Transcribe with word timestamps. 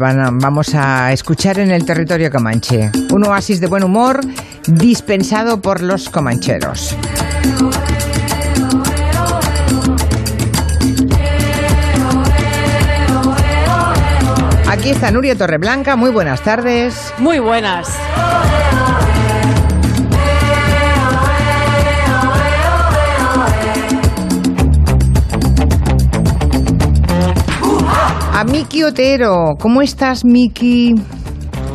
vamos 0.00 0.74
a 0.74 1.12
escuchar 1.12 1.58
en 1.58 1.70
el 1.70 1.84
territorio 1.84 2.30
comanche. 2.30 2.90
Un 3.12 3.26
oasis 3.26 3.60
de 3.60 3.66
buen 3.66 3.84
humor 3.84 4.20
dispensado 4.66 5.60
por 5.60 5.82
los 5.82 6.08
comancheros. 6.08 6.96
Aquí 14.68 14.90
está 14.90 15.10
Nuria 15.10 15.36
Torreblanca, 15.36 15.96
muy 15.96 16.10
buenas 16.10 16.40
tardes. 16.42 17.12
Muy 17.18 17.38
buenas. 17.38 17.88
A 28.40 28.44
Miki 28.44 28.84
Otero, 28.84 29.54
¿cómo 29.60 29.82
estás 29.82 30.24
Miki? 30.24 30.94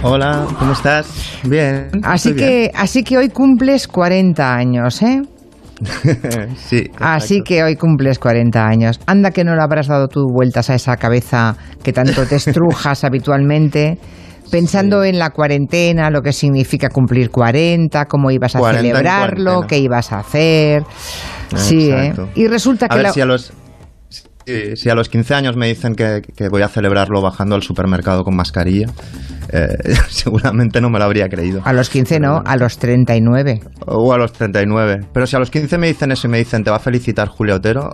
Hola, 0.01 0.47
¿cómo 0.57 0.71
estás? 0.71 1.05
Bien. 1.43 1.91
Así 2.01 2.33
que, 2.33 2.71
así 2.73 3.03
que 3.03 3.19
hoy 3.19 3.29
cumples 3.29 3.87
40 3.87 4.55
años, 4.55 4.99
¿eh? 5.03 5.21
sí. 6.55 6.89
Así 6.99 7.41
que 7.43 7.63
hoy 7.63 7.75
cumples 7.75 8.17
40 8.17 8.65
años. 8.65 8.99
Anda 9.05 9.29
que 9.29 9.43
no 9.43 9.55
le 9.55 9.61
habrás 9.61 9.85
dado 9.85 10.07
tú 10.07 10.25
vueltas 10.27 10.71
a 10.71 10.73
esa 10.73 10.97
cabeza 10.97 11.55
que 11.83 11.93
tanto 11.93 12.25
te 12.25 12.37
estrujas 12.37 13.03
habitualmente, 13.03 13.99
pensando 14.49 15.03
en 15.03 15.19
la 15.19 15.29
cuarentena, 15.29 16.09
lo 16.09 16.23
que 16.23 16.33
significa 16.33 16.89
cumplir 16.89 17.29
40, 17.29 18.05
cómo 18.05 18.31
ibas 18.31 18.55
a 18.55 18.73
celebrarlo, 18.73 19.67
qué 19.67 19.77
ibas 19.77 20.11
a 20.11 20.17
hacer. 20.21 20.81
Sí, 21.55 21.91
¿eh? 21.91 22.11
Y 22.33 22.47
resulta 22.47 22.87
que... 22.87 22.95
A 22.95 22.97
ver 23.03 23.11
si 23.11 23.21
a 23.21 23.25
los... 23.27 23.53
Si, 24.45 24.89
a 24.89 24.95
los 24.95 25.09
15 25.09 25.33
años 25.33 25.55
me 25.55 25.67
dicen 25.67 25.95
que, 25.95 26.21
voy 26.49 26.61
a 26.61 26.67
celebrarlo 26.67 27.21
bajando 27.21 27.55
al 27.55 27.63
supermercado 27.63 28.23
con 28.23 28.35
mascarilla, 28.35 28.87
eh, 29.51 29.67
seguramente 30.09 30.81
no 30.81 30.89
me 30.89 30.99
lo 30.99 31.05
habría 31.05 31.27
creído. 31.27 31.61
A 31.65 31.73
los 31.73 31.89
15 31.89 32.19
no, 32.19 32.41
a 32.45 32.55
los 32.55 32.77
39. 32.77 33.61
O 33.87 34.13
a 34.13 34.17
los 34.17 34.33
39. 34.33 35.07
Pero 35.11 35.25
si 35.25 35.35
a 35.35 35.39
los 35.39 35.49
15 35.49 35.77
me 35.77 35.87
dicen 35.87 36.11
eso 36.11 36.27
y 36.27 36.31
me 36.31 36.37
dicen 36.37 36.63
te 36.63 36.69
va 36.69 36.77
a 36.77 36.79
felicitar 36.79 37.27
Julio 37.27 37.55
Otero, 37.55 37.89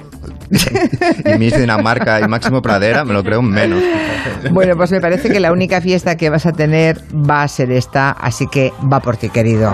y 1.26 1.38
Miss 1.40 1.58
Dinamarca 1.58 2.20
y 2.20 2.28
Máximo 2.28 2.62
Pradera, 2.62 3.06
me 3.06 3.14
lo 3.14 3.24
creo 3.24 3.42
menos. 3.42 3.82
Bueno, 4.52 4.76
pues 4.76 4.92
me 4.92 5.00
parece 5.00 5.30
que 5.30 5.40
la 5.40 5.52
única 5.52 5.82
fiesta 5.82 6.16
que 6.16 6.30
vas 6.30 6.46
a 6.46 6.52
tener 6.52 6.98
va 7.14 7.44
a 7.44 7.48
ser 7.48 7.72
esta, 7.72 8.12
así 8.12 8.48
que 8.48 8.72
va 8.92 9.00
por 9.00 9.18
ti, 9.18 9.30
querido. 9.30 9.74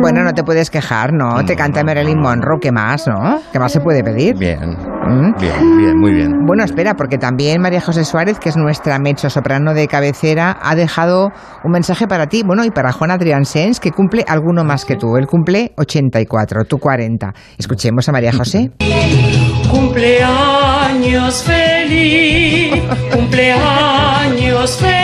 Bueno, 0.00 0.22
no 0.22 0.32
te 0.32 0.42
puedes 0.42 0.70
quejar, 0.70 1.12
¿no? 1.12 1.44
Te 1.44 1.56
canta 1.56 1.82
Marilyn 1.84 2.18
Monroe, 2.18 2.58
¿qué 2.60 2.72
más, 2.72 3.06
no? 3.06 3.40
¿Qué 3.52 3.58
más 3.58 3.72
se 3.72 3.80
puede 3.80 4.02
pedir? 4.02 4.36
Bien. 4.36 4.70
¿Mm? 4.70 5.34
Bien, 5.40 5.76
bien, 5.78 5.98
muy 5.98 6.14
bien. 6.14 6.30
Bueno, 6.46 6.64
espera, 6.64 6.94
porque 6.94 7.18
también 7.18 7.60
María 7.60 7.80
José 7.80 8.04
Suárez, 8.04 8.38
que 8.38 8.48
es 8.48 8.56
nuestra 8.56 8.98
mecho 8.98 9.28
soprano 9.30 9.74
de 9.74 9.88
cabecera, 9.88 10.56
ha 10.62 10.74
dejado 10.74 11.30
un 11.64 11.72
mensaje 11.72 12.06
para 12.06 12.26
ti, 12.26 12.42
bueno, 12.44 12.64
y 12.64 12.70
para 12.70 12.92
Juan 12.92 13.10
Adrián 13.10 13.44
Sens, 13.44 13.80
que 13.80 13.90
cumple 13.90 14.24
alguno 14.26 14.64
más 14.64 14.84
que 14.84 14.96
tú. 14.96 15.16
Él 15.16 15.26
cumple 15.26 15.72
84, 15.76 16.64
tú 16.64 16.78
40. 16.78 17.32
Escuchemos 17.58 18.08
a 18.08 18.12
María 18.12 18.32
José. 18.32 18.70
Cumpleaños 19.70 21.42
feliz, 21.42 22.82
cumpleaños 23.12 24.76
feliz, 24.76 25.01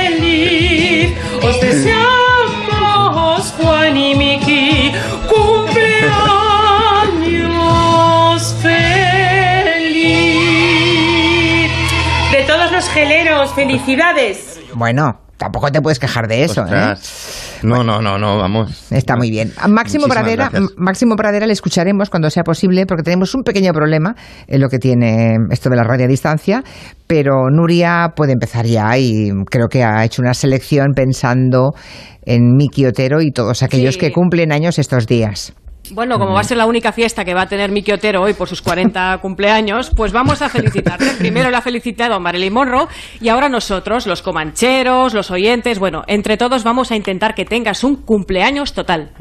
felicidades. 13.54 14.60
Bueno, 14.74 15.20
tampoco 15.36 15.70
te 15.70 15.80
puedes 15.80 15.98
quejar 15.98 16.26
de 16.26 16.44
eso, 16.44 16.64
¿eh? 16.66 16.94
No, 17.62 17.82
no, 17.82 18.00
no, 18.00 18.18
no, 18.18 18.38
vamos. 18.38 18.92
Está 18.92 19.16
muy 19.16 19.30
bien. 19.30 19.52
A 19.58 19.68
Máximo 19.68 20.06
Pradera, 20.06 20.50
Máximo 20.76 21.16
Pradera 21.16 21.46
le 21.46 21.52
escucharemos 21.52 22.10
cuando 22.10 22.30
sea 22.30 22.44
posible, 22.44 22.86
porque 22.86 23.02
tenemos 23.02 23.34
un 23.34 23.42
pequeño 23.42 23.72
problema 23.72 24.14
en 24.46 24.60
lo 24.60 24.68
que 24.68 24.78
tiene 24.78 25.36
esto 25.50 25.70
de 25.70 25.76
la 25.76 25.84
radio 25.84 26.04
a 26.04 26.08
distancia, 26.08 26.62
pero 27.06 27.50
Nuria 27.50 28.12
puede 28.14 28.32
empezar 28.32 28.66
ya 28.66 28.96
y 28.98 29.30
creo 29.50 29.68
que 29.68 29.82
ha 29.82 30.04
hecho 30.04 30.22
una 30.22 30.34
selección 30.34 30.92
pensando 30.94 31.72
en 32.22 32.56
Miki 32.56 32.86
Otero 32.86 33.20
y 33.20 33.30
todos 33.32 33.62
aquellos 33.62 33.96
que 33.96 34.12
cumplen 34.12 34.52
años 34.52 34.78
estos 34.78 35.06
días. 35.06 35.52
Bueno, 35.90 36.18
como 36.18 36.34
va 36.34 36.40
a 36.40 36.44
ser 36.44 36.56
la 36.58 36.66
única 36.66 36.92
fiesta 36.92 37.24
que 37.24 37.34
va 37.34 37.42
a 37.42 37.48
tener 37.48 37.70
Miki 37.70 37.92
Otero 37.92 38.22
hoy 38.22 38.34
por 38.34 38.48
sus 38.48 38.60
40 38.62 39.18
cumpleaños, 39.22 39.90
pues 39.96 40.12
vamos 40.12 40.42
a 40.42 40.48
felicitarte. 40.48 41.06
Primero 41.18 41.50
le 41.50 41.56
ha 41.56 41.62
felicitado 41.62 42.14
a 42.14 42.18
Marilyn 42.18 42.52
Monroe 42.52 42.88
y 43.20 43.28
ahora 43.28 43.48
nosotros, 43.48 44.06
los 44.06 44.22
comancheros, 44.22 45.14
los 45.14 45.30
oyentes, 45.30 45.78
bueno, 45.78 46.04
entre 46.06 46.36
todos 46.36 46.64
vamos 46.64 46.90
a 46.90 46.96
intentar 46.96 47.34
que 47.34 47.44
tengas 47.44 47.84
un 47.84 47.96
cumpleaños 47.96 48.74
total. 48.74 49.12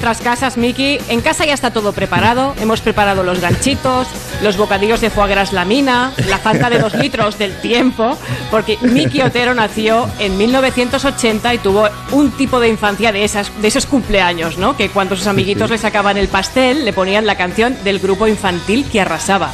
Nuestras 0.00 0.24
casas, 0.24 0.56
Miki, 0.56 0.98
en 1.10 1.20
casa 1.20 1.44
ya 1.44 1.52
está 1.52 1.72
todo 1.72 1.92
preparado. 1.92 2.54
Hemos 2.58 2.80
preparado 2.80 3.22
los 3.22 3.38
ganchitos, 3.38 4.08
los 4.42 4.56
bocadillos 4.56 5.02
de 5.02 5.10
foie 5.10 5.28
gras 5.28 5.52
lamina, 5.52 6.14
la 6.26 6.38
falta 6.38 6.70
de 6.70 6.78
dos 6.78 6.94
litros 6.94 7.36
del 7.36 7.54
tiempo, 7.60 8.16
porque 8.50 8.78
Miki 8.80 9.20
Otero 9.20 9.52
nació 9.52 10.08
en 10.18 10.38
1980 10.38 11.52
y 11.52 11.58
tuvo 11.58 11.86
un 12.12 12.30
tipo 12.30 12.60
de 12.60 12.68
infancia 12.68 13.12
de, 13.12 13.24
esas, 13.24 13.52
de 13.60 13.68
esos 13.68 13.84
cumpleaños, 13.84 14.56
¿no? 14.56 14.74
Que 14.74 14.88
cuando 14.88 15.16
sus 15.16 15.26
amiguitos 15.26 15.68
le 15.68 15.76
sacaban 15.76 16.16
el 16.16 16.28
pastel, 16.28 16.86
le 16.86 16.94
ponían 16.94 17.26
la 17.26 17.36
canción 17.36 17.76
del 17.84 17.98
grupo 17.98 18.26
infantil 18.26 18.86
que 18.90 19.02
arrasaba. 19.02 19.52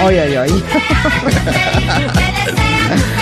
Ay, 0.00 0.16
ay, 0.16 0.36
ay. 0.36 0.64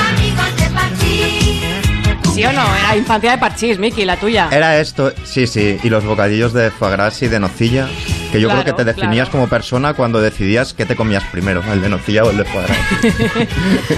¿Sí 2.40 2.46
o 2.46 2.52
no? 2.54 2.74
Era 2.74 2.96
infancia 2.96 3.32
de 3.32 3.36
parchís, 3.36 3.78
Miki, 3.78 4.06
la 4.06 4.16
tuya. 4.16 4.48
Era 4.50 4.80
esto, 4.80 5.12
sí, 5.24 5.46
sí. 5.46 5.78
Y 5.82 5.90
los 5.90 6.06
bocadillos 6.06 6.54
de 6.54 6.70
foie 6.70 6.92
gras 6.92 7.20
y 7.20 7.28
de 7.28 7.38
nocilla. 7.38 7.86
Que 8.32 8.40
yo 8.40 8.48
creo 8.48 8.64
que 8.64 8.72
te 8.72 8.84
definías 8.84 9.28
como 9.28 9.46
persona 9.46 9.92
cuando 9.92 10.22
decidías 10.22 10.72
qué 10.72 10.86
te 10.86 10.96
comías 10.96 11.22
primero, 11.24 11.62
el 11.70 11.82
de 11.82 11.88
nocilla 11.90 12.22
o 12.22 12.30
el 12.30 12.38
de 12.38 12.44
foie 12.44 12.64
gras. 12.64 12.78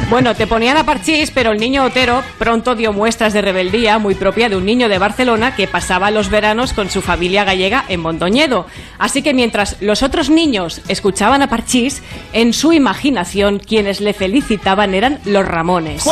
bueno, 0.10 0.34
te 0.34 0.48
ponían 0.48 0.76
a 0.76 0.84
parchís, 0.84 1.30
pero 1.30 1.52
el 1.52 1.60
niño 1.60 1.84
Otero 1.84 2.24
pronto 2.38 2.74
dio 2.74 2.92
muestras 2.92 3.32
de 3.32 3.42
rebeldía 3.42 3.98
muy 3.98 4.16
propia 4.16 4.48
de 4.48 4.56
un 4.56 4.64
niño 4.64 4.88
de 4.88 4.98
Barcelona 4.98 5.54
que 5.54 5.68
pasaba 5.68 6.10
los 6.10 6.28
veranos 6.28 6.72
con 6.72 6.90
su 6.90 7.00
familia 7.00 7.44
gallega 7.44 7.84
en 7.86 8.00
Mondoñedo. 8.00 8.66
Así 8.98 9.22
que 9.22 9.34
mientras 9.34 9.76
los 9.80 10.02
otros 10.02 10.30
niños 10.30 10.80
escuchaban 10.88 11.42
a 11.42 11.48
parchís, 11.48 12.02
en 12.32 12.54
su 12.54 12.72
imaginación 12.72 13.60
quienes 13.60 14.00
le 14.00 14.14
felicitaban 14.14 14.94
eran 14.94 15.20
los 15.26 15.46
Ramones. 15.46 16.02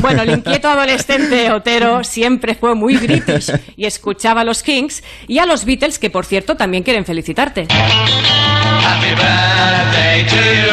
Bueno, 0.00 0.22
el 0.22 0.30
inquieto 0.30 0.68
adolescente 0.68 1.50
Otero 1.50 2.04
siempre 2.04 2.54
fue 2.54 2.74
muy 2.74 2.96
british 2.96 3.52
y 3.76 3.84
escuchaba 3.86 4.42
a 4.42 4.44
los 4.44 4.62
Kings 4.62 5.02
y 5.26 5.38
a 5.38 5.46
los 5.46 5.64
Beatles, 5.64 5.98
que 5.98 6.10
por 6.10 6.24
cierto 6.24 6.56
también 6.56 6.82
quieren 6.82 7.04
felicitarte. 7.04 7.66
Happy 7.70 9.10
birthday 9.14 10.24
to 10.24 10.36
you. 10.36 10.72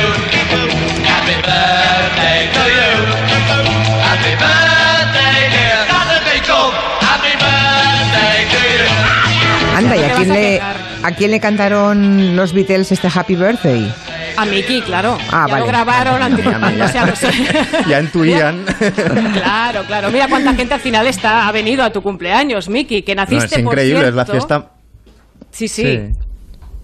Happy 1.05 1.35
birthday 1.41 2.49
to 2.53 2.63
you. 2.69 3.05
Happy 4.01 4.35
birthday, 4.35 4.74
¿y 9.95 10.03
a 10.03 10.15
quién, 10.15 10.29
le, 10.29 10.61
a 10.61 11.11
quién 11.17 11.31
le 11.31 11.39
cantaron 11.39 12.35
los 12.35 12.53
Beatles 12.53 12.91
este 12.91 13.07
Happy 13.13 13.35
Birthday? 13.35 13.91
A 14.37 14.45
Miki, 14.45 14.81
claro. 14.81 15.17
Ah, 15.31 15.45
ya 15.49 15.59
lo 15.59 15.67
grabaron 15.67 16.21
anteriormente. 16.21 16.83
ya 17.87 17.99
intuían. 18.01 18.65
claro, 19.33 19.83
claro. 19.85 20.11
Mira 20.11 20.27
cuánta 20.27 20.53
gente 20.53 20.73
al 20.73 20.81
final 20.81 21.07
está, 21.07 21.47
ha 21.47 21.51
venido 21.51 21.83
a 21.83 21.91
tu 21.91 22.01
cumpleaños, 22.01 22.67
Miki, 22.69 23.01
que 23.01 23.15
naciste 23.15 23.61
no, 23.61 23.69
es 23.69 23.73
increíble, 23.73 24.07
es 24.09 24.13
la 24.13 24.25
fiesta... 24.25 24.71
Sí, 25.51 25.67
sí. 25.69 26.11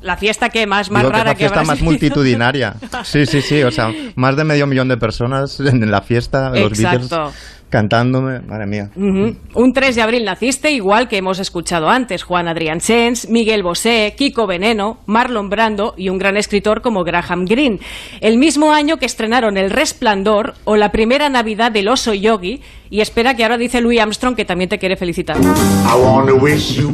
La 0.01 0.17
fiesta 0.17 0.49
que 0.49 0.65
más, 0.65 0.89
más 0.89 1.03
rara 1.03 1.35
que 1.35 1.43
la 1.43 1.49
fiesta 1.49 1.63
más 1.63 1.81
multitudinaria. 1.81 2.75
Sí, 3.03 3.25
sí, 3.25 3.41
sí. 3.41 3.63
O 3.63 3.71
sea, 3.71 3.91
más 4.15 4.35
de 4.35 4.43
medio 4.43 4.67
millón 4.67 4.87
de 4.87 4.97
personas 4.97 5.59
en 5.59 5.89
la 5.89 6.01
fiesta. 6.01 6.49
Los 6.49 6.79
Exacto 6.79 7.31
cantándome, 7.71 8.41
madre 8.41 8.67
mía. 8.67 8.91
Un 8.95 9.73
3 9.73 9.95
de 9.95 10.01
abril 10.03 10.25
naciste, 10.25 10.71
igual 10.71 11.07
que 11.07 11.17
hemos 11.17 11.39
escuchado 11.39 11.89
antes, 11.89 12.21
Juan 12.21 12.47
Adrián 12.47 12.81
Sens, 12.81 13.29
Miguel 13.29 13.63
Bosé, 13.63 14.13
Kiko 14.15 14.45
Veneno, 14.45 14.99
Marlon 15.07 15.49
Brando 15.49 15.95
y 15.97 16.09
un 16.09 16.19
gran 16.19 16.37
escritor 16.37 16.81
como 16.81 17.03
Graham 17.03 17.45
Greene. 17.45 17.79
El 18.19 18.37
mismo 18.37 18.73
año 18.73 18.97
que 18.97 19.05
estrenaron 19.05 19.57
El 19.57 19.71
Resplandor 19.71 20.53
o 20.65 20.75
la 20.75 20.91
primera 20.91 21.29
Navidad 21.29 21.71
del 21.71 21.87
oso 21.87 22.13
yogi, 22.13 22.61
y 22.89 22.99
espera 22.99 23.35
que 23.35 23.43
ahora 23.43 23.57
dice 23.57 23.79
Louis 23.79 24.01
Armstrong 24.01 24.35
que 24.35 24.43
también 24.43 24.69
te 24.69 24.77
quiere 24.77 24.97
felicitar. 24.97 25.37
I 25.39 26.31
wish 26.33 26.75
you 26.75 26.91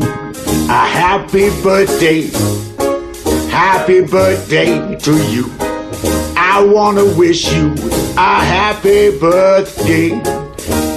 a 0.69 0.85
happy 0.85 1.49
birthday. 1.63 2.76
Happy 3.57 4.01
birthday 4.01 4.95
to 4.97 5.17
you. 5.31 5.49
I 6.35 6.63
wanna 6.63 7.03
wish 7.17 7.51
you 7.51 7.73
a 8.15 8.39
happy 8.45 9.09
birthday. 9.19 10.11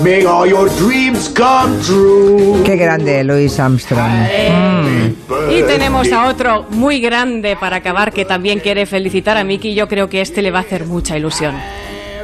Make 0.03 0.27
all 0.27 0.47
your 0.47 0.69
dreams 0.77 1.31
come 1.31 1.81
true. 1.81 2.63
Qué 2.63 2.77
grande, 2.77 3.25
Louis 3.25 3.59
Armstrong. 3.59 4.11
Mm. 4.11 5.51
Y 5.51 5.63
tenemos 5.63 6.13
a 6.13 6.29
otro 6.29 6.67
muy 6.69 7.01
grande 7.01 7.57
para 7.57 7.77
acabar 7.77 8.13
que 8.13 8.27
también 8.27 8.61
quiere 8.61 8.85
felicitar 8.85 9.39
a 9.39 9.45
Miki. 9.45 9.75
Yo 9.75 9.89
creo 9.89 10.11
que 10.11 10.21
este 10.21 10.43
le 10.43 10.51
va 10.51 10.59
a 10.59 10.63
hacer 10.63 10.85
mucha 10.85 11.17
ilusión. 11.17 11.55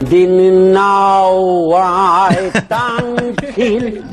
Didn't 0.00 0.72
know 0.72 1.72
tranquil. 2.68 4.04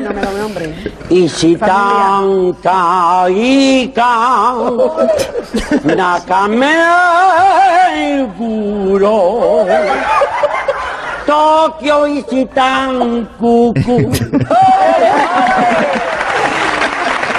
no 0.00 0.12
me 0.12 0.22
lo 0.22 0.32
nombre. 0.38 0.74
Y 1.10 1.28
si 1.28 1.56
tan 1.56 2.52
caiga, 2.62 4.54
nakame 5.84 6.76
puro. 8.38 9.66
Tokio 11.26 12.06
y 12.06 12.22
cucu. 13.38 13.74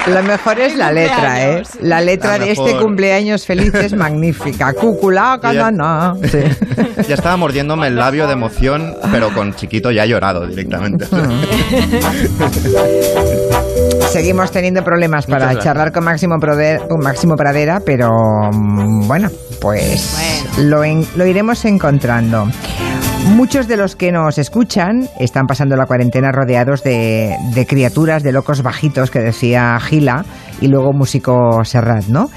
Lo 0.07 0.23
mejor 0.23 0.59
es 0.59 0.75
la 0.75 0.91
letra, 0.91 1.43
¿eh? 1.43 1.63
La 1.81 2.01
letra 2.01 2.37
de 2.37 2.51
este 2.51 2.77
cumpleaños 2.77 3.45
feliz 3.45 3.73
es 3.73 3.93
magnífica. 3.95 4.73
Cucula, 4.79 5.39
ya, 5.41 5.71
sí. 6.23 6.39
ya 7.07 7.15
estaba 7.15 7.37
mordiéndome 7.37 7.87
el 7.87 7.95
labio 7.95 8.27
de 8.27 8.33
emoción, 8.33 8.93
pero 9.11 9.33
con 9.33 9.55
chiquito 9.55 9.89
ya 9.91 10.03
ha 10.03 10.05
llorado 10.05 10.45
directamente. 10.47 11.07
Seguimos 14.09 14.51
teniendo 14.51 14.83
problemas 14.83 15.25
para 15.25 15.57
charlar 15.59 15.91
con 15.91 16.03
Máximo, 16.05 16.35
con 16.39 16.99
Máximo 17.01 17.35
Pradera, 17.35 17.81
pero 17.85 18.09
mm, 18.51 19.07
bueno, 19.07 19.29
pues 19.59 20.53
Lo, 20.57 20.83
lo 21.15 21.25
iremos 21.25 21.65
encontrando. 21.65 22.47
Muchos 23.33 23.68
de 23.68 23.75
los 23.75 23.95
que 23.95 24.12
nos 24.12 24.38
escuchan 24.38 25.10
están 25.19 25.48
pasando 25.48 25.75
la 25.75 25.88
cuarentena 25.88 26.31
rodeados 26.31 26.83
de, 26.83 27.36
criaturas, 27.68 28.22
de 28.22 28.31
locos 28.31 28.62
bajitos, 28.62 29.10
que 29.10 29.19
decía 29.19 29.80
Gila, 29.80 30.24
y 30.62 30.68
luego 30.68 30.94
músico 30.94 31.63
Serrat, 31.63 32.06
¿no? 32.06 32.30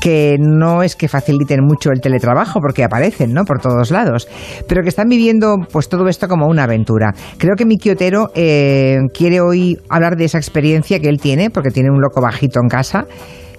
Que 0.00 0.36
no 0.40 0.82
es 0.82 0.96
que 0.96 1.06
faciliten 1.06 1.60
mucho 1.64 1.90
el 1.90 2.00
teletrabajo, 2.00 2.60
porque 2.60 2.82
aparecen, 2.82 3.32
¿no? 3.32 3.44
Por 3.44 3.60
todos 3.60 3.92
lados, 3.92 4.28
pero 4.66 4.82
que 4.82 4.88
están 4.88 5.08
viviendo 5.08 5.58
pues 5.70 5.88
todo 5.88 6.08
esto 6.08 6.26
como 6.26 6.48
una 6.48 6.64
aventura. 6.64 7.14
Creo 7.38 7.54
que 7.56 7.64
Miki 7.64 7.90
Otero 7.90 8.30
eh, 8.34 8.98
quiere 9.14 9.40
hoy 9.40 9.78
hablar 9.88 10.16
de 10.16 10.24
esa 10.24 10.38
experiencia 10.38 10.98
que 10.98 11.08
él 11.08 11.20
tiene, 11.20 11.50
porque 11.50 11.70
tiene 11.70 11.90
un 11.90 12.00
loco 12.00 12.20
bajito 12.20 12.60
en 12.60 12.68
casa, 12.68 13.06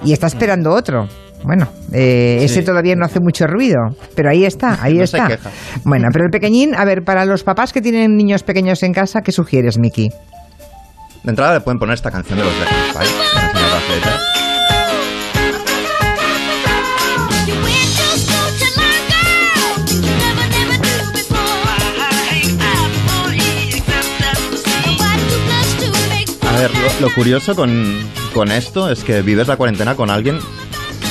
y 0.04 0.12
está 0.12 0.28
esperando 0.28 0.72
otro. 0.72 1.08
Bueno, 1.44 1.68
eh, 1.92 2.40
ese 2.42 2.62
todavía 2.64 2.96
no 2.96 3.06
hace 3.06 3.20
mucho 3.20 3.46
ruido, 3.48 3.78
pero 4.16 4.30
ahí 4.30 4.46
está, 4.46 4.80
ahí 4.82 5.00
está. 5.00 5.28
Bueno, 5.84 6.08
pero 6.12 6.26
el 6.26 6.32
pequeñín, 6.32 6.74
a 6.76 6.86
ver, 6.86 7.04
para 7.04 7.26
los 7.26 7.44
papás 7.44 7.74
que 7.74 7.82
tienen 7.82 8.16
niños 8.16 8.44
pequeños 8.44 8.82
en 8.84 8.94
casa, 8.94 9.22
¿qué 9.22 9.32
sugieres, 9.32 9.78
Miki? 9.78 10.10
De 11.24 11.30
entrada 11.30 11.56
le 11.56 11.62
pueden 11.62 11.80
poner 11.80 11.96
esta 11.96 12.12
canción 12.12 12.40
de 12.40 12.46
los 12.46 12.54
A 26.42 26.56
ver, 26.58 26.72
lo, 27.02 27.14
curioso 27.14 27.56
con, 27.56 28.00
con 28.34 28.52
esto 28.52 28.90
es 28.90 29.04
que 29.04 29.22
vives 29.22 29.48
la 29.48 29.58
cuarentena 29.58 29.96
con 29.96 30.10
alguien 30.10 30.40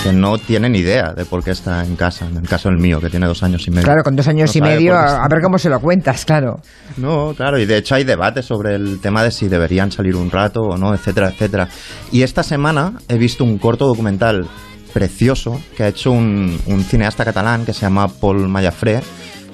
que 0.02 0.12
no 0.12 0.36
tiene 0.36 0.68
ni 0.68 0.80
idea 0.80 1.12
de 1.14 1.24
por 1.24 1.44
qué 1.44 1.52
está 1.52 1.84
en 1.84 1.94
casa. 1.94 2.26
En 2.26 2.36
el 2.36 2.48
caso 2.48 2.68
del 2.68 2.78
mío, 2.78 3.00
que 3.00 3.08
tiene 3.08 3.26
dos 3.26 3.42
años 3.42 3.66
y 3.68 3.70
medio. 3.70 3.84
Claro, 3.84 4.02
con 4.02 4.16
dos 4.16 4.26
años 4.26 4.54
y 4.56 4.60
medio, 4.60 4.96
a, 4.96 5.28
ver 5.28 5.40
cómo 5.40 5.58
se 5.58 5.68
lo 5.68 5.78
cuentas, 5.80 6.24
claro. 6.24 6.60
No, 6.96 7.34
claro, 7.36 7.58
y 7.58 7.66
de 7.66 7.76
hecho 7.76 7.94
hay 7.94 8.04
debate 8.04 8.42
sobre 8.42 8.74
el 8.74 9.00
tema 9.00 9.22
de 9.22 9.30
si 9.30 9.48
deberían 9.48 9.92
salir 9.92 10.16
un 10.16 10.30
rato 10.30 10.60
o 10.62 10.76
no, 10.76 10.92
etcétera, 10.92 11.28
etcétera. 11.28 11.68
Y 12.10 12.22
esta 12.22 12.42
semana 12.42 12.94
he 13.08 13.16
visto 13.16 13.44
un 13.44 13.58
corto 13.58 13.86
documental 13.86 14.46
precioso 14.92 15.60
que 15.76 15.84
ha 15.84 15.88
hecho 15.88 16.10
un, 16.10 16.58
un 16.66 16.82
cineasta 16.82 17.24
catalán 17.24 17.64
que 17.64 17.72
se 17.72 17.82
llama 17.82 18.08
Paul 18.08 18.48
Mayafré, 18.48 19.00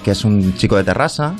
que 0.02 0.12
es 0.12 0.24
un 0.24 0.54
chico 0.54 0.76
de 0.76 0.84
Terrassa 0.84 1.34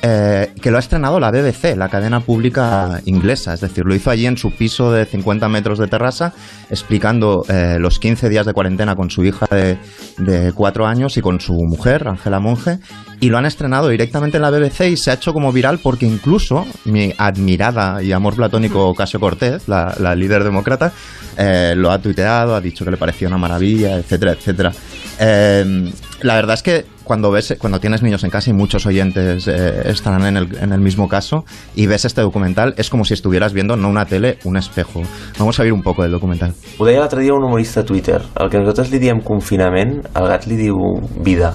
eh, 0.00 0.52
que 0.62 0.70
lo 0.70 0.76
ha 0.76 0.80
estrenado 0.80 1.18
la 1.18 1.30
BBC, 1.32 1.76
la 1.76 1.88
cadena 1.88 2.20
pública 2.20 3.00
inglesa. 3.04 3.54
Es 3.54 3.60
decir, 3.60 3.84
lo 3.84 3.94
hizo 3.94 4.10
allí 4.10 4.26
en 4.26 4.36
su 4.36 4.52
piso 4.52 4.92
de 4.92 5.04
50 5.04 5.48
metros 5.48 5.78
de 5.78 5.88
terraza, 5.88 6.32
explicando 6.70 7.44
eh, 7.48 7.78
los 7.80 7.98
15 7.98 8.28
días 8.28 8.46
de 8.46 8.52
cuarentena 8.52 8.94
con 8.94 9.10
su 9.10 9.24
hija 9.24 9.46
de, 9.50 9.76
de 10.18 10.52
4 10.52 10.86
años 10.86 11.16
y 11.16 11.20
con 11.20 11.40
su 11.40 11.54
mujer, 11.64 12.06
Angela 12.06 12.38
Monge. 12.38 12.78
Y 13.20 13.30
lo 13.30 13.38
han 13.38 13.46
estrenado 13.46 13.88
directamente 13.88 14.36
en 14.36 14.42
la 14.42 14.50
BBC 14.50 14.82
y 14.82 14.96
se 14.96 15.10
ha 15.10 15.14
hecho 15.14 15.32
como 15.32 15.52
viral 15.52 15.80
porque 15.80 16.06
incluso 16.06 16.64
mi 16.84 17.12
admirada 17.18 18.00
y 18.00 18.12
amor 18.12 18.36
platónico 18.36 18.94
Casio 18.94 19.18
Cortez, 19.18 19.66
la, 19.66 20.14
líder 20.14 20.44
demócrata, 20.44 20.92
eh, 21.36 21.74
lo 21.76 21.90
ha 21.90 21.98
tuiteado, 21.98 22.54
ha 22.54 22.60
dicho 22.60 22.84
que 22.84 22.92
le 22.92 22.96
parecía 22.96 23.26
una 23.26 23.38
maravilla, 23.38 23.96
etcétera, 23.96 24.32
etcétera. 24.32 24.72
la 25.18 26.34
verdad 26.36 26.54
es 26.54 26.62
que 26.62 26.97
cuando 27.08 27.30
ves, 27.30 27.56
cuando 27.58 27.80
tienes 27.80 28.02
niños 28.02 28.22
en 28.22 28.30
casa 28.30 28.50
y 28.50 28.52
muchos 28.52 28.84
oyentes 28.86 29.48
eh, 29.48 29.82
estarán 29.86 30.26
en 30.26 30.36
el, 30.36 30.56
en 30.58 30.72
el, 30.72 30.80
mismo 30.80 31.08
caso 31.08 31.44
y 31.74 31.86
ves 31.86 32.04
este 32.04 32.20
documental, 32.20 32.74
es 32.76 32.90
como 32.90 33.04
si 33.04 33.14
estuvieras 33.14 33.54
viendo 33.54 33.76
no 33.76 33.88
una 33.88 34.04
tele, 34.04 34.38
un 34.44 34.58
espejo. 34.58 35.02
Vamos 35.38 35.58
a 35.58 35.62
ver 35.62 35.72
un 35.72 35.82
poco 35.82 36.02
del 36.02 36.12
documental. 36.12 36.52
Ho 36.78 36.84
deia 36.84 37.00
l'altre 37.00 37.24
dia 37.24 37.32
un 37.32 37.42
humorista 37.42 37.80
a 37.80 37.84
Twitter. 37.88 38.20
El 38.36 38.52
que 38.52 38.60
nosaltres 38.60 38.92
li 38.92 39.00
diem 39.00 39.24
confinament, 39.24 40.02
el 40.12 40.28
gat 40.28 40.46
li 40.46 40.60
diu 40.60 40.76
vida. 41.24 41.54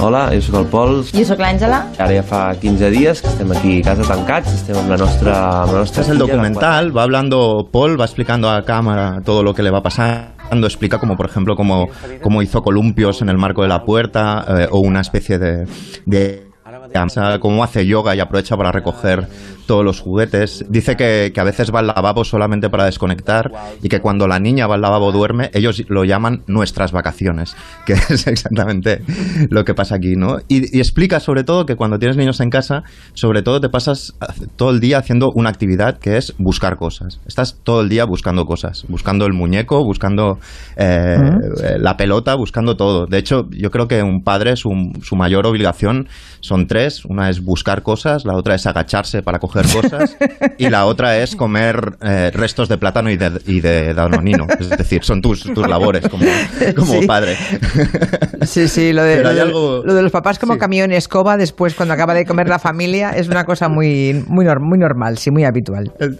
Hola, 0.00 0.28
jo 0.32 0.40
sóc 0.46 0.60
el 0.60 0.66
Pol. 0.70 1.00
Jo 1.10 1.24
sóc 1.26 1.40
l'Àngela. 1.42 1.80
Ara 1.98 2.14
ja 2.14 2.22
fa 2.22 2.42
15 2.54 2.90
dies 2.94 3.22
que 3.22 3.32
estem 3.32 3.50
aquí 3.50 3.80
a 3.80 3.90
casa 3.90 4.06
tancats, 4.06 4.54
estem 4.60 4.78
amb 4.78 4.94
la 4.94 4.98
nostra... 5.00 5.36
Amb 5.64 5.74
la 5.74 5.82
nostra 5.82 6.02
este 6.02 6.12
es 6.12 6.16
el 6.16 6.22
documental, 6.22 6.96
va 6.96 7.02
hablando 7.02 7.68
Paul, 7.72 8.00
va 8.00 8.06
explicando 8.06 8.48
a 8.48 8.62
cámara 8.62 9.20
todo 9.24 9.42
lo 9.42 9.54
que 9.54 9.62
le 9.62 9.70
va 9.70 9.82
pasar 9.82 10.38
explica 10.66 10.98
como 10.98 11.16
por 11.16 11.26
ejemplo 11.26 11.56
cómo, 11.56 11.88
cómo 12.22 12.42
hizo 12.42 12.62
columpios 12.62 13.22
en 13.22 13.28
el 13.28 13.38
marco 13.38 13.62
de 13.62 13.68
la 13.68 13.84
puerta 13.84 14.44
eh, 14.48 14.68
o 14.70 14.80
una 14.80 15.00
especie 15.00 15.38
de, 15.38 15.66
de 16.06 16.47
cómo 17.40 17.64
hace 17.64 17.86
yoga 17.86 18.14
y 18.14 18.20
aprovecha 18.20 18.56
para 18.56 18.72
recoger 18.72 19.28
todos 19.66 19.84
los 19.84 20.00
juguetes. 20.00 20.64
Dice 20.68 20.96
que, 20.96 21.30
que, 21.32 21.40
a 21.40 21.44
veces 21.44 21.70
va 21.72 21.80
al 21.80 21.88
lavabo 21.88 22.24
solamente 22.24 22.70
para 22.70 22.86
desconectar 22.86 23.52
y 23.82 23.88
que 23.88 24.00
cuando 24.00 24.26
la 24.26 24.40
niña 24.40 24.66
va 24.66 24.76
al 24.76 24.80
lavabo 24.80 25.12
duerme, 25.12 25.50
ellos 25.52 25.84
lo 25.88 26.04
llaman 26.04 26.42
nuestras 26.46 26.90
vacaciones, 26.90 27.54
que 27.86 27.92
es 27.92 28.26
exactamente 28.26 29.02
lo 29.50 29.64
que 29.64 29.74
pasa 29.74 29.96
aquí, 29.96 30.14
¿no? 30.16 30.38
Y, 30.48 30.76
y, 30.76 30.80
explica 30.80 31.20
sobre 31.20 31.44
todo 31.44 31.66
que 31.66 31.76
cuando 31.76 31.98
tienes 31.98 32.16
niños 32.16 32.40
en 32.40 32.48
casa, 32.48 32.82
sobre 33.12 33.42
todo 33.42 33.60
te 33.60 33.68
pasas 33.68 34.14
todo 34.56 34.70
el 34.70 34.80
día 34.80 34.98
haciendo 34.98 35.28
una 35.34 35.50
actividad 35.50 35.98
que 35.98 36.16
es 36.16 36.34
buscar 36.38 36.76
cosas. 36.76 37.20
Estás 37.26 37.58
todo 37.62 37.82
el 37.82 37.90
día 37.90 38.06
buscando 38.06 38.46
cosas, 38.46 38.86
buscando 38.88 39.26
el 39.26 39.34
muñeco, 39.34 39.84
buscando 39.84 40.38
eh, 40.76 41.18
la 41.78 41.96
pelota, 41.98 42.34
buscando 42.36 42.76
todo. 42.76 43.06
De 43.06 43.18
hecho, 43.18 43.42
yo 43.50 43.70
creo 43.70 43.86
que 43.86 44.02
un 44.02 44.22
padre, 44.22 44.56
su, 44.56 44.70
su 45.02 45.16
mayor 45.16 45.46
obligación 45.46 46.08
son 46.40 46.66
tres. 46.66 46.77
Una 47.04 47.30
es 47.30 47.42
buscar 47.42 47.82
cosas, 47.82 48.24
la 48.24 48.34
otra 48.34 48.54
es 48.54 48.66
agacharse 48.66 49.22
para 49.22 49.38
coger 49.38 49.66
cosas 49.72 50.16
y 50.58 50.68
la 50.68 50.86
otra 50.86 51.18
es 51.18 51.36
comer 51.36 51.96
eh, 52.00 52.30
restos 52.32 52.68
de 52.68 52.78
plátano 52.78 53.10
y 53.10 53.16
de, 53.16 53.40
y 53.46 53.60
de 53.60 53.94
danonino. 53.94 54.46
Es 54.58 54.70
decir, 54.70 55.04
son 55.04 55.20
tus, 55.20 55.42
tus 55.42 55.66
labores 55.66 56.08
como, 56.08 56.24
como 56.76 57.06
padre. 57.06 57.36
Sí, 58.42 58.68
sí, 58.68 58.92
lo 58.92 59.02
de, 59.02 59.22
lo, 59.22 59.82
de 59.82 60.02
los 60.02 60.12
papás 60.12 60.38
como 60.38 60.58
camión 60.58 60.92
escoba 60.92 61.36
después 61.36 61.74
cuando 61.74 61.94
acaba 61.94 62.14
de 62.14 62.24
comer 62.24 62.48
la 62.48 62.58
familia 62.58 63.10
es 63.10 63.28
una 63.28 63.44
cosa 63.44 63.68
muy, 63.68 64.24
muy, 64.26 64.46
muy 64.60 64.78
normal, 64.78 65.18
sí, 65.18 65.30
muy 65.30 65.44
habitual. 65.44 65.92
El, 65.98 66.18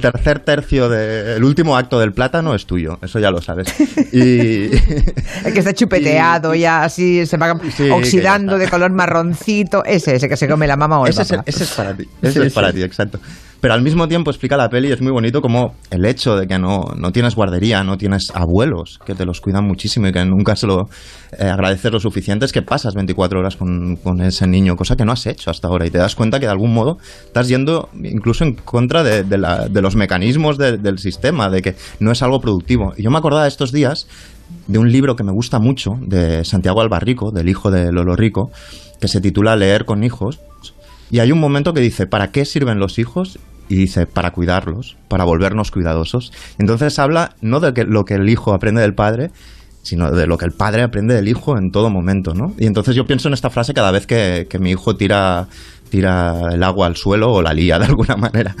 tercer 0.00 0.38
tercio 0.40 0.88
del 0.88 1.44
último 1.44 1.76
acto 1.76 2.00
del 2.00 2.12
plátano 2.12 2.54
es 2.54 2.66
tuyo, 2.66 2.98
eso 3.02 3.18
ya 3.18 3.30
lo 3.30 3.42
sabes. 3.42 3.68
Y, 4.12 4.70
el 5.44 5.52
que 5.52 5.58
está 5.58 5.74
chupeteado, 5.74 6.54
ya 6.54 6.84
así 6.84 7.26
se 7.26 7.36
va 7.36 7.52
oxidando 7.92 8.58
de 8.58 8.68
color 8.68 8.90
marroncito, 8.92 9.84
ese, 9.84 10.16
ese 10.16 10.28
que 10.28 10.36
se 10.36 10.48
come 10.48 10.66
la 10.66 10.76
mamá 10.76 10.98
o 11.00 11.06
el 11.06 11.10
ese, 11.10 11.22
Es, 11.22 11.54
ese 11.54 11.64
es 11.64 11.70
para 11.70 11.94
ti, 11.94 12.08
ese 12.22 12.46
es 12.46 12.52
para 12.52 12.72
ti, 12.72 12.82
exacto. 12.82 13.20
Pero 13.64 13.72
al 13.72 13.80
mismo 13.80 14.06
tiempo 14.08 14.30
explica 14.30 14.58
la 14.58 14.68
peli, 14.68 14.92
es 14.92 15.00
muy 15.00 15.10
bonito 15.10 15.40
como 15.40 15.74
el 15.90 16.04
hecho 16.04 16.36
de 16.36 16.46
que 16.46 16.58
no, 16.58 16.82
no 16.98 17.12
tienes 17.12 17.34
guardería, 17.34 17.82
no 17.82 17.96
tienes 17.96 18.30
abuelos 18.34 18.98
que 19.06 19.14
te 19.14 19.24
los 19.24 19.40
cuidan 19.40 19.64
muchísimo 19.64 20.06
y 20.06 20.12
que 20.12 20.22
nunca 20.26 20.54
se 20.54 20.66
lo 20.66 20.82
eh, 21.38 21.46
agradeces 21.46 21.90
lo 21.90 21.98
suficiente, 21.98 22.44
es 22.44 22.52
que 22.52 22.60
pasas 22.60 22.92
24 22.92 23.38
horas 23.38 23.56
con, 23.56 23.96
con, 23.96 24.20
ese 24.20 24.46
niño, 24.46 24.76
cosa 24.76 24.96
que 24.96 25.06
no 25.06 25.12
has 25.12 25.26
hecho 25.26 25.50
hasta 25.50 25.68
ahora 25.68 25.86
y 25.86 25.90
te 25.90 25.96
das 25.96 26.14
cuenta 26.14 26.38
que 26.40 26.44
de 26.44 26.52
algún 26.52 26.74
modo 26.74 26.98
estás 27.24 27.48
yendo 27.48 27.88
incluso 28.02 28.44
en 28.44 28.52
contra 28.52 29.02
de, 29.02 29.22
de, 29.22 29.80
los 29.80 29.96
mecanismos 29.96 30.58
de, 30.58 30.76
del 30.76 30.98
sistema, 30.98 31.48
de 31.48 31.62
que 31.62 31.74
no 32.00 32.12
es 32.12 32.22
algo 32.22 32.40
productivo. 32.40 32.92
Y 32.98 33.02
yo 33.04 33.10
me 33.10 33.16
acordaba 33.16 33.46
estos 33.46 33.72
días 33.72 34.06
de 34.66 34.78
un 34.78 34.92
libro 34.92 35.16
que 35.16 35.24
me 35.24 35.32
gusta 35.32 35.58
mucho, 35.58 35.92
de 36.02 36.44
Santiago 36.44 36.82
Albarrico, 36.82 37.30
del 37.30 37.48
hijo 37.48 37.70
de 37.70 37.90
Lolo 37.92 38.14
Rico, 38.14 38.50
que 39.00 39.08
se 39.08 39.22
titula 39.22 39.56
Leer 39.56 39.86
con 39.86 40.04
hijos. 40.04 40.38
Y 41.10 41.20
hay 41.20 41.32
un 41.32 41.40
momento 41.40 41.72
que 41.72 41.80
dice, 41.80 42.06
¿para 42.06 42.30
qué 42.30 42.44
sirven 42.44 42.78
los 42.78 42.98
hijos? 42.98 43.38
Y 43.68 43.76
dice, 43.76 44.06
para 44.06 44.30
cuidarlos, 44.30 44.96
para 45.08 45.24
volvernos 45.24 45.70
cuidadosos. 45.70 46.32
Entonces 46.58 46.98
habla 46.98 47.34
no 47.40 47.60
de 47.60 47.72
que, 47.72 47.84
lo 47.84 48.04
que 48.04 48.14
el 48.14 48.28
hijo 48.28 48.52
aprende 48.52 48.82
del 48.82 48.94
padre, 48.94 49.30
sino 49.82 50.10
de 50.10 50.26
lo 50.26 50.38
que 50.38 50.46
el 50.46 50.52
padre 50.52 50.82
aprende 50.82 51.14
del 51.14 51.28
hijo 51.28 51.58
en 51.58 51.70
todo 51.70 51.90
momento, 51.90 52.34
¿no? 52.34 52.54
Y 52.58 52.66
entonces 52.66 52.94
yo 52.94 53.04
pienso 53.04 53.28
en 53.28 53.34
esta 53.34 53.50
frase 53.50 53.74
cada 53.74 53.90
vez 53.90 54.06
que, 54.06 54.46
que 54.48 54.58
mi 54.58 54.70
hijo 54.70 54.96
tira 54.96 55.48
tira 55.94 56.52
el 56.52 56.62
agua 56.64 56.88
al 56.88 56.96
suelo 56.96 57.32
o 57.32 57.40
la 57.40 57.52
lía 57.52 57.78
de 57.78 57.84
alguna 57.84 58.16
manera. 58.18 58.56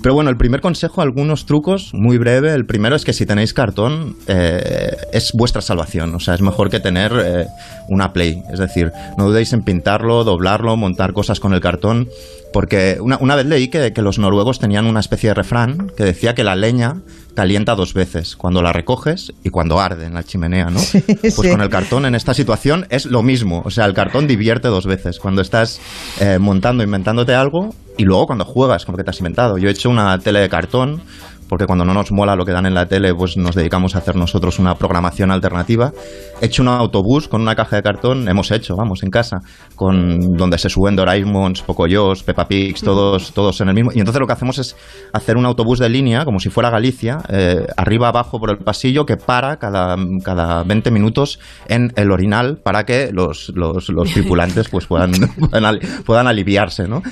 Pero 0.00 0.14
bueno, 0.14 0.30
el 0.30 0.36
primer 0.36 0.60
consejo, 0.60 1.02
algunos 1.02 1.44
trucos, 1.44 1.90
muy 1.92 2.18
breve. 2.18 2.54
El 2.54 2.66
primero 2.66 2.94
es 2.94 3.04
que 3.04 3.12
si 3.12 3.26
tenéis 3.26 3.52
cartón, 3.52 4.14
eh, 4.28 4.94
es 5.12 5.32
vuestra 5.34 5.60
salvación. 5.60 6.14
O 6.14 6.20
sea, 6.20 6.34
es 6.34 6.40
mejor 6.40 6.70
que 6.70 6.78
tener 6.78 7.12
eh, 7.12 7.46
una 7.88 8.12
Play. 8.12 8.42
Es 8.52 8.60
decir, 8.60 8.92
no 9.16 9.26
dudéis 9.26 9.52
en 9.54 9.62
pintarlo, 9.62 10.22
doblarlo, 10.22 10.76
montar 10.76 11.14
cosas 11.14 11.40
con 11.40 11.52
el 11.52 11.60
cartón. 11.60 12.08
Porque 12.52 12.98
una, 13.00 13.18
una 13.18 13.36
vez 13.36 13.46
leí 13.46 13.68
que, 13.68 13.92
que 13.92 14.02
los 14.02 14.18
noruegos 14.18 14.58
tenían 14.58 14.86
una 14.86 15.00
especie 15.00 15.30
de 15.30 15.34
refrán 15.34 15.90
que 15.96 16.04
decía 16.04 16.34
que 16.34 16.44
la 16.44 16.56
leña 16.56 16.96
calienta 17.38 17.76
dos 17.76 17.94
veces, 17.94 18.34
cuando 18.34 18.62
la 18.62 18.72
recoges 18.72 19.32
y 19.44 19.50
cuando 19.50 19.78
arde 19.80 20.06
en 20.06 20.14
la 20.14 20.24
chimenea, 20.24 20.70
¿no? 20.70 20.80
Sí, 20.88 21.00
pues 21.20 21.34
sí. 21.34 21.50
con 21.50 21.60
el 21.60 21.68
cartón 21.68 22.04
en 22.04 22.16
esta 22.16 22.34
situación 22.34 22.86
es 22.90 23.06
lo 23.06 23.22
mismo, 23.22 23.62
o 23.64 23.70
sea, 23.70 23.84
el 23.84 23.94
cartón 23.94 24.26
divierte 24.26 24.66
dos 24.66 24.86
veces, 24.86 25.20
cuando 25.20 25.40
estás 25.40 25.80
eh, 26.20 26.38
montando, 26.40 26.82
inventándote 26.82 27.34
algo 27.34 27.74
y 27.96 28.02
luego 28.04 28.26
cuando 28.26 28.44
juegas 28.44 28.84
con 28.84 28.94
lo 28.94 28.96
que 28.96 29.04
te 29.04 29.10
has 29.10 29.18
inventado. 29.18 29.56
Yo 29.56 29.68
he 29.68 29.70
hecho 29.70 29.88
una 29.88 30.18
tele 30.18 30.40
de 30.40 30.48
cartón 30.48 31.00
porque 31.48 31.66
cuando 31.66 31.84
no 31.84 31.94
nos 31.94 32.12
mola 32.12 32.36
lo 32.36 32.44
que 32.44 32.52
dan 32.52 32.66
en 32.66 32.74
la 32.74 32.86
tele, 32.86 33.14
pues 33.14 33.36
nos 33.36 33.54
dedicamos 33.54 33.94
a 33.94 33.98
hacer 33.98 34.16
nosotros 34.16 34.58
una 34.58 34.74
programación 34.74 35.30
alternativa. 35.30 35.92
He 36.40 36.46
hecho 36.46 36.62
un 36.62 36.68
autobús 36.68 37.28
con 37.28 37.40
una 37.40 37.54
caja 37.54 37.76
de 37.76 37.82
cartón, 37.82 38.28
hemos 38.28 38.50
hecho, 38.50 38.76
vamos, 38.76 39.02
en 39.02 39.10
casa, 39.10 39.38
con 39.74 40.36
donde 40.36 40.58
se 40.58 40.68
suben 40.68 40.96
Doraemons, 40.96 41.62
Pocoyos, 41.62 42.22
Peppa 42.22 42.46
Pigs, 42.48 42.82
todos, 42.82 43.32
todos 43.32 43.60
en 43.60 43.68
el 43.68 43.74
mismo. 43.74 43.90
Y 43.94 43.98
entonces 44.00 44.20
lo 44.20 44.26
que 44.26 44.32
hacemos 44.32 44.58
es 44.58 44.76
hacer 45.12 45.36
un 45.36 45.46
autobús 45.46 45.78
de 45.78 45.88
línea, 45.88 46.24
como 46.24 46.40
si 46.40 46.50
fuera 46.50 46.70
Galicia, 46.70 47.18
eh, 47.28 47.66
arriba 47.76 48.08
abajo 48.08 48.38
por 48.38 48.50
el 48.50 48.58
pasillo, 48.58 49.06
que 49.06 49.16
para 49.16 49.56
cada, 49.58 49.96
cada 50.24 50.62
20 50.64 50.90
minutos 50.90 51.38
en 51.68 51.92
el 51.96 52.10
orinal 52.10 52.58
para 52.62 52.84
que 52.84 53.10
los, 53.12 53.50
los, 53.54 53.88
los 53.88 54.12
tripulantes 54.12 54.68
pues 54.68 54.86
puedan, 54.86 55.12
puedan, 55.38 55.64
ali- 55.64 55.80
puedan 56.04 56.26
aliviarse, 56.26 56.86
¿no? 56.88 57.02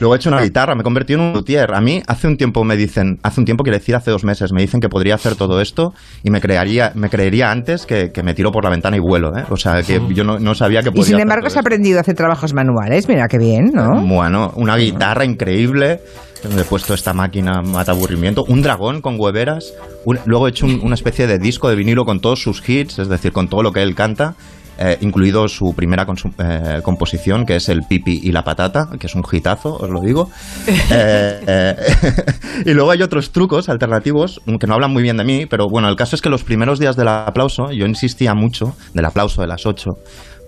Luego 0.00 0.14
he 0.14 0.18
hecho 0.18 0.28
una 0.28 0.42
guitarra, 0.42 0.74
me 0.74 0.80
he 0.80 0.84
convertido 0.84 1.20
en 1.20 1.26
un 1.28 1.32
luthier. 1.34 1.72
A 1.72 1.80
mí 1.80 2.02
hace 2.08 2.26
un 2.26 2.36
tiempo 2.36 2.64
me 2.64 2.76
dicen, 2.76 3.20
hace 3.22 3.40
un 3.40 3.44
tiempo 3.44 3.62
quiere 3.62 3.78
decir 3.78 3.83
hace 3.92 4.10
dos 4.10 4.24
meses, 4.24 4.52
me 4.52 4.62
dicen 4.62 4.80
que 4.80 4.88
podría 4.88 5.16
hacer 5.16 5.34
todo 5.36 5.60
esto 5.60 5.92
y 6.22 6.30
me 6.30 6.40
crearía, 6.40 6.92
me 6.94 7.10
creería 7.10 7.50
antes 7.50 7.84
que, 7.86 8.10
que 8.12 8.22
me 8.22 8.32
tiro 8.34 8.50
por 8.52 8.64
la 8.64 8.70
ventana 8.70 8.96
y 8.96 9.00
vuelo, 9.00 9.36
¿eh? 9.36 9.44
O 9.50 9.56
sea, 9.56 9.82
que 9.82 10.00
yo 10.14 10.24
no, 10.24 10.38
no 10.38 10.54
sabía 10.54 10.82
que 10.82 10.90
podía 10.90 11.02
Y 11.02 11.06
sin 11.06 11.20
embargo 11.20 11.46
has 11.48 11.56
aprendido 11.56 11.98
a 11.98 12.00
hacer 12.00 12.14
trabajos 12.14 12.54
manuales. 12.54 13.08
Mira 13.08 13.28
qué 13.28 13.38
bien, 13.38 13.72
¿no? 13.74 14.00
Bueno, 14.06 14.52
una 14.56 14.76
guitarra 14.76 15.24
increíble. 15.24 16.00
donde 16.42 16.60
He 16.62 16.64
puesto 16.64 16.92
esta 16.94 17.12
máquina 17.14 17.62
mata 17.62 17.92
aburrimiento. 17.92 18.44
Un 18.46 18.60
dragón 18.62 19.00
con 19.00 19.18
hueveras. 19.18 19.72
un- 20.04 20.18
luego 20.26 20.46
he 20.46 20.50
hecho 20.50 20.66
un- 20.66 20.80
una 20.82 20.94
especie 20.94 21.26
de 21.26 21.38
disco 21.38 21.70
de 21.70 21.74
vinilo 21.76 22.04
con 22.04 22.20
todos 22.20 22.42
sus 22.42 22.66
hits, 22.68 22.98
es 22.98 23.08
decir, 23.08 23.32
con 23.32 23.48
todo 23.48 23.62
lo 23.62 23.72
que 23.72 23.82
él 23.82 23.94
canta. 23.94 24.34
Eh, 24.78 24.98
incluido 25.00 25.46
su 25.48 25.72
primera 25.74 26.06
eh, 26.38 26.80
composición, 26.82 27.44
que 27.46 27.56
es 27.56 27.68
el 27.68 27.82
Pipi 27.88 28.20
y 28.22 28.32
la 28.32 28.42
Patata, 28.42 28.88
que 28.98 29.06
es 29.06 29.14
un 29.14 29.22
hitazo, 29.30 29.76
os 29.76 29.90
lo 29.90 30.00
digo. 30.00 30.30
Eh, 30.90 31.40
eh, 31.46 31.76
y 32.66 32.72
luego 32.72 32.90
hay 32.90 33.02
otros 33.02 33.32
trucos 33.32 33.68
alternativos 33.68 34.40
que 34.60 34.66
no 34.66 34.74
hablan 34.74 34.92
muy 34.92 35.02
bien 35.02 35.16
de 35.16 35.24
mí, 35.24 35.46
pero 35.46 35.66
bueno, 35.68 35.88
el 35.88 35.96
caso 35.96 36.14
es 36.14 36.22
que 36.22 36.28
los 36.28 36.44
primeros 36.44 36.78
días 36.78 36.96
del 36.96 37.08
aplauso, 37.08 37.70
yo 37.72 37.86
insistía 37.86 38.34
mucho, 38.34 38.76
del 38.92 39.06
aplauso 39.06 39.40
de 39.40 39.48
las 39.48 39.66
8, 39.66 39.90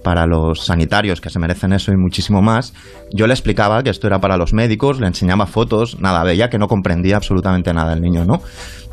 para 0.06 0.24
los 0.26 0.64
sanitarios 0.64 1.20
que 1.20 1.30
se 1.30 1.40
merecen 1.40 1.72
eso 1.72 1.90
y 1.90 1.96
muchísimo 1.96 2.40
más. 2.42 2.74
Yo 3.12 3.26
le 3.26 3.32
explicaba 3.32 3.82
que 3.82 3.90
esto 3.90 4.06
era 4.06 4.20
para 4.20 4.36
los 4.36 4.52
médicos, 4.52 5.00
le 5.00 5.08
enseñaba 5.08 5.46
fotos, 5.46 5.98
nada, 6.00 6.22
veía 6.22 6.48
que 6.48 6.58
no 6.58 6.68
comprendía 6.68 7.16
absolutamente 7.16 7.72
nada 7.72 7.92
el 7.92 8.00
niño, 8.00 8.24
¿no? 8.24 8.40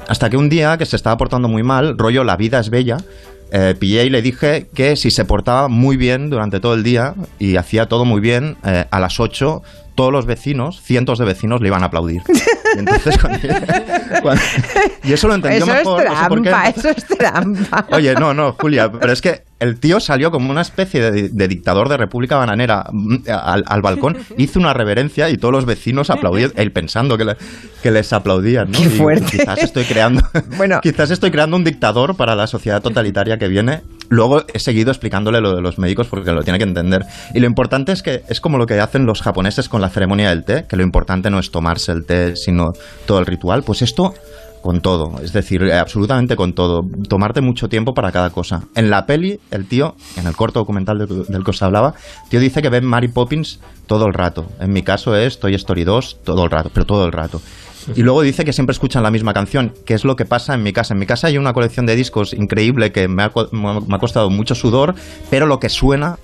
Hasta 0.08 0.30
que 0.30 0.38
un 0.38 0.50
día 0.50 0.78
que 0.78 0.88
se 0.88 0.96
estaba 0.96 1.16
portando 1.16 1.48
muy 1.48 1.62
mal, 1.62 2.00
rollo 2.00 2.24
La 2.24 2.36
vida 2.36 2.60
es 2.60 2.72
bella, 2.72 2.98
eh, 3.56 3.76
pillé 3.80 4.06
y 4.06 4.10
le 4.10 4.24
dije 4.24 4.68
que 4.74 4.96
si 4.96 5.12
se 5.12 5.26
portaba 5.26 5.68
muy 5.68 5.96
bien 5.96 6.32
durante 6.32 6.60
todo 6.60 6.74
el 6.74 6.82
día 6.82 7.14
y 7.38 7.56
hacía 7.56 7.86
todo 7.86 8.04
muy 8.04 8.20
bien, 8.20 8.58
eh, 8.66 8.86
a 8.90 9.00
las 9.00 9.20
8 9.20 9.62
todos 9.96 10.12
los 10.12 10.26
vecinos, 10.26 10.82
cientos 10.82 11.20
de 11.20 11.26
vecinos, 11.26 11.62
le 11.62 11.68
iban 11.68 11.84
a 11.84 11.88
aplaudir. 11.88 12.22
Y, 12.76 12.80
entonces, 12.80 13.20
cuando- 13.20 13.40
cuando- 14.24 14.42
y 15.04 15.14
eso 15.14 15.28
lo 15.28 15.36
entendió 15.36 15.64
Eso 15.64 15.72
es 15.74 15.78
mejor. 15.78 16.04
no 16.06 16.10
sé 16.10 16.16
qué. 16.42 16.50
trampa, 16.50 16.70
eso 16.70 16.90
es 16.90 17.06
trampa. 17.06 17.86
Oye, 17.92 18.16
no, 18.16 18.34
no, 18.34 18.54
Julia, 18.60 18.92
pero 18.92 19.14
es 19.14 19.22
que 19.22 19.44
el 19.60 19.80
tío 19.80 20.00
salió 20.00 20.32
como 20.32 20.50
una 20.50 20.62
especie 20.62 21.00
de, 21.12 21.30
de 21.30 21.48
dictador 21.48 21.88
de 21.88 21.98
República 21.98 22.36
Bananera 22.38 22.86
mm, 22.92 23.18
al, 23.30 23.64
al 23.68 23.82
balcón, 23.84 24.18
hizo 24.38 24.60
una 24.60 24.74
reverencia 24.74 25.30
y 25.30 25.38
todos 25.38 25.52
los 25.52 25.66
vecinos 25.66 26.10
aplaudían, 26.10 26.52
él 26.56 26.72
pensando 26.72 27.16
que, 27.16 27.26
le- 27.26 27.38
que 27.84 27.92
les 27.92 28.12
aplaudían. 28.12 28.72
¿no? 28.72 28.80
Qué 28.80 28.86
Y 28.86 28.90
fuerte. 28.90 29.38
quizás 29.38 29.60
estoy 29.62 29.84
creando, 29.84 30.24
Bueno. 30.58 30.80
quizás 30.82 31.12
estoy 31.12 31.30
creando 31.30 31.56
un 31.56 31.64
dictador 31.64 32.16
para 32.16 32.36
la 32.36 32.48
sociedad 32.48 32.82
totalitaria 32.82 33.38
que 33.38 33.48
viene. 33.48 33.82
Luego 34.10 34.44
he 34.54 34.60
seguido 34.60 34.92
explicándole 34.92 35.42
lo 35.42 35.56
de 35.56 35.62
los 35.62 35.78
médicos 35.78 36.08
porque 36.08 36.32
lo 36.32 36.44
tiene 36.44 36.60
que 36.60 36.66
entender. 36.66 37.06
Y 37.34 37.40
lo 37.40 37.48
importante 37.48 37.92
es 37.92 38.04
que 38.04 38.24
es 38.30 38.42
como 38.42 38.58
lo 38.58 38.66
que 38.66 38.80
hacen 38.80 39.06
los 39.06 39.22
japoneses 39.22 39.70
con 39.70 39.82
la 39.82 39.90
ceremonia 39.90 40.30
del 40.30 40.44
té, 40.44 40.66
que 40.68 40.76
lo 40.76 40.84
importante 40.84 41.30
no 41.30 41.40
es 41.40 41.52
tomarse 41.52 41.92
el 41.92 42.06
té, 42.06 42.36
sino 42.36 42.74
todo 43.06 43.20
el 43.20 43.26
ritual. 43.26 43.64
Pues 43.64 43.82
esto 43.82 44.14
con 44.64 44.80
todo, 44.80 45.20
es 45.22 45.34
decir, 45.34 45.62
absolutamente 45.74 46.38
con 46.38 46.54
todo. 46.54 46.86
Tomarte 47.10 47.42
mucho 47.42 47.68
tiempo 47.68 47.94
para 47.94 48.14
cada 48.14 48.30
cosa. 48.30 48.64
En 48.76 48.90
la 48.90 49.06
peli, 49.06 49.42
el 49.52 49.68
tío, 49.68 49.96
en 50.16 50.26
el 50.26 50.38
corto 50.38 50.60
documental 50.60 51.00
del, 51.00 51.44
que 51.44 51.52
os 51.52 51.62
hablaba, 51.62 51.96
tío 52.30 52.40
dice 52.40 52.62
que 52.62 52.70
ve 52.70 52.80
Mary 52.80 53.10
Poppins 53.10 53.60
todo 53.88 54.08
el 54.08 54.14
rato. 54.14 54.48
En 54.62 54.72
mi 54.72 54.82
caso 54.82 55.18
es 55.18 55.40
Toy 55.40 55.54
Story 55.56 55.84
2 55.84 56.20
todo 56.24 56.46
el 56.46 56.50
rato, 56.50 56.72
pero 56.74 56.86
todo 56.86 57.06
el 57.06 57.12
rato. 57.12 57.42
Y 57.96 58.02
luego 58.04 58.22
dice 58.22 58.46
que 58.46 58.54
siempre 58.54 58.72
escuchan 58.74 59.04
la 59.04 59.12
misma 59.12 59.34
canción, 59.34 59.74
que 59.86 59.94
es 59.94 60.04
lo 60.06 60.16
que 60.16 60.26
pasa 60.26 60.54
en 60.54 60.64
mi 60.64 60.74
casa. 60.74 60.94
En 60.94 61.00
mi 61.00 61.06
casa 61.06 61.28
hay 61.28 61.38
una 61.38 61.54
colección 61.54 61.86
de 61.86 61.96
discos 61.96 62.34
increíble 62.34 62.92
que 62.92 63.08
me 63.08 63.24
ha, 63.24 63.30
co- 63.30 63.50
me 63.52 63.96
ha 63.96 64.00
costado 64.00 64.30
mucho 64.30 64.56
sudor, 64.56 64.96
pero 65.30 65.46
lo 65.46 65.60
que 65.60 65.70
suena 65.70 66.18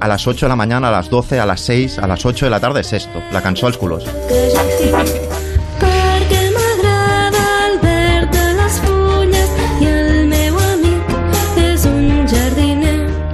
a 0.00 0.08
las 0.08 0.26
8 0.26 0.46
de 0.46 0.48
la 0.50 0.56
mañana, 0.56 0.88
a 0.88 0.92
las 0.92 1.10
12, 1.10 1.40
a 1.40 1.46
las 1.46 1.60
6, 1.60 1.98
a 1.98 2.06
las 2.06 2.24
8 2.26 2.46
de 2.46 2.50
la 2.50 2.60
tarde 2.60 2.80
es 2.80 2.92
esto, 2.92 3.22
la 3.32 3.42
cançó 3.42 3.66
als 3.66 3.76
jardiner. 3.78 4.04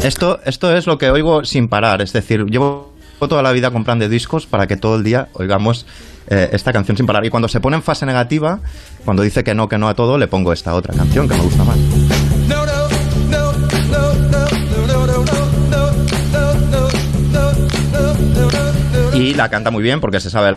Esto, 0.03 0.41
esto 0.45 0.75
es 0.75 0.87
lo 0.87 0.99
que 0.99 1.11
oigo 1.11 1.45
sin 1.45 1.69
parar, 1.69 2.01
es 2.03 2.13
decir, 2.13 2.47
llevo 2.47 2.93
toda 3.21 3.43
la 3.43 3.53
vida 3.53 3.71
comprando 3.71 4.09
discos 4.09 4.47
para 4.47 4.67
que 4.67 4.77
todo 4.77 4.97
el 4.97 5.05
día 5.05 5.29
oigamos 5.35 5.87
esta 6.31 6.73
canción 6.73 6.97
sin 6.97 7.07
parar. 7.07 7.25
Y 7.25 7.31
cuando 7.31 7.49
se 7.49 7.61
pone 7.61 7.77
en 7.77 7.83
fase 7.83 8.07
negativa, 8.07 8.61
cuando 9.05 9.23
dice 9.23 9.45
que 9.45 9.55
no, 9.55 9.69
que 9.69 9.79
no 9.79 9.89
a 9.89 9.95
todo, 9.95 10.17
le 10.17 10.29
pongo 10.29 10.53
esta 10.53 10.75
otra 10.75 10.95
canción 10.95 11.29
que 11.29 11.35
me 11.35 11.43
gusta 11.43 11.65
más. 11.65 11.77
Y 19.15 19.35
la 19.35 19.49
canta 19.49 19.71
muy 19.71 19.83
bien 19.83 20.01
porque 20.01 20.21
se 20.21 20.31
sabe. 20.31 20.51
el 20.51 20.57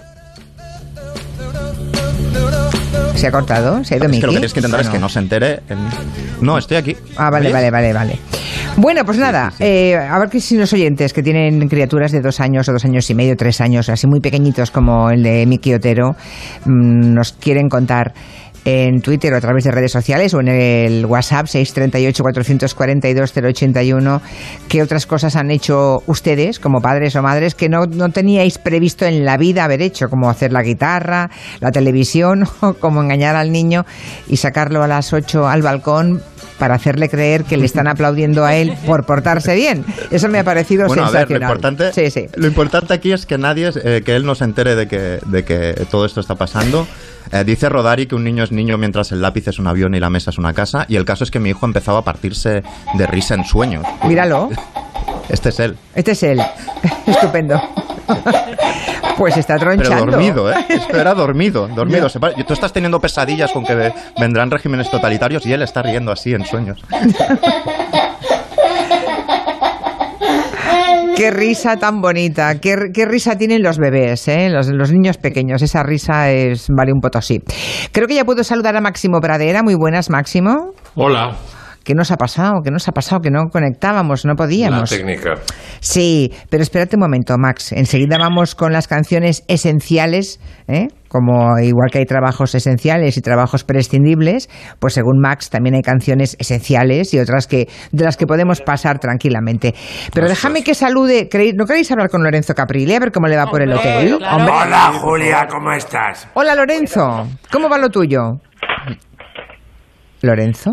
¿Se 3.15 3.27
ha 3.27 3.31
cortado? 3.31 3.83
¿Se 3.83 3.95
ha 3.95 3.97
ido 3.97 4.05
es 4.07 4.11
que 4.11 4.21
Lo 4.21 4.27
que 4.27 4.35
tienes 4.35 4.53
que 4.53 4.59
intentar 4.59 4.81
no? 4.81 4.85
es 4.85 4.89
que 4.93 4.99
no 4.99 5.09
se 5.09 5.19
entere. 5.19 5.61
No, 6.41 6.57
estoy 6.57 6.77
aquí. 6.77 6.95
Ah, 7.15 7.29
vale, 7.29 7.51
vale, 7.51 7.71
vale, 7.71 7.93
vale. 7.93 8.19
Bueno, 8.75 9.05
pues 9.05 9.19
nada, 9.19 9.53
eh, 9.59 9.95
a 9.95 10.17
ver 10.17 10.29
que 10.29 10.39
si 10.39 10.57
los 10.57 10.73
oyentes 10.73 11.13
que 11.13 11.21
tienen 11.21 11.69
criaturas 11.69 12.11
de 12.11 12.21
dos 12.21 12.39
años 12.39 12.67
o 12.67 12.73
dos 12.73 12.83
años 12.85 13.07
y 13.07 13.13
medio, 13.13 13.35
tres 13.37 13.61
años, 13.61 13.87
así 13.87 14.07
muy 14.07 14.19
pequeñitos 14.19 14.71
como 14.71 15.11
el 15.11 15.21
de 15.21 15.45
Miki 15.45 15.75
Otero, 15.75 16.15
mm, 16.65 17.13
nos 17.13 17.33
quieren 17.33 17.69
contar 17.69 18.13
en 18.65 19.01
Twitter 19.01 19.33
o 19.33 19.37
a 19.37 19.41
través 19.41 19.63
de 19.65 19.71
redes 19.71 19.91
sociales 19.91 20.33
o 20.33 20.39
en 20.39 20.47
el 20.47 21.05
WhatsApp 21.05 21.47
638-442-081 21.47 24.21
qué 24.69 24.81
otras 24.81 25.05
cosas 25.05 25.35
han 25.35 25.51
hecho 25.51 26.01
ustedes 26.07 26.59
como 26.59 26.81
padres 26.81 27.15
o 27.15 27.21
madres 27.21 27.55
que 27.55 27.69
no, 27.69 27.85
no 27.85 28.09
teníais 28.09 28.57
previsto 28.57 29.05
en 29.05 29.25
la 29.25 29.37
vida 29.37 29.63
haber 29.65 29.81
hecho, 29.81 30.09
como 30.09 30.29
hacer 30.29 30.51
la 30.51 30.63
guitarra, 30.63 31.29
la 31.59 31.71
televisión 31.71 32.45
o 32.61 32.73
como 32.73 33.01
engañar 33.01 33.35
al 33.35 33.51
niño 33.51 33.85
y 34.27 34.37
sacarlo 34.37 34.83
a 34.83 34.87
las 34.87 35.13
8 35.13 35.47
al 35.47 35.61
balcón 35.61 36.21
para 36.59 36.75
hacerle 36.75 37.09
creer 37.09 37.43
que 37.43 37.57
le 37.57 37.65
están 37.65 37.87
aplaudiendo 37.87 38.45
a 38.45 38.55
él 38.55 38.73
por 38.85 39.05
portarse 39.05 39.55
bien. 39.55 39.83
Eso 40.11 40.29
me 40.29 40.39
ha 40.39 40.43
parecido 40.43 40.87
Bueno, 40.87 41.03
a 41.03 41.05
ver, 41.07 41.13
lo 41.13 41.19
sensacional. 41.27 41.49
importante, 41.49 41.93
Sí, 41.93 42.11
sí. 42.11 42.27
lo 42.35 42.47
importante 42.47 42.93
aquí 42.93 43.11
es 43.11 43.25
que 43.25 43.37
nadie, 43.37 43.71
eh, 43.83 44.01
que 44.05 44.15
él 44.15 44.25
no 44.25 44.35
se 44.35 44.45
entere 44.45 44.75
de 44.75 44.87
que, 44.87 45.19
de 45.25 45.43
que 45.43 45.73
todo 45.89 46.05
esto 46.05 46.21
está 46.21 46.35
pasando. 46.35 46.87
Eh, 47.31 47.43
dice 47.43 47.69
Rodari 47.69 48.05
que 48.07 48.15
un 48.15 48.23
niño 48.23 48.43
es 48.43 48.51
niño 48.51 48.77
mientras 48.77 49.11
el 49.11 49.21
lápiz 49.21 49.47
es 49.47 49.59
un 49.59 49.67
avión 49.67 49.95
y 49.95 49.99
la 49.99 50.09
mesa 50.09 50.29
es 50.31 50.37
una 50.37 50.53
casa. 50.53 50.85
Y 50.87 50.95
el 50.95 51.05
caso 51.05 51.23
es 51.23 51.31
que 51.31 51.39
mi 51.39 51.49
hijo 51.49 51.65
empezaba 51.65 51.99
a 51.99 52.03
partirse 52.03 52.63
de 52.95 53.07
risa 53.07 53.35
en 53.35 53.43
sueños. 53.45 53.85
Míralo. 54.05 54.49
Este 55.29 55.49
es 55.49 55.59
él. 55.61 55.77
Este 55.95 56.11
es 56.11 56.23
él. 56.23 56.41
Estupendo. 57.07 57.61
Pues 59.17 59.37
está 59.37 59.57
Pero 59.59 59.73
tronchando. 59.75 60.05
dormido, 60.11 60.51
¿eh? 60.51 60.55
Esto 60.69 60.97
era 60.99 61.13
dormido, 61.13 61.67
dormido. 61.67 62.09
Pa- 62.19 62.31
Tú 62.33 62.53
estás 62.53 62.73
teniendo 62.73 62.99
pesadillas 62.99 63.51
con 63.51 63.63
que 63.63 63.75
ve- 63.75 63.93
vendrán 64.19 64.49
regímenes 64.49 64.89
totalitarios 64.89 65.45
y 65.45 65.53
él 65.53 65.61
está 65.61 65.83
riendo 65.83 66.11
así 66.11 66.33
en 66.33 66.43
sueños. 66.43 66.81
Qué 71.15 71.29
risa 71.29 71.77
tan 71.77 72.01
bonita, 72.01 72.59
qué, 72.59 72.75
risa 73.05 73.37
tienen 73.37 73.61
los 73.61 73.77
bebés, 73.77 74.27
¿eh? 74.27 74.49
los, 74.49 74.67
los 74.69 74.91
niños 74.91 75.17
pequeños. 75.17 75.61
Esa 75.61 75.83
risa 75.83 76.31
es 76.31 76.67
vale 76.69 76.91
un 76.91 77.01
potosí. 77.01 77.39
Creo 77.91 78.07
que 78.07 78.15
ya 78.15 78.25
puedo 78.25 78.43
saludar 78.43 78.75
a 78.75 78.81
Máximo 78.81 79.19
Pradera. 79.21 79.61
Muy 79.61 79.75
buenas, 79.75 80.09
Máximo. 80.09 80.71
Hola, 80.95 81.35
¿Qué 81.83 81.95
nos 81.95 82.11
ha 82.11 82.17
pasado? 82.17 82.61
¿Qué 82.63 82.71
nos 82.71 82.87
ha 82.87 82.91
pasado? 82.93 83.21
Que 83.21 83.29
no 83.29 83.49
conectábamos, 83.51 84.23
no 84.25 84.31
la 84.31 84.35
podíamos. 84.35 84.89
técnica. 84.89 85.33
Sí, 85.81 86.31
pero 86.49 86.63
espérate 86.63 86.95
un 86.95 87.01
momento, 87.01 87.35
Max. 87.37 87.73
Enseguida 87.73 88.17
vamos 88.17 88.55
con 88.55 88.71
las 88.71 88.87
canciones 88.87 89.43
esenciales, 89.49 90.39
¿eh? 90.67 90.87
como 91.09 91.59
igual 91.59 91.89
que 91.91 91.99
hay 91.99 92.05
trabajos 92.05 92.55
esenciales 92.55 93.17
y 93.17 93.21
trabajos 93.21 93.63
prescindibles, 93.65 94.49
pues 94.79 94.93
según 94.93 95.19
Max 95.19 95.49
también 95.49 95.75
hay 95.75 95.81
canciones 95.83 96.35
esenciales 96.39 97.13
y 97.13 97.19
otras 97.19 97.45
que 97.47 97.67
de 97.91 98.03
las 98.03 98.17
que 98.17 98.25
podemos 98.25 98.61
pasar 98.61 98.97
tranquilamente. 98.99 99.75
Pero 100.13 100.27
déjame 100.27 100.63
que 100.63 100.73
salude. 100.73 101.29
¿queréis- 101.29 101.53
¿No 101.55 101.65
queréis 101.65 101.91
hablar 101.91 102.09
con 102.09 102.23
Lorenzo 102.23 102.53
Caprile 102.55 102.95
a 102.95 102.99
ver 102.99 103.11
cómo 103.11 103.27
le 103.27 103.35
va 103.37 103.45
por 103.45 103.61
el 103.61 103.73
hotel? 103.73 104.17
claro. 104.17 104.37
Hombre. 104.37 104.53
Hola 104.53 104.91
Julia, 105.01 105.47
¿cómo 105.51 105.71
estás? 105.73 106.27
Hola 106.33 106.55
Lorenzo, 106.55 107.27
¿cómo 107.51 107.67
va 107.69 107.77
lo 107.77 107.89
tuyo? 107.89 108.39
Lorenzo. 110.21 110.71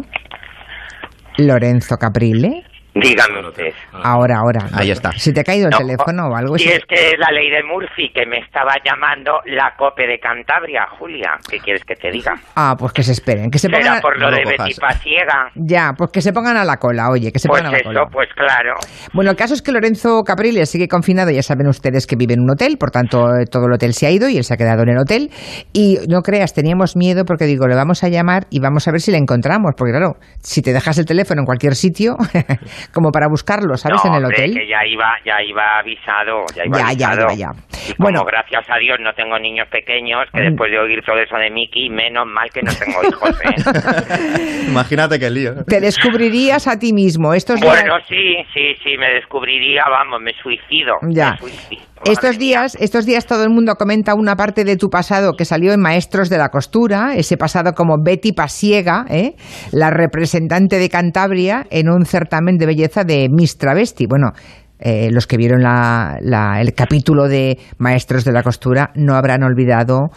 Lorenzo 1.44 1.96
Caprile. 1.96 2.69
Dígame 2.94 3.46
usted. 3.46 3.72
Ahora, 4.02 4.38
ahora. 4.38 4.66
Ahí 4.74 4.90
está. 4.90 5.12
Si 5.12 5.32
te 5.32 5.40
ha 5.40 5.44
caído 5.44 5.66
el 5.66 5.70
No, 5.70 5.78
teléfono 5.78 6.28
o 6.28 6.34
algo. 6.36 6.58
Si 6.58 6.68
es 6.68 6.80
que 6.88 6.94
es 6.94 7.14
la 7.18 7.30
ley 7.30 7.48
de 7.50 7.62
Murphy 7.62 8.10
que 8.12 8.26
me 8.26 8.38
estaba 8.38 8.72
llamando 8.84 9.38
la 9.46 9.74
COPE 9.78 10.06
de 10.08 10.18
Cantabria, 10.18 10.86
Julia. 10.98 11.38
¿Qué 11.48 11.58
quieres 11.58 11.84
que 11.84 11.94
te 11.94 12.10
diga? 12.10 12.34
Ah, 12.56 12.74
pues 12.78 12.92
que 12.92 13.02
se 13.04 13.12
esperen, 13.12 13.50
que 13.50 13.58
se 13.58 13.68
pongan. 13.68 13.82
¿Será 13.84 13.98
a- 13.98 14.00
por 14.00 14.18
lo 14.18 14.24
no 14.26 14.30
lo 14.32 14.36
de 14.36 14.42
cojas. 14.42 14.66
Betty 14.66 14.80
Pasiega? 14.80 15.50
Ya, 15.54 15.92
pues 15.96 16.10
que 16.12 16.20
se 16.20 16.32
pongan 16.32 16.56
a 16.56 16.64
la 16.64 16.78
cola, 16.78 17.10
oye, 17.10 17.30
que 17.30 17.38
se 17.38 17.48
Pues 17.48 17.60
pongan 17.62 17.74
a 17.74 17.78
la 17.78 17.84
cola. 17.84 18.00
eso, 18.02 18.10
pues 18.12 18.28
claro. 18.34 18.74
Bueno, 19.12 19.30
el 19.30 19.36
caso 19.36 19.54
es 19.54 19.62
que 19.62 19.70
Lorenzo 19.72 20.22
Capriles 20.24 20.68
sigue 20.68 20.88
confinado, 20.88 21.30
ya 21.30 21.42
saben 21.42 21.68
ustedes 21.68 22.06
que 22.08 22.16
vive 22.16 22.34
en 22.34 22.40
un 22.40 22.50
hotel, 22.50 22.76
por 22.76 22.90
tanto 22.90 23.28
eh, 23.36 23.44
todo 23.48 23.66
el 23.66 23.72
hotel 23.72 23.94
se 23.94 24.06
ha 24.06 24.10
ido 24.10 24.28
y 24.28 24.36
él 24.36 24.44
se 24.44 24.54
ha 24.54 24.56
quedado 24.56 24.82
en 24.82 24.88
el 24.90 24.98
hotel. 24.98 25.30
Y 25.72 25.98
no 26.08 26.22
creas, 26.22 26.54
teníamos 26.54 26.96
miedo 26.96 27.24
porque 27.24 27.44
digo, 27.44 27.68
le 27.68 27.76
vamos 27.76 28.02
a 28.02 28.08
llamar 28.08 28.46
y 28.50 28.58
vamos 28.60 28.88
a 28.88 28.90
ver 28.90 29.00
si 29.00 29.12
le 29.12 29.18
encontramos, 29.18 29.72
porque 29.76 29.92
claro, 29.92 30.16
si 30.42 30.60
te 30.60 30.72
dejas 30.72 30.98
el 30.98 31.04
teléfono 31.06 31.42
en 31.42 31.46
cualquier 31.46 31.76
sitio, 31.76 32.16
como 32.92 33.10
para 33.10 33.26
buscarlo, 33.28 33.76
¿sabes? 33.76 34.00
no, 34.04 34.10
en 34.10 34.16
el 34.18 34.24
hombre, 34.24 34.38
hotel. 34.44 34.54
que 34.54 34.68
ya 34.68 34.84
iba, 34.86 35.16
ya 35.24 35.42
iba 35.42 35.78
avisado, 35.78 36.44
ya 36.54 36.64
iba 36.66 36.78
Ya, 36.78 36.92
ya, 36.92 37.08
avisado. 37.08 37.28
ya, 37.30 37.34
ya. 37.36 37.50
Y 37.88 37.94
como 37.94 38.04
Bueno. 38.10 38.24
gracias 38.24 38.64
a 38.68 38.78
Dios 38.78 38.98
no 39.00 39.12
tengo 39.14 39.38
niños 39.38 39.66
pequeños, 39.70 40.26
que 40.32 40.40
Mm. 40.40 40.44
después 40.50 40.70
de 40.70 40.78
oír 40.78 41.00
todo 41.04 41.18
eso 41.18 41.36
de 41.36 41.50
Mickey, 41.50 41.88
menos 41.90 42.26
mal 42.26 42.48
que 42.50 42.62
no 42.62 42.72
tengo 42.72 43.00
hijos, 43.08 43.40
¿eh? 43.44 43.54
Imagínate 44.68 45.18
qué 45.18 45.30
lío. 45.30 45.64
Te 45.66 45.80
descubrirías 45.80 46.66
a 46.68 46.78
ti 46.78 46.92
mismo. 46.92 47.34
Estos 47.34 47.60
días- 47.60 47.80
bueno, 47.80 47.94
sí, 48.08 48.36
sí, 48.52 48.74
sí, 48.84 48.96
me 48.98 49.12
descubriría, 49.14 49.82
vamos, 49.90 50.20
me 50.20 50.32
suicido. 50.42 50.94
Ya. 51.08 51.32
me 51.32 51.38
suicido, 51.38 51.82
Estos 52.04 52.38
días, 52.38 52.76
estos 52.80 53.04
días 53.04 53.26
todo 53.26 53.44
el 53.44 53.50
mundo 53.50 53.74
comenta 53.76 54.14
una 54.14 54.34
parte 54.34 54.64
de 54.64 54.76
tu 54.76 54.88
pasado 54.88 55.34
que 55.36 55.44
salió 55.44 55.72
en 55.74 55.80
Maestros 55.82 56.30
de 56.30 56.38
la 56.38 56.48
Costura, 56.48 57.14
ese 57.14 57.36
pasado 57.36 57.72
como 57.74 57.96
Betty 58.02 58.32
Pasiega, 58.32 59.04
¿eh? 59.10 59.34
la 59.72 59.90
representante 59.90 60.78
de 60.78 60.88
Cantabria 60.88 61.66
en 61.70 61.90
un 61.90 62.06
certamen 62.06 62.56
de 62.56 62.64
belleza 62.70 63.02
de 63.04 63.28
Miss 63.30 63.58
Travesti. 63.58 64.06
Bueno, 64.06 64.30
eh, 64.78 65.08
los 65.10 65.26
que 65.26 65.36
vieron 65.36 65.62
la- 65.62 66.16
la- 66.22 66.60
el 66.60 66.72
capítulo 66.74 67.28
de 67.28 67.58
Maestros 67.78 68.24
de 68.24 68.32
la 68.32 68.42
Costura 68.42 68.90
no 68.94 69.14
habrán 69.14 69.42
olvidado 69.42 70.08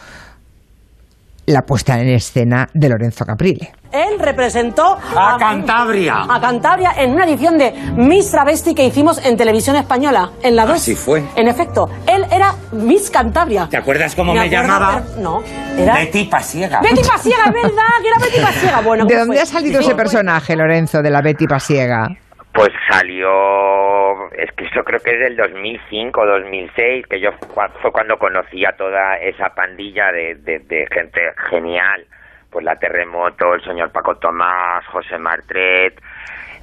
la 1.46 1.62
puesta 1.64 2.00
en 2.00 2.08
escena 2.08 2.70
de 2.74 2.88
Lorenzo 2.88 3.26
Caprile. 3.26 3.74
Él 3.92 4.18
representó 4.18 4.98
A 5.16 5.36
Cantabria. 5.38 6.24
a 6.30 6.40
Cantabria 6.40 6.92
en 6.98 7.12
una 7.12 7.26
edición 7.26 7.58
de 7.58 7.74
Miss 7.98 8.32
Travesti 8.32 8.74
que 8.74 8.86
hicimos 8.86 9.24
en 9.26 9.36
televisión 9.36 9.76
española, 9.76 10.32
en 10.42 10.56
la 10.56 10.66
2. 10.66 10.78
Así 10.78 10.96
fue. 10.96 11.22
En 11.36 11.50
efecto, 11.50 11.90
él 12.08 12.26
era 12.32 12.54
Miss 12.72 13.12
Cantabria. 13.12 13.68
¿Te 13.70 13.76
acuerdas 13.78 14.16
cómo 14.16 14.34
me, 14.34 14.50
llamaba? 14.50 15.04
pero- 15.16 15.22
no, 15.22 15.42
era... 15.78 15.96
Betty 15.96 16.24
Pasiega. 16.26 16.80
Betty 16.82 17.02
Pasiega, 17.06 17.44
es 17.48 17.54
verdad, 17.54 17.94
que 18.02 18.08
era 18.08 18.18
Betty 18.20 18.42
Pasiega. 18.42 18.82
Bueno, 18.82 19.04
¿De 19.06 19.14
¿cómo 19.14 19.26
dónde 19.26 19.36
fue? 19.36 19.44
ha 19.44 19.46
salido 19.46 19.74
Sí, 19.82 19.86
ese 19.86 19.96
fue- 19.96 20.04
personaje, 20.04 20.56
Lorenzo, 20.56 21.02
de 21.02 21.12
la 21.12 21.22
Betty 21.22 21.46
Pasiega? 21.46 22.08
Pues 22.54 22.70
salió, 22.90 24.32
es 24.34 24.52
que 24.52 24.66
eso 24.66 24.84
creo 24.84 25.00
que 25.00 25.12
es 25.12 25.20
del 25.20 25.36
2005, 25.38 26.24
2006, 26.26 27.08
que 27.08 27.20
yo 27.20 27.32
fu- 27.34 27.48
fue 27.82 27.92
cuando 27.92 28.18
conocí 28.20 28.64
a 28.64 28.74
toda 28.74 29.18
esa 29.18 29.50
pandilla 29.56 30.12
de, 30.12 30.88
gente 30.92 31.34
genial. 31.50 32.06
Pues 32.52 32.64
la 32.64 32.76
Terremoto, 32.76 33.56
el 33.56 33.64
señor 33.64 33.92
Paco 33.92 34.16
Tomás, 34.18 34.86
José 34.86 35.18
Martret 35.18 36.00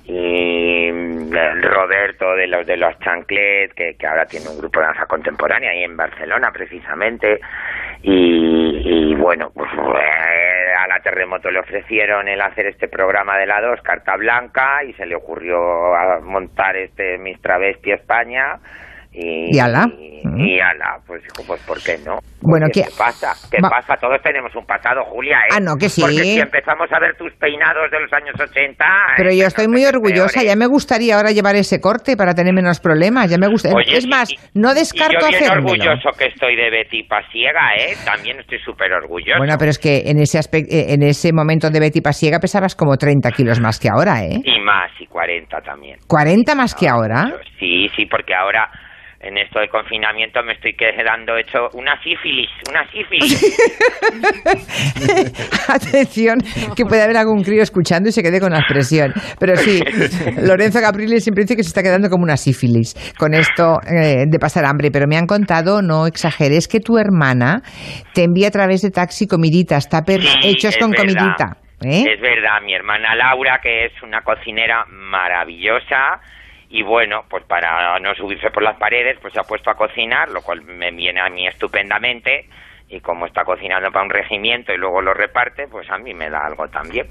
y 0.05 0.91
Roberto 1.63 2.35
de 2.37 2.47
los 2.47 2.65
de 2.67 2.77
los 2.77 2.97
Chanclet, 3.01 3.73
que, 3.75 3.97
que 3.97 4.07
ahora 4.07 4.25
tiene 4.27 4.49
un 4.49 4.59
grupo 4.59 4.79
de 4.79 4.87
danza 4.87 5.07
contemporánea 5.07 5.71
ahí 5.73 5.83
en 5.83 5.97
Barcelona 5.97 6.53
precisamente. 6.53 7.41
Y, 8.03 9.11
y 9.11 9.15
bueno, 9.17 9.51
pues 9.53 9.69
Terremoto 11.11 11.51
le 11.51 11.59
ofrecieron 11.59 12.29
el 12.29 12.41
hacer 12.41 12.67
este 12.67 12.87
programa 12.87 13.37
de 13.37 13.45
la 13.45 13.61
2, 13.61 13.83
Carta 13.83 14.15
Blanca, 14.17 14.85
y 14.85 14.93
se 14.93 15.07
le 15.07 15.17
ocurrió 15.17 15.59
montar 16.23 16.77
este 16.77 17.19
Miss 17.19 17.43
Travesti 17.43 17.91
España. 17.91 18.61
Y, 19.13 19.57
Y 19.57 19.59
ala. 19.59 19.87
Y, 19.99 20.57
y 20.57 20.61
ala, 20.61 20.99
pues 21.07 21.23
pues 21.47 21.61
¿por 21.63 21.83
qué 21.83 21.97
no? 22.05 22.19
Bueno, 22.43 22.67
¿qué- 22.73 22.83
¿qué 22.85 22.91
pasa? 22.97 23.33
¿Qué 23.51 23.59
Va- 23.63 23.71
pasa? 23.71 23.97
Todos 23.97 24.21
tenemos 24.23 24.55
un 24.55 24.65
pasado, 24.67 25.03
Julia, 25.07 25.39
¿eh? 25.49 25.55
Ah, 25.57 25.61
no, 25.61 25.77
que 25.77 25.89
sí. 25.89 26.01
Porque 26.03 26.23
si 26.23 26.39
empezamos 26.39 26.89
a 26.93 27.01
ver 27.01 27.17
tus 27.17 27.33
peinados 27.35 27.91
de 27.91 28.01
los 28.01 28.13
años 28.13 28.35
80... 28.39 28.85
Pero 29.17 29.31
eh, 29.31 29.37
yo 29.39 29.47
estoy 29.47 29.67
no 29.67 29.73
muy 29.73 29.85
orgullosa, 29.85 30.41
peor, 30.41 30.47
ya 30.47 30.53
¿eh? 30.53 30.57
me 30.57 30.67
gustaría 30.67 31.17
ahora 31.17 31.31
llevar 31.33 31.57
ese 31.57 31.81
corte 31.81 32.17
para 32.17 32.35
tener 32.35 32.53
menos 32.55 32.81
problemas, 32.81 33.31
ya 33.31 33.39
me 33.39 33.49
gusta. 33.49 33.71
Oye, 33.75 33.97
es 33.97 34.05
sí, 34.05 34.11
más, 34.11 34.31
y- 34.31 34.37
no 34.55 34.73
y 34.73 34.75
descarto 34.75 35.27
yo 35.31 35.39
bien 35.39 35.51
orgulloso 35.51 36.11
que 36.19 36.27
estoy 36.27 36.55
de 36.57 36.71
Betty 36.71 37.03
Pasiega, 37.05 37.75
¿eh? 37.77 37.97
También 38.05 38.39
estoy 38.41 38.59
súper 38.61 38.93
orgulloso. 38.93 39.39
Bueno, 39.39 39.57
pero 39.59 39.71
es 39.71 39.79
que 39.79 40.03
en 40.07 40.19
ese 40.19 40.39
aspecto, 40.39 40.69
en 40.73 41.03
ese 41.03 41.33
momento 41.33 41.71
de 41.71 41.81
Betty 41.81 42.01
Pasiega 42.03 42.39
pesabas 42.39 42.75
como 42.77 42.97
30 42.97 43.31
kilos 43.33 43.59
más 43.61 43.81
que 43.81 43.89
ahora, 43.89 44.23
¿eh? 44.25 44.39
Y 44.45 44.61
más, 44.61 44.91
y 45.01 45.07
40 45.07 45.61
también. 45.63 45.99
40 46.07 46.55
más 46.55 46.75
que 46.75 46.89
ahora. 46.89 47.33
Sí, 47.59 47.89
sí, 47.97 48.07
porque 48.07 48.35
ahora 48.35 48.71
en 49.21 49.37
esto 49.37 49.61
de 49.61 49.69
confinamiento 49.69 50.43
me 50.43 50.55
estoy 50.55 50.73
quedando 50.75 51.37
hecho 51.37 51.69
una 51.75 52.01
sífilis, 52.03 52.49
una 52.71 52.89
sífilis. 52.91 53.61
Atención, 55.69 56.39
que 56.75 56.85
puede 56.85 57.03
haber 57.03 57.17
algún 57.19 57.43
crío 57.43 57.63
escuchando 57.63 58.09
y 58.09 58.13
se 58.13 58.23
quede 58.23 58.41
con 58.41 58.53
la 58.53 58.61
expresión. 58.61 59.13
Pero 59.39 59.57
sí, 59.57 59.81
Lorenzo 60.43 60.81
Caprile 60.81 61.21
siempre 61.21 61.45
dice 61.45 61.57
que 61.57 61.63
se 61.63 61.69
está 61.69 61.83
quedando 61.83 62.09
como 62.09 62.25
una 62.25 62.37
sífilis 62.37 62.95
con 63.19 63.35
esto 63.35 63.79
eh, 63.87 64.25
de 64.27 64.39
pasar 64.39 64.65
hambre. 64.65 64.91
Pero 64.91 65.07
me 65.07 65.17
han 65.17 65.27
contado, 65.27 65.83
no 65.83 66.07
exageres, 66.07 66.67
que 66.67 66.81
tu 66.81 66.97
hermana 66.97 67.61
te 68.15 68.25
envía 68.25 68.49
a 68.49 68.51
través 68.51 68.81
de 68.83 68.91
taxi 68.91 69.27
comiditas, 69.27 69.89
tuppers 69.89 70.25
Sí, 70.25 70.49
hechos 70.49 70.77
con 70.79 70.91
verdad. 70.93 71.05
comidita. 71.05 71.57
¿eh? 71.83 72.05
Es 72.15 72.21
verdad, 72.21 72.61
mi 72.65 72.75
hermana 72.75 73.15
Laura, 73.15 73.59
que 73.63 73.87
es 73.87 73.93
una 74.03 74.23
cocinera 74.23 74.85
maravillosa, 74.89 76.21
y 76.71 76.83
bueno, 76.83 77.23
pues 77.29 77.45
para 77.45 77.99
no 77.99 78.15
subirse 78.15 78.49
por 78.51 78.63
las 78.63 78.79
paredes, 78.79 79.19
pues 79.21 79.35
se 79.35 79.41
ha 79.41 79.45
puesto 79.45 79.71
a 79.71 79.75
cocinar, 79.75 80.29
lo 80.31 80.41
cual 80.41 80.63
me 80.63 80.91
viene 80.93 81.21
a 81.21 81.29
mí 81.29 81.47
estupendamente. 81.47 82.47
y 82.93 82.99
como 83.01 83.25
está 83.25 83.45
cocinando 83.45 83.89
para 83.93 84.05
un 84.05 84.11
regimiento 84.11 84.73
y 84.73 84.77
luego 84.77 85.01
lo 85.01 85.15
reparte, 85.15 85.69
pues 85.71 85.89
a 85.91 85.99
mí 85.99 86.13
me 86.13 86.29
da 86.29 86.41
algo 86.45 86.67
también. 86.67 87.07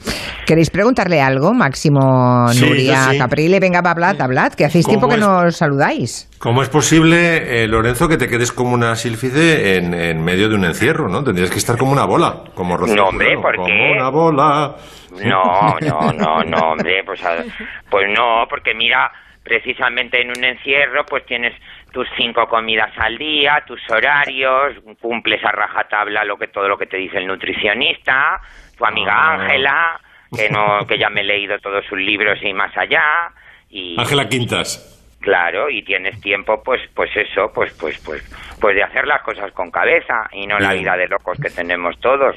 ¿Queréis 0.46 0.70
preguntarle 0.70 1.22
algo, 1.22 1.54
Máximo, 1.54 2.50
Sí, 2.50 2.66
Nuria, 2.68 3.06
yo 3.06 3.12
sí. 3.14 3.18
Caprile? 3.18 3.62
Venga, 3.62 3.80
hablad, 3.86 4.20
hablad, 4.20 4.52
que 4.54 4.66
hacéis 4.66 4.84
¿Cómo 4.86 4.98
tiempo 4.98 5.08
que 5.08 5.16
es? 5.16 5.26
nos 5.26 5.56
saludáis. 5.56 6.30
¿Cómo 6.38 6.62
es 6.64 6.68
posible, 6.70 7.64
eh, 7.64 7.68
Lorenzo, 7.70 8.10
que 8.10 8.18
te 8.18 8.28
quedes 8.28 8.52
como 8.52 8.74
una 8.74 8.94
sílfice 8.98 9.78
en, 9.78 9.94
en 9.94 10.22
medio 10.22 10.50
de 10.50 10.56
un 10.56 10.66
encierro, 10.66 11.08
no? 11.08 11.24
Tendrías 11.24 11.50
que 11.50 11.60
estar 11.60 11.78
como 11.78 11.94
una 11.94 12.04
bola, 12.06 12.44
como 12.54 12.76
Rocío 12.76 12.96
No, 12.98 13.08
hombre, 13.08 13.36
Jurado, 13.36 13.42
¿por 13.44 13.56
como 13.56 13.68
qué? 13.68 13.92
una 13.96 14.10
bola. 14.10 14.76
No, 15.24 15.78
no, 15.80 16.12
no, 16.14 16.44
no, 16.44 16.72
hombre, 16.74 17.04
pues, 17.06 17.24
a- 17.24 17.44
pues 17.90 18.06
no, 18.14 18.44
porque 18.50 18.74
mira, 18.76 19.10
precisamente 19.44 20.22
en 20.22 20.30
un 20.30 20.44
encierro, 20.44 21.06
pues 21.06 21.26
tienes 21.26 21.54
tus 21.92 22.08
cinco 22.18 22.48
comidas 22.48 22.92
al 22.98 23.18
día, 23.18 23.64
tus 23.66 23.82
horarios, 23.90 24.76
cumples 25.02 25.44
a 25.44 25.52
rajatabla 25.52 26.24
lo 26.24 26.38
que 26.38 26.48
todo 26.48 26.68
lo 26.68 26.78
que 26.78 26.86
te 26.86 26.98
dice 26.98 27.18
el 27.18 27.28
nutricionista, 27.28 28.40
tu 28.78 28.86
amiga 28.86 29.14
Ah. 29.14 29.34
Ángela, 29.36 30.00
que 30.36 30.50
no, 30.50 30.86
que 30.88 30.98
ya 30.98 31.10
me 31.10 31.22
he 31.22 31.24
leído 31.24 31.58
todos 31.60 31.86
sus 31.86 31.98
libros 31.98 32.40
y 32.44 32.54
más 32.54 32.76
allá, 32.78 33.32
y 33.70 34.00
Ángela 34.00 34.28
Quintas. 34.28 35.18
claro, 35.20 35.70
y 35.70 35.84
tienes 35.84 36.20
tiempo, 36.22 36.62
pues, 36.64 36.82
pues 36.94 37.10
eso, 37.16 37.52
pues, 37.54 37.74
pues, 37.80 38.00
pues, 38.06 38.24
pues 38.60 38.76
de 38.76 38.84
hacer 38.84 39.08
las 39.08 39.22
cosas 39.22 39.52
con 39.54 39.72
cabeza 39.72 40.28
y 40.32 40.46
no 40.48 40.60
la 40.60 40.74
vida 40.74 40.96
de 40.96 41.08
locos 41.08 41.38
que 41.42 41.50
tenemos 41.50 42.00
todos. 42.00 42.36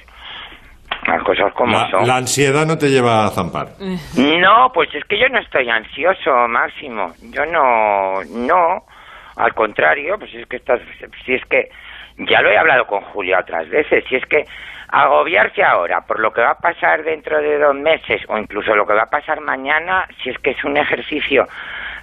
Las 1.06 1.22
cosas 1.24 1.52
como 1.54 1.76
La, 1.76 1.90
son. 1.90 2.06
la 2.06 2.16
ansiedad 2.16 2.64
no 2.64 2.78
te 2.78 2.88
lleva 2.88 3.26
a 3.26 3.30
zampar. 3.30 3.68
No, 4.16 4.70
pues 4.72 4.94
es 4.94 5.04
que 5.04 5.18
yo 5.18 5.28
no 5.28 5.40
estoy 5.40 5.68
ansioso, 5.68 6.30
Máximo. 6.48 7.12
Yo 7.30 7.44
no, 7.46 8.22
no. 8.30 8.84
Al 9.36 9.52
contrario, 9.54 10.16
pues 10.18 10.32
es 10.34 10.46
que 10.46 10.56
estás, 10.56 10.80
si 11.24 11.34
es 11.34 11.44
que 11.46 11.70
ya 12.18 12.40
lo 12.42 12.50
he 12.50 12.58
hablado 12.58 12.86
con 12.86 13.00
Julia 13.00 13.40
otras 13.40 13.68
veces, 13.68 14.04
si 14.08 14.16
es 14.16 14.24
que 14.26 14.44
agobiarse 14.90 15.64
ahora 15.64 16.02
por 16.02 16.20
lo 16.20 16.32
que 16.32 16.42
va 16.42 16.50
a 16.50 16.58
pasar 16.58 17.02
dentro 17.02 17.40
de 17.40 17.58
dos 17.58 17.74
meses 17.74 18.20
o 18.28 18.36
incluso 18.38 18.76
lo 18.76 18.86
que 18.86 18.92
va 18.92 19.04
a 19.04 19.10
pasar 19.10 19.40
mañana, 19.40 20.06
si 20.22 20.28
es 20.30 20.38
que 20.38 20.50
es 20.50 20.62
un 20.64 20.76
ejercicio 20.76 21.48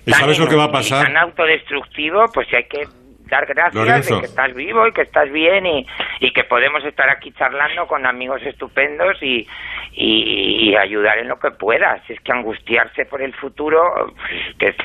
¿Y 0.05 0.11
tan 0.11 0.21
sabes 0.21 0.39
lo 0.39 0.47
que 0.47 0.55
va 0.55 0.63
a 0.65 0.71
pasar? 0.71 1.05
tan 1.05 1.15
autodestructivo, 1.15 2.25
pues 2.33 2.47
hay 2.53 2.63
que 2.63 2.87
dar 3.29 3.45
gracias 3.45 3.75
Lorenzo. 3.75 4.15
de 4.15 4.21
que 4.21 4.27
estás 4.27 4.53
vivo 4.53 4.87
y 4.87 4.91
que 4.91 5.01
estás 5.01 5.31
bien 5.31 5.65
y, 5.65 5.85
y 6.19 6.31
que 6.33 6.43
podemos 6.43 6.83
estar 6.83 7.09
aquí 7.09 7.31
charlando 7.31 7.87
con 7.87 8.05
amigos 8.05 8.41
estupendos 8.43 9.17
y, 9.21 9.47
y, 9.93 10.69
y 10.69 10.75
ayudar 10.75 11.19
en 11.19 11.27
lo 11.27 11.39
que 11.39 11.51
puedas. 11.51 12.01
Es 12.09 12.19
que 12.21 12.31
angustiarse 12.31 13.05
por 13.05 13.21
el 13.21 13.33
futuro 13.33 13.79
pues, 14.07 14.57
que 14.57 14.67
es, 14.69 14.75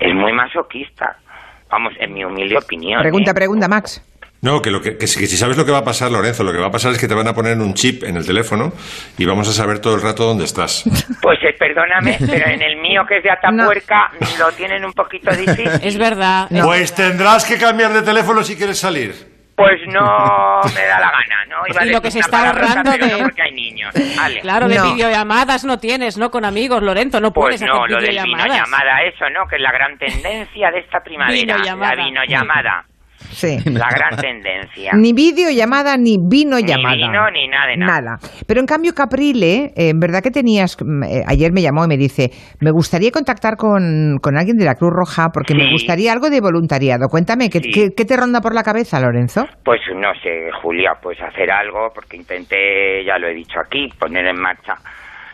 es 0.00 0.14
muy 0.14 0.32
masoquista. 0.32 1.16
Vamos, 1.70 1.94
en 2.00 2.12
mi 2.12 2.24
humilde 2.24 2.58
opinión. 2.58 3.00
Pregunta, 3.00 3.30
¿eh? 3.30 3.34
pregunta, 3.34 3.68
Max. 3.68 4.09
No, 4.42 4.62
que, 4.62 4.70
lo 4.70 4.80
que, 4.80 4.96
que 4.96 5.06
si 5.06 5.20
que 5.20 5.26
si 5.26 5.36
sabes 5.36 5.58
lo 5.58 5.66
que 5.66 5.70
va 5.72 5.78
a 5.78 5.84
pasar, 5.84 6.10
Lorenzo, 6.10 6.42
lo 6.44 6.52
que 6.52 6.58
va 6.58 6.68
a 6.68 6.70
pasar 6.70 6.92
es 6.92 6.98
que 6.98 7.06
te 7.06 7.14
van 7.14 7.28
a 7.28 7.34
poner 7.34 7.58
un 7.58 7.74
chip 7.74 8.04
en 8.04 8.16
el 8.16 8.24
teléfono 8.24 8.72
y 9.18 9.26
vamos 9.26 9.46
a 9.48 9.52
saber 9.52 9.80
todo 9.80 9.94
el 9.96 10.00
rato 10.02 10.24
dónde 10.24 10.44
estás. 10.44 10.84
Pues 11.22 11.38
eh, 11.42 11.54
perdóname, 11.58 12.16
pero 12.26 12.46
en 12.48 12.62
el 12.62 12.76
mío 12.80 13.02
que 13.06 13.18
es 13.18 13.22
de 13.22 13.30
Atapuerca 13.30 14.10
lo 14.38 14.50
tienen 14.52 14.84
un 14.84 14.92
poquito 14.94 15.30
difícil. 15.30 15.68
Es 15.82 15.98
verdad. 15.98 16.48
Pues 16.64 16.94
tendrás 16.94 17.44
que 17.44 17.58
cambiar 17.58 17.92
de 17.92 18.00
teléfono 18.02 18.42
si 18.42 18.56
quieres 18.56 18.78
salir. 18.78 19.14
Pues 19.56 19.78
no 19.88 20.00
me 20.74 20.86
da 20.86 20.98
la 21.00 21.10
gana, 21.10 21.44
¿no? 21.50 21.56
Iba 21.68 21.84
Y 21.84 21.90
lo 21.90 22.00
que 22.00 22.10
se 22.10 22.16
una 22.20 22.24
está 22.24 22.46
ahorrando 22.48 22.96
no 22.96 23.06
de- 23.16 23.22
porque 23.22 23.42
hay 23.42 23.52
niños. 23.52 23.92
Vale. 24.16 24.40
Claro, 24.40 24.68
de 24.68 24.76
No. 24.76 24.94
videollamadas 24.94 25.64
no 25.64 25.78
tienes, 25.78 26.16
¿no? 26.16 26.30
Con 26.30 26.46
amigos, 26.46 26.82
Lorenzo, 26.82 27.20
no 27.20 27.30
Pues 27.30 27.56
puedes 27.56 27.60
no, 27.60 27.82
hacer 27.84 27.90
lo 27.90 27.96
del 28.00 28.08
videollamadas. 28.08 28.46
videollamada, 28.46 29.02
eso, 29.02 29.28
¿no? 29.28 29.46
Que 29.46 29.56
es 29.56 29.62
la 29.62 29.72
gran 29.72 29.98
tendencia 29.98 30.70
de 30.70 30.78
esta 30.78 31.00
primavera. 31.00 31.34
Videollamada. 31.58 31.94
La 31.94 32.04
vinollamada. 32.04 32.84
Sí. 33.30 33.58
La 33.70 33.88
gran 33.90 34.16
tendencia. 34.20 34.92
Ni 34.94 35.12
videollamada 35.12 35.96
ni 35.96 36.16
vino 36.18 36.56
Ni 36.56 36.64
llamada. 36.64 36.94
vino, 36.96 37.30
ni 37.30 37.48
nada 37.48 37.66
de 37.68 37.76
nada. 37.76 38.18
Pero 38.46 38.60
en 38.60 38.66
cambio, 38.66 38.92
Caprile, 38.94 39.72
eh, 39.76 39.90
en 39.90 40.00
verdad 40.00 40.22
que 40.22 40.30
tenías. 40.30 40.76
mm, 40.80 41.02
eh, 41.04 41.22
ayer 41.26 41.52
me 41.52 41.62
llamó 41.62 41.84
y 41.84 41.88
me 41.88 41.96
dice: 41.96 42.30
Me 42.60 42.70
gustaría 42.70 43.10
contactar 43.10 43.56
con, 43.56 44.18
con 44.22 44.36
alguien 44.36 44.56
de 44.56 44.64
la 44.64 44.74
Cruz 44.74 44.92
Roja 44.92 45.28
porque 45.32 45.54
me 45.54 45.70
gustaría 45.70 46.12
algo 46.12 46.30
de 46.30 46.40
voluntariado. 46.40 47.08
Cuéntame, 47.08 47.48
¿qué, 47.50 47.60
Sí. 47.60 47.70
qué- 47.70 47.88
qué 47.96 48.04
te 48.04 48.16
ronda 48.16 48.40
por 48.40 48.54
la 48.54 48.62
cabeza, 48.62 49.00
Lorenzo? 49.00 49.46
Pues 49.64 49.80
no 49.94 50.12
sé, 50.22 50.50
Julia, 50.62 50.92
pues 51.02 51.18
hacer 51.20 51.50
algo, 51.50 51.90
porque 51.94 52.16
intenté, 52.16 53.04
ya 53.04 53.18
lo 53.18 53.28
he 53.28 53.34
dicho 53.34 53.60
aquí, 53.64 53.88
poner 53.98 54.26
en 54.26 54.40
marcha 54.40 54.74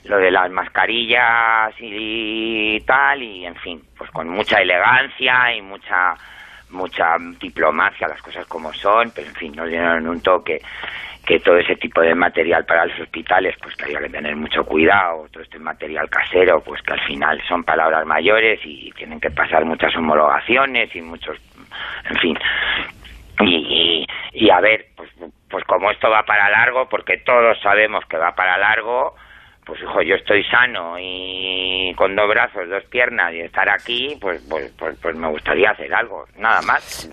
lo 0.05 0.19
de 0.19 0.31
las 0.31 0.51
mascarillas 0.53 1.75
y 1.81 2.79
tal, 2.87 3.23
y 3.23 3.45
en 3.45 3.57
fin, 3.57 3.81
pues 3.99 4.11
con 4.13 4.29
mucha 4.29 4.59
elegancia 4.61 5.53
y 5.57 5.63
mucha 5.63 6.15
mucha 6.71 7.17
diplomacia, 7.41 8.09
las 8.09 8.23
cosas 8.23 8.47
como 8.47 8.73
son, 8.73 9.13
pero 9.15 9.29
en 9.29 9.35
fin, 9.35 9.53
nos 9.55 9.69
dieron 9.69 10.07
un 10.09 10.21
toque 10.21 10.61
que 11.27 11.41
todo 11.41 11.59
ese 11.59 11.75
tipo 11.75 12.01
de 12.01 12.15
material 12.15 12.65
para 12.65 12.87
los 12.87 13.01
hospitales, 13.01 13.57
pues 13.61 13.75
que 13.75 13.85
había 13.85 13.99
que 13.99 14.11
tener 14.11 14.37
mucho 14.37 14.65
cuidado, 14.65 15.27
todo 15.33 15.43
este 15.43 15.59
material 15.59 16.09
casero, 16.09 16.61
pues 16.61 16.81
que 16.83 16.93
al 16.93 17.01
final 17.01 17.43
son 17.49 17.65
palabras 17.65 18.07
mayores 18.07 18.61
y 18.65 18.93
tienen 18.93 19.21
que 19.21 19.31
pasar 19.31 19.65
muchas 19.65 19.95
homologaciones 19.97 20.95
y 20.95 21.03
muchos, 21.03 21.37
en 22.09 22.17
fin, 22.19 22.39
y, 23.41 24.07
y, 24.33 24.45
y 24.47 24.51
a 24.51 24.61
ver, 24.61 24.87
pues, 24.97 25.11
pues 25.51 25.65
como 25.65 25.91
esto 25.91 26.09
va 26.09 26.23
para 26.23 26.49
largo, 26.49 26.89
porque 26.89 27.19
todos 27.19 27.61
sabemos 27.61 28.05
que 28.07 28.19
va 28.19 28.33
para 28.37 28.57
largo, 28.57 29.17
pues 29.67 29.81
hijo, 29.83 30.01
yo 30.03 30.15
estoy 30.15 30.45
sano 30.45 30.95
y 30.97 31.93
con 31.97 32.15
dos 32.15 32.29
brazos, 32.29 32.69
dos 32.71 32.85
piernas 32.89 33.35
y 33.35 33.41
estar 33.41 33.69
aquí, 33.69 34.17
pues 34.21 34.41
pues, 34.49 34.73
pues, 34.79 34.97
pues 35.03 35.17
me 35.17 35.29
gustaría 35.29 35.71
hacer 35.71 35.93
algo, 35.93 36.25
nada 36.39 36.61
más. 36.63 37.11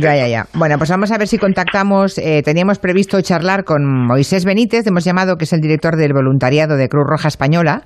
Ya, 0.00 0.16
ya, 0.16 0.26
ya. 0.26 0.42
Bueno, 0.52 0.78
pues 0.78 0.90
vamos 0.90 1.12
a 1.12 1.18
ver 1.18 1.28
si 1.28 1.38
contactamos. 1.38 2.18
eh, 2.18 2.42
teníamos 2.44 2.80
previsto 2.80 3.20
charlar 3.22 3.62
con 3.62 3.84
Moisés 3.86 4.44
Benítez, 4.44 4.84
hemos 4.88 5.04
llamado 5.04 5.36
que 5.36 5.44
es 5.44 5.52
el 5.52 5.60
director 5.60 5.94
del 5.94 6.12
voluntariado 6.12 6.76
de 6.76 6.88
Cruz 6.88 7.04
Roja 7.08 7.28
Española, 7.28 7.82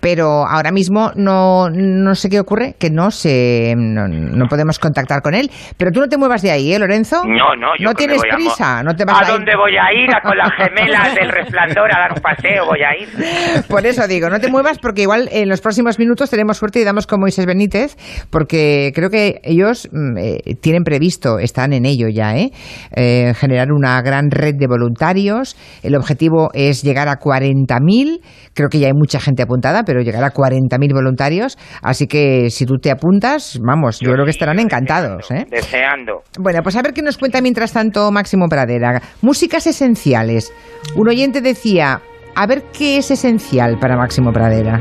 pero 0.00 0.46
ahora 0.46 0.70
mismo 0.70 1.10
no, 1.16 1.68
no 1.68 2.14
sé 2.14 2.28
qué 2.30 2.38
ocurre, 2.38 2.74
que 2.78 2.90
no 2.90 3.10
se, 3.10 3.74
no, 3.76 4.06
no 4.06 4.46
podemos 4.46 4.78
contactar 4.78 5.22
con 5.22 5.34
él. 5.34 5.50
Pero 5.76 5.90
tú 5.90 5.98
no 6.00 6.06
te 6.06 6.16
muevas 6.16 6.42
de 6.42 6.52
ahí, 6.52 6.72
¿eh, 6.72 6.78
Lorenzo? 6.78 7.24
No, 7.26 7.56
no, 7.56 7.72
yo 7.78 7.86
No 7.88 7.94
tienes 7.94 8.18
voy 8.18 8.30
a 8.30 8.34
prisa, 8.36 8.82
no 8.84 8.94
te 8.94 9.04
vas 9.04 9.22
a, 9.22 9.26
¿A 9.26 9.32
dónde 9.32 9.56
voy 9.56 9.76
a 9.76 9.92
ir? 9.92 10.08
A 10.14 10.20
con 10.20 10.36
las 10.38 10.52
gemelas 10.54 11.14
del 11.16 11.30
resplandor 11.30 11.92
a 11.92 11.98
dar 11.98 12.12
un 12.12 12.20
paseo, 12.22 12.66
voy 12.66 12.82
a 12.82 12.96
ir. 12.96 13.08
Por 13.68 13.86
eso 13.86 14.06
digo, 14.06 14.28
no 14.28 14.40
te 14.40 14.50
muevas 14.50 14.78
porque 14.78 15.02
igual 15.02 15.28
en 15.32 15.48
los 15.48 15.60
próximos 15.60 15.98
minutos 15.98 16.30
tenemos 16.30 16.56
suerte 16.56 16.80
y 16.80 16.84
damos 16.84 17.06
con 17.06 17.20
Moisés 17.20 17.46
Benítez, 17.46 17.96
porque 18.30 18.92
creo 18.94 19.10
que 19.10 19.40
ellos 19.42 19.88
mm, 19.92 20.18
eh, 20.18 20.40
tienen 20.60 20.82
previsto, 20.84 21.38
están 21.38 21.72
en 21.72 21.86
ello 21.86 22.08
ya, 22.08 22.36
¿eh? 22.36 22.50
Eh, 22.94 23.32
generar 23.34 23.72
una 23.72 24.00
gran 24.02 24.30
red 24.30 24.54
de 24.56 24.66
voluntarios. 24.66 25.56
El 25.82 25.94
objetivo 25.96 26.50
es 26.52 26.82
llegar 26.82 27.08
a 27.08 27.18
40.000. 27.18 28.20
Creo 28.54 28.68
que 28.68 28.78
ya 28.78 28.88
hay 28.88 28.94
mucha 28.94 29.20
gente 29.20 29.42
apuntada, 29.42 29.82
pero 29.84 30.00
llegar 30.00 30.24
a 30.24 30.32
40.000 30.32 30.94
voluntarios. 30.94 31.58
Así 31.82 32.06
que 32.06 32.50
si 32.50 32.66
tú 32.66 32.78
te 32.80 32.90
apuntas, 32.90 33.58
vamos, 33.62 34.00
yo, 34.00 34.12
creo 34.12 34.24
que 34.24 34.30
estarán 34.30 34.58
encantados, 34.58 35.30
¿eh? 35.30 35.46
Deseando. 35.50 36.22
Bueno, 36.38 36.60
pues 36.62 36.76
a 36.76 36.82
ver 36.82 36.92
qué 36.92 37.02
nos 37.02 37.18
cuenta 37.18 37.40
mientras 37.40 37.72
tanto 37.72 38.10
Máximo 38.10 38.46
Pradera. 38.48 39.02
Músicas 39.22 39.66
esenciales. 39.66 40.52
Un 40.94 41.08
oyente 41.08 41.40
decía, 41.40 42.00
a 42.36 42.46
ver 42.46 42.64
qué 42.70 42.98
es 42.98 43.10
esencial 43.10 43.78
para 43.78 43.96
Máximo 43.96 44.32
Pradera. 44.32 44.80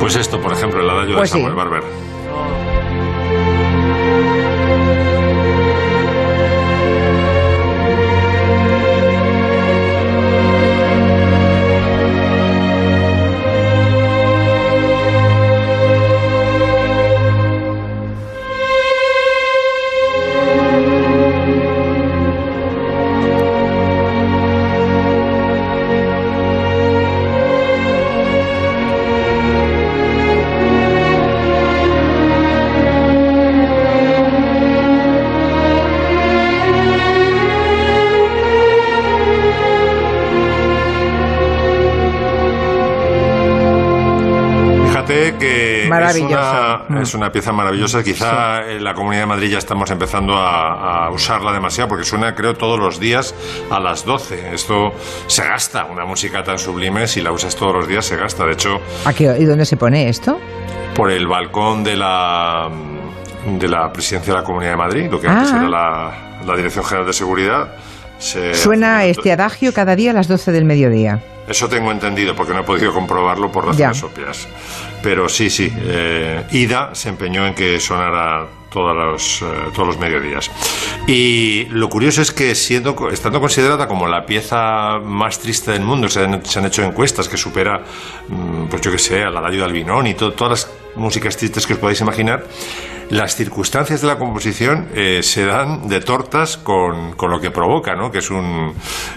Pues 0.00 0.16
esto, 0.16 0.40
por 0.40 0.52
ejemplo, 0.52 0.80
el 0.80 0.90
adagio 0.90 1.16
Pues 1.16 1.30
de 1.30 1.38
sí. 1.38 1.44
Samuel 1.44 1.54
Barber. 1.54 2.11
Es 46.00 46.20
una, 46.20 46.82
Mm. 46.88 47.02
es 47.02 47.14
una 47.14 47.32
pieza 47.32 47.52
maravillosa. 47.52 48.02
Quizá 48.02 48.68
en 48.70 48.82
la 48.84 48.94
Comunidad 48.94 49.22
de 49.22 49.26
Madrid 49.26 49.50
ya 49.50 49.58
estamos 49.58 49.90
empezando 49.90 50.36
a, 50.36 51.06
a 51.06 51.10
usarla 51.10 51.52
demasiado 51.52 51.88
porque 51.88 52.04
suena, 52.04 52.34
creo, 52.34 52.54
todos 52.54 52.78
los 52.78 52.98
días 53.00 53.34
a 53.70 53.78
las 53.80 54.04
12. 54.04 54.54
Esto 54.54 54.92
se 55.26 55.44
gasta, 55.44 55.84
una 55.86 56.04
música 56.04 56.42
tan 56.44 56.58
sublime, 56.58 57.06
si 57.06 57.20
la 57.20 57.32
usas 57.32 57.54
todos 57.56 57.74
los 57.74 57.88
días 57.88 58.04
se 58.04 58.16
gasta. 58.16 58.44
De 58.46 58.52
hecho, 58.52 58.80
¿A 59.04 59.12
qué- 59.12 59.36
¿Y 59.38 59.44
dónde 59.44 59.64
se 59.64 59.76
pone 59.76 60.08
esto? 60.08 60.38
por 60.94 61.10
el 61.10 61.26
balcón 61.26 61.82
de 61.84 61.96
la 61.96 62.68
de 63.46 63.68
la 63.68 63.92
presidencia 63.92 64.34
de 64.34 64.38
la 64.40 64.44
Comunidad 64.44 64.70
de 64.72 64.76
Madrid, 64.76 65.08
lo 65.10 65.20
que 65.20 65.26
antes 65.26 65.52
Ah. 65.52 65.56
era 65.56 65.68
la, 65.68 66.12
la 66.46 66.56
Dirección 66.56 66.84
General 66.84 67.06
de 67.06 67.12
Seguridad. 67.12 67.74
Se 68.18 68.54
Suena 68.54 69.04
este 69.04 69.32
adagio 69.32 69.72
cada 69.74 69.96
día 69.96 70.12
a 70.12 70.14
las 70.14 70.28
12 70.28 70.52
del 70.52 70.64
mediodía. 70.64 71.20
Eso 71.48 71.68
tengo 71.68 71.90
entendido, 71.90 72.34
porque 72.36 72.52
no 72.54 72.60
he 72.60 72.64
podido 72.64 72.92
comprobarlo 72.92 73.50
por 73.50 73.66
razones 73.66 74.00
Ya. 74.00 74.06
obvias. 74.06 74.48
Pero 75.02 75.28
sí, 75.28 75.50
sí, 75.50 75.72
eh, 75.76 76.44
Ida 76.52 76.94
se 76.94 77.08
empeñó 77.08 77.46
en 77.46 77.54
que 77.54 77.80
sonara 77.80 78.46
todos 78.70 78.96
los, 78.96 79.42
eh, 79.42 79.46
todos 79.74 79.88
los 79.88 79.98
mediodías. 79.98 80.50
Y 81.06 81.64
lo 81.70 81.88
curioso 81.90 82.22
es 82.22 82.30
que 82.32 82.54
siendo, 82.54 82.96
estando 83.10 83.40
considerada 83.40 83.86
como 83.88 84.06
la 84.06 84.24
pieza 84.24 84.98
más 85.04 85.40
triste 85.40 85.72
del 85.72 85.82
mundo, 85.82 86.08
se 86.08 86.24
han, 86.24 86.44
se 86.46 86.58
han 86.60 86.66
hecho 86.66 86.82
encuestas 86.84 87.28
que 87.28 87.36
supera, 87.36 87.82
mm, 88.28 88.66
pues 88.68 88.80
yo 88.80 88.90
que 88.92 88.98
sé, 88.98 89.22
a 89.24 89.30
la 89.30 89.40
Dario 89.40 89.64
Albinón 89.64 90.06
y 90.06 90.14
to- 90.14 90.32
todas 90.32 90.50
las 90.66 90.72
músicas 90.96 91.36
tristes 91.36 91.66
que 91.66 91.72
os 91.74 91.78
podáis 91.80 92.00
imaginar, 92.00 92.44
las 93.12 93.36
circunstancias 93.36 94.00
de 94.00 94.06
la 94.08 94.18
composición 94.18 94.88
eh, 94.94 95.22
se 95.22 95.44
dan 95.44 95.86
de 95.88 96.00
tortas 96.00 96.56
con, 96.56 97.12
con 97.12 97.30
lo 97.30 97.38
que 97.40 97.50
provoca, 97.50 97.94
¿no? 97.94 98.10
Que 98.10 98.18
es 98.18 98.30
un... 98.30 98.72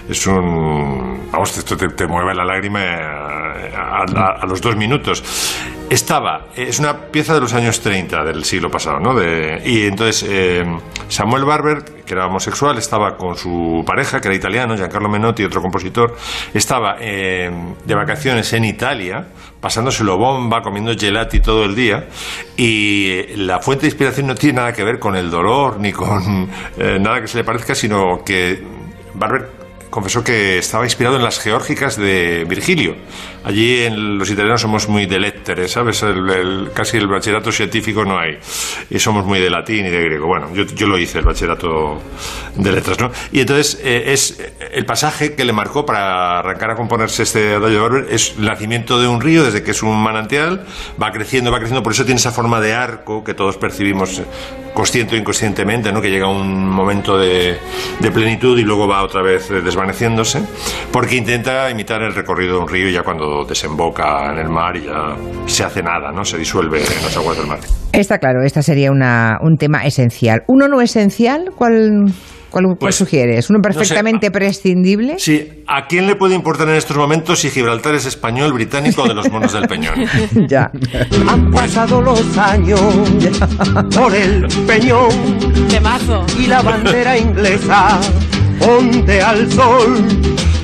Es 0.08 0.26
un 0.26 1.30
vamos, 1.32 1.56
esto 1.56 1.76
te, 1.76 1.88
te 1.88 2.06
mueve 2.06 2.34
la 2.34 2.44
lágrima 2.44 2.80
eh, 2.84 3.72
a, 3.74 4.04
a- 4.04 4.40
a 4.42 4.46
los 4.46 4.60
dos 4.60 4.76
minutos. 4.76 5.24
Estaba, 5.88 6.46
es 6.56 6.78
una 6.80 6.98
pieza 7.10 7.32
de 7.34 7.40
los 7.40 7.54
años 7.54 7.80
30 7.80 8.24
del 8.24 8.44
siglo 8.44 8.70
pasado, 8.70 8.98
¿no? 9.00 9.14
De- 9.14 9.62
y 9.64 9.86
entonces 9.86 10.26
eh, 10.28 10.64
Samuel 11.08 11.44
Barber, 11.44 11.84
que 12.04 12.12
era 12.14 12.26
homosexual, 12.26 12.76
estaba 12.76 13.16
con 13.16 13.36
su 13.36 13.82
pareja, 13.86 14.20
que 14.20 14.28
era 14.28 14.36
italiano, 14.36 14.76
Giancarlo 14.76 15.08
Menotti, 15.08 15.44
otro 15.44 15.60
compositor, 15.62 16.16
estaba 16.52 16.96
eh, 17.00 17.50
de 17.84 17.94
vacaciones 17.94 18.52
en 18.52 18.64
Italia, 18.64 19.28
pasándoselo 19.60 20.18
bomba, 20.18 20.60
comiendo 20.60 20.92
gelati 20.96 21.40
todo 21.40 21.64
el 21.64 21.74
día, 21.76 22.08
y 22.56 23.22
la 23.36 23.60
fuente 23.60 23.85
inspiración 23.86 24.26
no 24.26 24.34
tiene 24.34 24.56
nada 24.56 24.72
que 24.72 24.84
ver 24.84 24.98
con 24.98 25.16
el 25.16 25.30
dolor 25.30 25.78
ni 25.80 25.92
con 25.92 26.48
eh, 26.78 26.98
nada 27.00 27.20
que 27.20 27.28
se 27.28 27.38
le 27.38 27.44
parezca, 27.44 27.74
sino 27.74 28.22
que 28.24 28.62
Barber 29.14 29.55
confesó 29.90 30.22
que 30.24 30.58
estaba 30.58 30.84
inspirado 30.84 31.16
en 31.16 31.22
las 31.22 31.38
geórgicas 31.38 31.96
de 31.96 32.44
Virgilio. 32.48 32.96
Allí 33.44 33.82
en 33.84 34.18
los 34.18 34.28
italianos 34.30 34.60
somos 34.60 34.88
muy 34.88 35.06
de 35.06 35.18
lettere, 35.20 35.68
¿sabes? 35.68 36.02
El- 36.02 36.28
el- 36.30 36.70
casi 36.74 36.96
el 36.96 37.06
bachillerato 37.06 37.52
científico 37.52 38.04
no 38.04 38.18
hay. 38.18 38.38
Y 38.90 38.98
somos 38.98 39.24
muy 39.24 39.38
de 39.40 39.48
latín 39.50 39.86
y 39.86 39.90
de 39.90 40.02
griego. 40.02 40.26
Bueno, 40.26 40.52
yo, 40.54 40.64
yo 40.64 40.86
lo 40.86 40.98
hice, 40.98 41.18
el 41.18 41.24
bachillerato 41.24 42.00
de 42.56 42.72
letras, 42.72 42.98
¿no? 43.00 43.10
Y 43.32 43.40
entonces 43.40 43.78
eh, 43.82 44.12
es 44.12 44.38
el 44.72 44.84
pasaje 44.84 45.34
que 45.34 45.44
le 45.44 45.52
marcó 45.52 45.86
para 45.86 46.40
arrancar 46.40 46.72
a 46.72 46.74
componerse 46.76 47.22
este 47.22 47.54
adagio 47.54 47.82
Barber 47.82 48.06
es 48.10 48.34
el 48.38 48.44
nacimiento 48.46 49.00
de 49.00 49.06
un 49.08 49.20
río 49.20 49.44
desde 49.44 49.62
que 49.62 49.70
es 49.70 49.82
un 49.82 49.96
manantial, 50.02 50.66
va 51.00 51.12
creciendo, 51.12 51.50
va 51.52 51.58
creciendo, 51.58 51.82
por 51.82 51.92
eso 51.92 52.04
tiene 52.04 52.18
esa 52.18 52.32
forma 52.32 52.60
de 52.60 52.74
arco 52.74 53.22
que 53.24 53.34
todos 53.34 53.56
percibimos 53.56 54.18
eh, 54.18 54.24
consciente 54.76 55.16
o 55.16 55.18
inconscientemente, 55.18 55.90
¿no? 55.90 56.02
Que 56.02 56.10
llega 56.10 56.28
un 56.28 56.68
momento 56.68 57.16
de, 57.16 57.56
de 57.98 58.10
plenitud 58.10 58.58
y 58.58 58.62
luego 58.62 58.86
va 58.86 59.02
otra 59.02 59.22
vez 59.22 59.50
eh, 59.50 59.62
desvaneciéndose, 59.62 60.42
porque 60.92 61.16
intenta 61.16 61.70
imitar 61.70 62.02
el 62.02 62.14
recorrido 62.14 62.56
de 62.56 62.60
un 62.60 62.68
río 62.68 62.90
ya 62.90 63.02
cuando 63.02 63.46
desemboca 63.46 64.30
en 64.30 64.38
el 64.38 64.50
mar 64.50 64.76
y 64.76 64.84
ya 64.84 65.16
se 65.46 65.64
hace 65.64 65.82
nada, 65.82 66.12
¿no? 66.12 66.26
Se 66.26 66.36
disuelve 66.36 66.80
en 66.80 67.02
las 67.02 67.16
aguas 67.16 67.38
del 67.38 67.46
mar. 67.46 67.58
Está 67.92 68.18
claro, 68.18 68.42
esta 68.42 68.60
sería 68.60 68.92
una, 68.92 69.38
un 69.40 69.56
tema 69.56 69.86
esencial. 69.86 70.42
¿Uno 70.46 70.68
no 70.68 70.82
esencial? 70.82 71.52
¿Cuál, 71.56 72.12
cuál, 72.56 72.64
cuál 72.66 72.78
Pues, 72.78 72.94
sugieres? 72.96 73.50
¿Uno 73.50 73.60
perfectamente 73.60 74.30
prescindible? 74.30 75.16
Sí, 75.18 75.62
¿a 75.66 75.86
quién 75.86 76.06
le 76.06 76.16
puede 76.16 76.34
importar 76.34 76.68
en 76.68 76.76
estos 76.76 76.96
momentos 76.96 77.38
si 77.40 77.50
Gibraltar 77.50 77.94
es 77.94 78.06
español, 78.06 78.52
británico 78.54 79.02
o 79.02 79.08
de 79.08 79.14
los 79.14 79.30
monos 79.30 79.52
del 79.52 79.68
Peñón? 79.68 79.94
ya. 80.48 80.70
Han 81.28 81.50
pasado 81.50 82.00
los 82.00 82.38
años 82.38 82.80
por 83.94 84.14
el 84.14 84.46
peñón 84.66 85.08
Temazo. 85.68 86.24
y 86.38 86.46
la 86.46 86.62
bandera 86.62 87.18
inglesa 87.18 87.98
ponte 88.58 89.20
al 89.20 89.50
sol. 89.52 90.06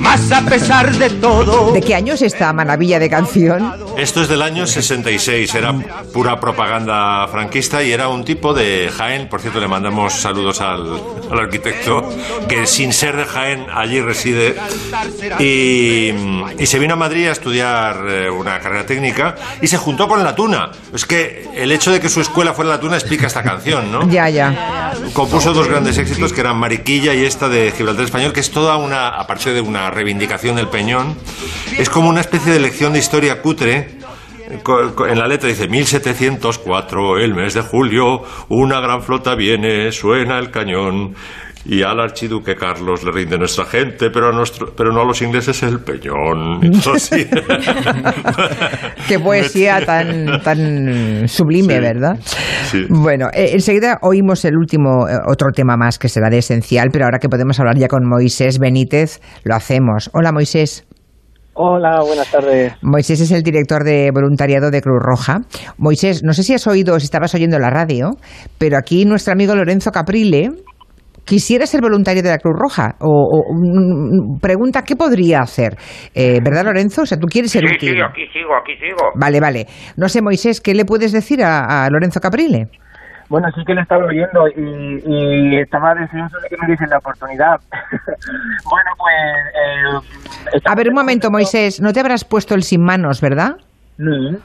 Más 0.03 0.31
a 0.31 0.41
pesar 0.41 0.91
de 0.93 1.09
todo. 1.09 1.71
¿De 1.71 1.81
qué 1.81 1.95
año 1.95 2.13
es 2.13 2.21
esta 2.21 2.51
maravilla 2.53 2.99
de 2.99 3.09
canción? 3.09 3.73
Esto 3.97 4.21
es 4.21 4.27
del 4.27 4.41
año 4.41 4.67
66, 4.67 5.55
era 5.55 5.73
pura 6.11 6.39
propaganda 6.39 7.27
franquista 7.27 7.81
y 7.83 7.91
era 7.91 8.07
un 8.09 8.25
tipo 8.25 8.53
de 8.53 8.91
Jaén, 8.95 9.29
por 9.29 9.39
cierto 9.39 9.59
le 9.59 9.67
mandamos 9.67 10.13
saludos 10.13 10.61
al, 10.61 10.99
al 11.31 11.39
arquitecto, 11.39 12.09
que 12.49 12.65
sin 12.65 12.91
ser 12.91 13.15
de 13.17 13.25
Jaén 13.25 13.65
allí 13.73 14.01
reside 14.01 14.55
y, 15.39 16.11
y 16.61 16.65
se 16.65 16.79
vino 16.79 16.93
a 16.93 16.97
Madrid 16.97 17.27
a 17.27 17.31
estudiar 17.31 18.05
eh, 18.09 18.29
una 18.29 18.59
carrera 18.59 18.85
técnica 18.85 19.35
y 19.61 19.67
se 19.67 19.77
juntó 19.77 20.07
con 20.07 20.23
la 20.23 20.35
Tuna. 20.35 20.71
Es 20.93 21.05
que 21.05 21.47
el 21.55 21.71
hecho 21.71 21.91
de 21.91 21.99
que 21.99 22.09
su 22.09 22.21
escuela 22.21 22.53
fuera 22.53 22.71
la 22.71 22.79
Tuna 22.79 22.95
explica 22.95 23.27
esta 23.27 23.43
canción, 23.43 23.91
¿no? 23.91 24.09
Ya, 24.09 24.29
ya. 24.29 24.93
Compuso 25.13 25.53
dos 25.53 25.67
grandes 25.67 25.97
éxitos 25.97 26.33
que 26.33 26.41
eran 26.41 26.57
Mariquilla 26.57 27.13
y 27.13 27.25
esta 27.25 27.47
de 27.47 27.71
Gibraltar 27.75 28.05
Español, 28.05 28.33
que 28.33 28.39
es 28.39 28.51
toda 28.51 28.77
una, 28.77 29.09
aparte 29.09 29.53
de 29.53 29.61
una 29.61 29.89
reivindicación 29.93 30.55
del 30.55 30.67
Peñón, 30.67 31.15
es 31.77 31.89
como 31.89 32.09
una 32.09 32.21
especie 32.21 32.51
de 32.51 32.59
lección 32.59 32.93
de 32.93 32.99
historia 32.99 33.41
cutre. 33.41 33.97
En 35.09 35.19
la 35.19 35.27
letra 35.27 35.49
dice 35.49 35.67
1704, 35.67 37.17
el 37.19 37.33
mes 37.33 37.53
de 37.53 37.61
julio, 37.61 38.23
una 38.49 38.79
gran 38.79 39.01
flota 39.01 39.35
viene, 39.35 39.91
suena 39.91 40.37
el 40.37 40.51
cañón. 40.51 41.15
Y 41.65 41.81
al 41.81 41.99
archiduque 41.99 42.55
Carlos 42.55 43.03
le 43.05 43.11
rinde 43.11 43.37
nuestra 43.37 43.63
gente, 43.65 44.09
pero, 44.09 44.29
a 44.29 44.31
nuestro, 44.33 44.73
pero 44.75 44.91
no 44.91 45.01
a 45.01 45.05
los 45.05 45.21
ingleses 45.21 45.63
el 45.63 45.79
peñón. 45.79 46.61
Eso 46.61 46.97
sí. 46.99 47.25
Qué 49.07 49.19
poesía 49.19 49.79
tan, 49.85 50.41
tan 50.41 51.27
sublime, 51.27 51.79
¿verdad? 51.79 52.19
Sí. 52.65 52.85
Bueno, 52.89 53.27
eh, 53.33 53.51
enseguida 53.53 53.99
oímos 54.01 54.43
el 54.43 54.57
último, 54.57 55.07
eh, 55.07 55.13
otro 55.25 55.51
tema 55.53 55.77
más 55.77 55.97
que 55.97 56.09
será 56.09 56.29
de 56.29 56.39
esencial, 56.39 56.89
pero 56.91 57.05
ahora 57.05 57.19
que 57.19 57.29
podemos 57.29 57.57
hablar 57.59 57.77
ya 57.77 57.87
con 57.87 58.07
Moisés 58.07 58.59
Benítez, 58.59 59.21
lo 59.45 59.55
hacemos. 59.55 60.09
Hola, 60.13 60.33
Moisés. 60.33 60.85
Hola, 61.55 62.01
buenas 62.03 62.31
tardes. 62.31 62.73
Moisés 62.81 63.21
es 63.21 63.31
el 63.31 63.43
director 63.43 63.83
de 63.83 64.09
voluntariado 64.11 64.71
de 64.71 64.81
Cruz 64.81 64.99
Roja. 64.99 65.41
Moisés, 65.77 66.23
no 66.23 66.33
sé 66.33 66.41
si 66.41 66.55
has 66.55 66.65
oído, 66.65 66.99
si 66.99 67.05
estabas 67.05 67.35
oyendo 67.35 67.59
la 67.59 67.69
radio, 67.69 68.09
pero 68.57 68.75
aquí 68.75 69.05
nuestro 69.05 69.33
amigo 69.33 69.55
Lorenzo 69.55 69.91
Caprile 69.91 70.49
quisiera 71.25 71.65
ser 71.65 71.81
voluntario 71.81 72.21
de 72.23 72.29
la 72.29 72.37
Cruz 72.37 72.55
Roja. 72.57 72.95
O, 72.99 73.07
o, 73.09 73.53
mm, 73.53 74.39
pregunta, 74.39 74.83
¿qué 74.83 74.95
podría 74.95 75.39
hacer? 75.39 75.75
Eh, 76.13 76.39
¿Verdad, 76.43 76.65
Lorenzo? 76.65 77.03
O 77.03 77.05
sea, 77.05 77.17
tú 77.17 77.27
quieres 77.27 77.51
ser 77.51 77.61
Sí, 77.67 77.75
útil. 77.75 77.93
sí, 77.95 78.01
aquí 78.01 78.27
sigo, 78.33 78.55
aquí 78.55 78.73
sigo. 78.77 79.11
Vale, 79.15 79.39
vale. 79.39 79.65
No 79.97 80.07
sé, 80.09 80.21
Moisés, 80.21 80.61
¿qué 80.61 80.73
le 80.73 80.85
puedes 80.85 81.11
decir 81.11 81.43
a, 81.43 81.85
a 81.85 81.89
Lorenzo 81.89 82.19
Caprile? 82.19 82.67
Bueno, 83.29 83.47
sí 83.55 83.63
que 83.65 83.73
lo 83.73 83.81
estaba 83.81 84.05
oyendo 84.05 84.47
y, 84.55 85.55
y 85.55 85.59
estaba 85.59 85.95
deseoso 85.95 86.37
de 86.39 86.49
que 86.49 86.57
me 86.61 86.67
diesen 86.67 86.89
la 86.89 86.97
oportunidad. 86.97 87.55
bueno, 88.69 88.91
pues... 88.97 90.63
A 90.65 90.75
ver, 90.75 90.89
un 90.89 90.93
momento, 90.93 91.31
Moisés, 91.31 91.81
no 91.81 91.93
te 91.93 91.99
habrás 92.01 92.25
puesto 92.25 92.53
el 92.53 92.61
sin 92.63 92.83
manos, 92.83 93.21
¿verdad? 93.21 93.55
No. 93.97 94.37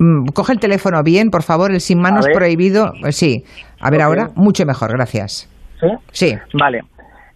Mm, 0.00 0.26
Coge 0.34 0.52
el 0.54 0.60
teléfono 0.60 1.02
bien, 1.04 1.28
por 1.30 1.42
favor, 1.42 1.70
el 1.70 1.80
sin 1.80 2.00
manos 2.00 2.26
prohibido. 2.32 2.92
Eh, 3.06 3.12
Sí. 3.12 3.44
A 3.80 3.90
ver, 3.90 4.02
ahora, 4.02 4.28
mucho 4.34 4.64
mejor, 4.64 4.90
gracias. 4.92 5.48
¿Sí? 5.80 5.88
Sí. 6.12 6.38
Vale. 6.54 6.80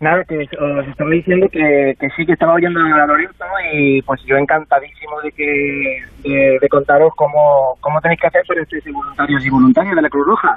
Nada, 0.01 0.25
que 0.25 0.37
os 0.37 0.89
estaba 0.89 1.11
diciendo 1.11 1.47
que, 1.53 1.95
que 2.01 2.09
sí 2.17 2.27
que 2.27 2.33
estaba 2.33 2.55
oyendo 2.55 2.81
a 2.81 3.07
Lorenzo 3.07 3.45
y 3.73 4.03
pues 4.03 4.21
yo 4.27 4.37
encantadísimo 4.37 5.21
de 5.23 5.31
que 5.31 6.29
de, 6.29 6.59
de 6.61 6.69
contaros 6.69 7.13
cómo, 7.15 7.77
cómo 7.81 8.01
tenéis 8.01 8.21
que 8.21 8.27
hacer 8.27 8.43
para 8.49 8.65
ser 8.65 8.83
voluntarios 8.93 9.47
y 9.47 9.51
voluntarias 9.51 9.95
de 9.95 10.03
la 10.03 10.09
Cruz 10.09 10.27
Roja. 10.27 10.57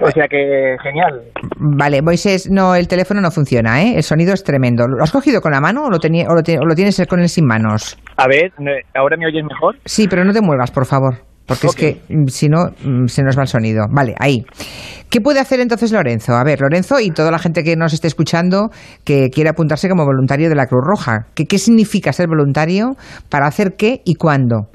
O 0.00 0.10
sea 0.10 0.26
que 0.26 0.76
genial. 0.82 1.20
Vale, 1.58 2.00
Moisés, 2.00 2.50
no, 2.50 2.74
el 2.74 2.88
teléfono 2.88 3.20
no 3.20 3.30
funciona, 3.30 3.82
¿eh? 3.82 3.96
El 3.96 4.02
sonido 4.02 4.32
es 4.32 4.42
tremendo. 4.42 4.88
¿Lo 4.88 5.02
has 5.02 5.12
cogido 5.12 5.42
con 5.42 5.52
la 5.52 5.60
mano 5.60 5.84
o 5.84 5.90
lo, 5.90 5.98
o 5.98 6.34
lo, 6.34 6.40
o 6.62 6.64
lo 6.64 6.74
tienes 6.74 7.06
con 7.06 7.20
el 7.20 7.28
sin 7.28 7.46
manos? 7.46 7.98
A 8.16 8.26
ver, 8.26 8.52
¿ahora 8.94 9.18
me 9.18 9.26
oyes 9.26 9.44
mejor? 9.44 9.76
Sí, 9.84 10.08
pero 10.08 10.24
no 10.24 10.32
te 10.32 10.40
muevas, 10.40 10.70
por 10.70 10.86
favor. 10.86 11.16
Porque 11.46 11.66
es 11.66 11.74
que 11.74 12.00
mm, 12.08 12.26
si 12.28 12.48
no, 12.48 12.66
mm, 12.84 13.06
se 13.06 13.22
nos 13.22 13.36
va 13.36 13.42
el 13.42 13.48
sonido. 13.48 13.86
Vale, 13.90 14.14
ahí. 14.18 14.44
¿Qué 15.10 15.20
puede 15.20 15.40
hacer 15.40 15.60
entonces 15.60 15.92
Lorenzo? 15.92 16.34
A 16.34 16.44
ver, 16.44 16.60
Lorenzo 16.60 17.00
y 17.00 17.10
toda 17.10 17.30
la 17.30 17.38
gente 17.38 17.62
que 17.62 17.76
nos 17.76 17.92
esté 17.92 18.06
escuchando 18.06 18.70
que 19.04 19.28
quiere 19.30 19.50
apuntarse 19.50 19.88
como 19.88 20.04
voluntario 20.04 20.48
de 20.48 20.54
la 20.54 20.66
Cruz 20.66 20.82
Roja. 20.86 21.26
¿Qué, 21.34 21.44
qué 21.44 21.58
significa 21.58 22.12
ser 22.12 22.28
voluntario? 22.28 22.92
¿Para 23.30 23.46
hacer 23.46 23.74
qué 23.76 24.00
y 24.04 24.14
cuándo? 24.14 24.68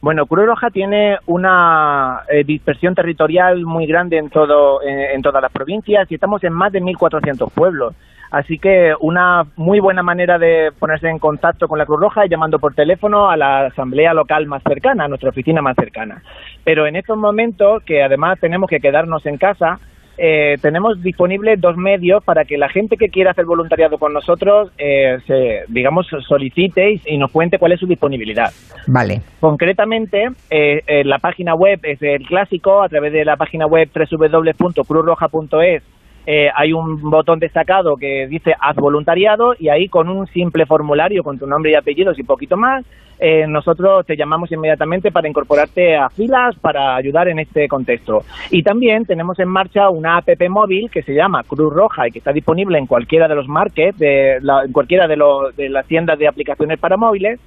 Bueno, 0.00 0.26
Cruz 0.26 0.46
Roja 0.46 0.68
tiene 0.70 1.16
una 1.26 2.22
eh, 2.28 2.42
dispersión 2.44 2.94
territorial 2.94 3.62
muy 3.64 3.86
grande 3.86 4.18
en 4.18 4.30
todo 4.30 4.82
en, 4.82 4.98
en 5.16 5.22
todas 5.22 5.40
las 5.40 5.52
provincias 5.52 6.10
y 6.10 6.14
estamos 6.14 6.42
en 6.42 6.52
más 6.52 6.72
de 6.72 6.80
1.400 6.80 7.52
pueblos. 7.54 7.94
Así 8.32 8.58
que 8.58 8.94
una 8.98 9.44
muy 9.56 9.78
buena 9.78 10.02
manera 10.02 10.38
de 10.38 10.72
ponerse 10.78 11.06
en 11.06 11.18
contacto 11.18 11.68
con 11.68 11.78
la 11.78 11.84
Cruz 11.84 12.00
Roja 12.00 12.24
es 12.24 12.30
llamando 12.30 12.58
por 12.58 12.74
teléfono 12.74 13.30
a 13.30 13.36
la 13.36 13.66
asamblea 13.66 14.14
local 14.14 14.46
más 14.46 14.62
cercana, 14.62 15.04
a 15.04 15.08
nuestra 15.08 15.28
oficina 15.28 15.60
más 15.60 15.76
cercana. 15.76 16.22
Pero 16.64 16.86
en 16.86 16.96
estos 16.96 17.18
momentos, 17.18 17.82
que 17.84 18.02
además 18.02 18.40
tenemos 18.40 18.70
que 18.70 18.80
quedarnos 18.80 19.26
en 19.26 19.36
casa, 19.36 19.80
eh, 20.16 20.56
tenemos 20.62 21.02
disponibles 21.02 21.60
dos 21.60 21.76
medios 21.76 22.24
para 22.24 22.46
que 22.46 22.56
la 22.56 22.70
gente 22.70 22.96
que 22.96 23.10
quiera 23.10 23.32
hacer 23.32 23.44
voluntariado 23.44 23.98
con 23.98 24.14
nosotros, 24.14 24.70
eh, 24.78 25.18
se, 25.26 25.64
digamos, 25.68 26.06
solicite 26.26 26.90
y, 26.90 27.02
y 27.04 27.18
nos 27.18 27.30
cuente 27.30 27.58
cuál 27.58 27.72
es 27.72 27.80
su 27.80 27.86
disponibilidad. 27.86 28.50
Vale. 28.86 29.20
Concretamente, 29.40 30.30
eh, 30.48 30.80
eh, 30.86 31.04
la 31.04 31.18
página 31.18 31.54
web 31.54 31.80
es 31.82 32.00
el 32.00 32.26
clásico, 32.26 32.82
a 32.82 32.88
través 32.88 33.12
de 33.12 33.26
la 33.26 33.36
página 33.36 33.66
web 33.66 33.90
www.cruzroja.es 33.94 35.82
eh, 36.26 36.48
hay 36.54 36.72
un 36.72 37.00
botón 37.10 37.38
destacado 37.40 37.96
que 37.96 38.26
dice 38.28 38.54
haz 38.60 38.76
voluntariado 38.76 39.54
y 39.58 39.68
ahí 39.68 39.88
con 39.88 40.08
un 40.08 40.26
simple 40.28 40.66
formulario 40.66 41.22
con 41.24 41.38
tu 41.38 41.46
nombre 41.46 41.72
y 41.72 41.74
apellidos 41.74 42.18
y 42.18 42.22
poquito 42.22 42.56
más, 42.56 42.84
eh, 43.18 43.46
nosotros 43.48 44.04
te 44.06 44.16
llamamos 44.16 44.50
inmediatamente 44.50 45.12
para 45.12 45.28
incorporarte 45.28 45.96
a 45.96 46.08
filas 46.10 46.56
para 46.60 46.96
ayudar 46.96 47.28
en 47.28 47.38
este 47.38 47.68
contexto. 47.68 48.22
Y 48.50 48.62
también 48.62 49.04
tenemos 49.06 49.38
en 49.38 49.48
marcha 49.48 49.90
una 49.90 50.16
app 50.16 50.28
móvil 50.48 50.90
que 50.90 51.02
se 51.02 51.14
llama 51.14 51.42
Cruz 51.44 51.72
Roja 51.72 52.08
y 52.08 52.10
que 52.10 52.18
está 52.18 52.32
disponible 52.32 52.78
en 52.78 52.86
cualquiera 52.86 53.28
de 53.28 53.34
los 53.36 53.46
markets, 53.48 53.98
de 53.98 54.38
la- 54.42 54.64
en 54.64 54.72
cualquiera 54.72 55.06
de, 55.06 55.16
los- 55.16 55.54
de 55.56 55.68
las 55.68 55.86
tiendas 55.86 56.18
de 56.18 56.26
aplicaciones 56.28 56.78
para 56.80 56.96
móviles 56.96 57.38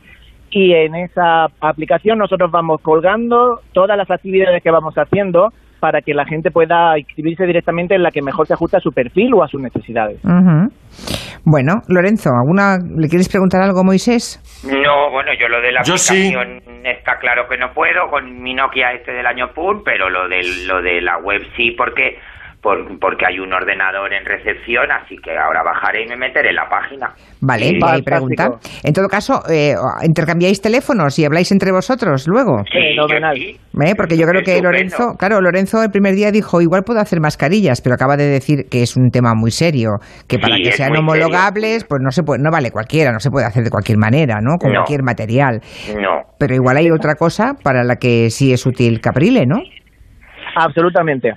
y 0.49 0.73
en 0.73 0.95
esa 0.95 1.45
aplicación 1.59 2.19
nosotros 2.19 2.51
vamos 2.51 2.79
colgando 2.81 3.59
todas 3.73 3.97
las 3.97 4.09
actividades 4.09 4.61
que 4.63 4.71
vamos 4.71 4.95
haciendo 4.97 5.51
para 5.79 6.01
que 6.01 6.13
la 6.13 6.25
gente 6.25 6.51
pueda 6.51 6.97
inscribirse 6.97 7.45
directamente 7.45 7.95
en 7.95 8.03
la 8.03 8.11
que 8.11 8.21
mejor 8.21 8.47
se 8.47 8.53
ajusta 8.53 8.77
a 8.77 8.81
su 8.81 8.91
perfil 8.91 9.33
o 9.33 9.43
a 9.43 9.47
sus 9.47 9.61
necesidades. 9.61 10.23
Ujú. 10.23 10.69
Bueno, 11.45 11.81
Lorenzo, 11.89 12.31
¿alguna, 12.33 12.77
¿le 12.77 13.07
quieres 13.07 13.29
preguntar 13.29 13.61
algo 13.61 13.81
a 13.81 13.83
Moisés? 13.83 14.41
No, 14.65 15.11
bueno, 15.11 15.31
yo 15.39 15.47
lo 15.47 15.61
de 15.61 15.71
la 15.71 15.83
Yo 15.83 15.97
sí. 15.97 16.33
aplicación 16.33 16.61
está 16.83 17.17
claro 17.19 17.47
que 17.49 17.57
no 17.57 17.71
puedo 17.73 18.09
con 18.09 18.41
mi 18.41 18.53
Nokia 18.53 18.93
este 18.93 19.11
del 19.11 19.25
año 19.27 19.53
PUR, 19.53 19.83
pero 19.83 20.09
lo 20.09 20.27
de, 20.27 20.41
lo 20.67 20.81
de 20.81 21.01
la 21.01 21.17
web 21.19 21.41
sí, 21.55 21.71
porque 21.77 22.17
por- 22.65 22.97
porque 22.99 23.25
hay 23.28 23.38
un 23.38 23.54
ordenador 23.54 24.12
en 24.12 24.25
recepción, 24.25 24.91
así 24.91 25.15
que 25.23 25.30
ahora 25.38 25.62
bajaré 25.63 26.04
y 26.04 26.08
me 26.08 26.17
meteré 26.17 26.49
en 26.49 26.56
la 26.56 26.67
página. 26.67 27.13
Vale, 27.41 27.73
no 27.78 27.88
hay 27.88 28.01
pregunta. 28.01 28.49
En 28.84 28.91
todo 28.91 29.08
caso, 29.08 29.43
eh, 29.51 29.75
¿intercambiáis 30.04 30.60
teléfonos 30.62 31.19
y 31.19 31.25
habláis 31.25 31.51
entre 31.51 31.71
vosotros 31.71 32.25
luego? 32.28 32.63
Sí, 32.71 32.80
yo 32.97 33.06
sí. 33.36 33.56
¿Eh? 33.86 33.93
Porque 33.95 34.17
yo 34.17 34.25
creo 34.25 34.41
que 34.41 34.56
Estupendo. 34.56 34.71
Lorenzo, 34.71 35.04
claro, 35.19 35.41
Lorenzo 35.41 35.84
el 35.84 35.91
primer 35.91 36.15
día 36.15 36.32
dijo, 36.32 36.60
igual 36.60 36.82
puedo 36.84 36.99
hacer 36.99 37.19
mascarillas, 37.21 37.82
pero 37.82 37.93
acaba 37.93 38.17
de 38.17 38.25
decir 38.28 38.65
que 38.71 38.82
es 38.82 38.97
un 38.97 39.12
tema 39.12 39.34
muy 39.36 39.51
serio, 39.51 39.91
que 40.28 40.39
para 40.39 40.56
Sí, 40.56 40.63
que 40.63 40.71
sean 40.71 40.97
homologables, 40.97 41.86
pues 41.88 42.01
no 42.04 42.10
se 42.10 42.23
puede, 42.23 42.41
no 42.41 42.49
vale 42.49 42.71
cualquiera, 42.71 43.12
no 43.12 43.19
se 43.19 43.30
puede 43.30 43.45
hacer 43.45 43.63
de 43.63 43.69
cualquier 43.69 43.99
manera, 43.99 44.39
¿no? 44.41 44.58
Con 44.58 44.71
No. 44.71 44.78
cualquier 44.80 45.04
material. 45.04 45.62
No. 46.01 46.23
Pero 46.39 46.56
igual 46.56 46.78
hay 46.78 46.89
otra 46.89 47.13
cosa 47.13 47.54
para 47.63 47.84
la 47.84 47.97
que 47.97 48.32
sí 48.32 48.51
es 48.54 48.65
útil 48.65 48.99
Caprile, 49.01 49.45
¿no? 49.45 49.58
Absolutamente. 50.56 51.32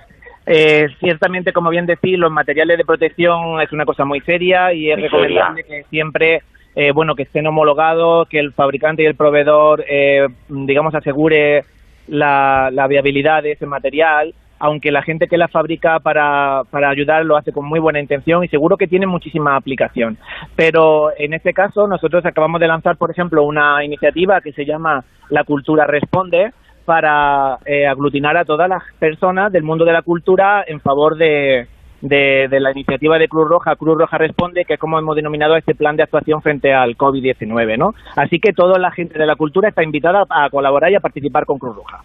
Eh, 0.50 0.88
ciertamente, 0.98 1.52
como 1.52 1.68
bien 1.68 1.84
decís, 1.84 2.18
los 2.18 2.32
materiales 2.32 2.78
de 2.78 2.84
protección 2.84 3.60
es 3.60 3.70
una 3.70 3.84
cosa 3.84 4.06
muy 4.06 4.20
seria 4.22 4.72
y 4.72 4.90
es 4.90 4.96
Muy 4.96 5.08
recomendable 5.08 5.62
que 5.62 5.82
siempre, 5.90 6.40
eh, 6.74 6.90
bueno, 6.92 7.14
que 7.14 7.24
estén 7.24 7.46
homologados, 7.46 8.26
que 8.30 8.38
el 8.38 8.54
fabricante 8.54 9.02
y 9.02 9.06
el 9.06 9.14
proveedor, 9.14 9.84
eh, 9.86 10.26
digamos, 10.48 10.94
asegure 10.94 11.64
la, 12.06 12.70
la 12.72 12.86
viabilidad 12.86 13.42
de 13.42 13.52
ese 13.52 13.66
material, 13.66 14.32
aunque 14.58 14.90
la 14.90 15.02
gente 15.02 15.28
que 15.28 15.36
la 15.36 15.48
fabrica 15.48 16.00
para, 16.00 16.62
para 16.70 16.88
ayudar 16.88 17.26
lo 17.26 17.36
hace 17.36 17.52
con 17.52 17.66
muy 17.66 17.78
buena 17.78 18.00
intención 18.00 18.42
y 18.42 18.48
seguro 18.48 18.78
que 18.78 18.86
tiene 18.86 19.06
muchísima 19.06 19.54
aplicación. 19.54 20.16
Pero 20.56 21.10
en 21.18 21.34
este 21.34 21.52
caso, 21.52 21.86
nosotros 21.86 22.24
acabamos 22.24 22.58
de 22.58 22.68
lanzar, 22.68 22.96
por 22.96 23.10
ejemplo, 23.10 23.44
una 23.44 23.84
iniciativa 23.84 24.40
que 24.40 24.52
se 24.52 24.64
llama 24.64 25.04
La 25.28 25.44
Cultura 25.44 25.86
Responde, 25.86 26.52
para 26.88 27.58
eh, 27.66 27.86
aglutinar 27.86 28.38
a 28.38 28.46
todas 28.46 28.66
las 28.66 28.82
personas 28.98 29.52
del 29.52 29.62
mundo 29.62 29.84
de 29.84 29.92
la 29.92 30.00
cultura 30.00 30.64
en 30.66 30.80
favor 30.80 31.18
de, 31.18 31.66
de, 32.00 32.48
de 32.48 32.60
la 32.60 32.70
iniciativa 32.72 33.18
de 33.18 33.28
Cruz 33.28 33.46
Roja. 33.46 33.76
Cruz 33.76 33.98
Roja 33.98 34.16
Responde, 34.16 34.64
que 34.66 34.74
es 34.74 34.80
como 34.80 34.98
hemos 34.98 35.14
denominado 35.14 35.54
este 35.54 35.74
plan 35.74 35.96
de 35.96 36.04
actuación 36.04 36.40
frente 36.40 36.72
al 36.72 36.96
COVID-19, 36.96 37.76
¿no? 37.76 37.90
Así 38.16 38.38
que 38.40 38.54
toda 38.54 38.78
la 38.78 38.90
gente 38.90 39.18
de 39.18 39.26
la 39.26 39.36
cultura 39.36 39.68
está 39.68 39.84
invitada 39.84 40.22
a 40.30 40.48
colaborar 40.48 40.90
y 40.90 40.96
a 40.96 41.00
participar 41.00 41.44
con 41.44 41.58
Cruz 41.58 41.76
Roja. 41.76 41.98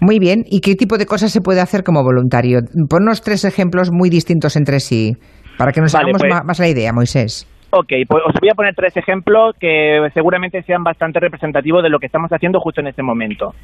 Muy 0.00 0.18
bien, 0.18 0.44
¿y 0.44 0.60
qué 0.60 0.74
tipo 0.74 0.98
de 0.98 1.06
cosas 1.06 1.32
se 1.32 1.40
puede 1.40 1.62
hacer 1.62 1.82
como 1.82 2.02
voluntario? 2.04 2.58
Ponnos 2.90 3.22
tres 3.22 3.46
ejemplos 3.46 3.90
muy 3.90 4.10
distintos 4.10 4.54
entre 4.56 4.80
sí, 4.80 5.14
para 5.56 5.72
que 5.72 5.80
nos 5.80 5.94
Vale, 5.94 6.10
hagamos 6.10 6.20
pues- 6.28 6.44
más 6.44 6.58
la 6.60 6.68
idea, 6.68 6.92
Moisés. 6.92 7.46
Ok, 7.72 7.92
pues 8.08 8.24
os 8.26 8.34
voy 8.40 8.48
a 8.48 8.54
poner 8.54 8.74
tres 8.74 8.96
ejemplos 8.96 9.54
que 9.56 10.10
seguramente 10.12 10.62
sean 10.62 10.82
bastante 10.82 11.20
representativos 11.20 11.84
de 11.84 11.88
lo 11.88 12.00
que 12.00 12.06
estamos 12.06 12.32
haciendo 12.32 12.58
justo 12.58 12.80
en 12.80 12.88
este 12.88 13.02
momento. 13.02 13.54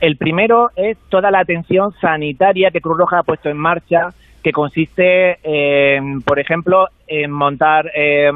El 0.00 0.16
primero 0.16 0.70
es 0.74 0.96
toda 1.10 1.30
la 1.30 1.40
atención 1.40 1.92
sanitaria 2.00 2.70
que 2.70 2.80
Cruz 2.80 2.96
Roja 2.96 3.18
ha 3.18 3.22
puesto 3.24 3.50
en 3.50 3.58
marcha, 3.58 4.08
que 4.42 4.52
consiste, 4.52 5.38
en, 5.42 6.22
por 6.22 6.38
ejemplo, 6.38 6.88
en 7.06 7.30
montar 7.30 7.90
eh, 7.94 8.32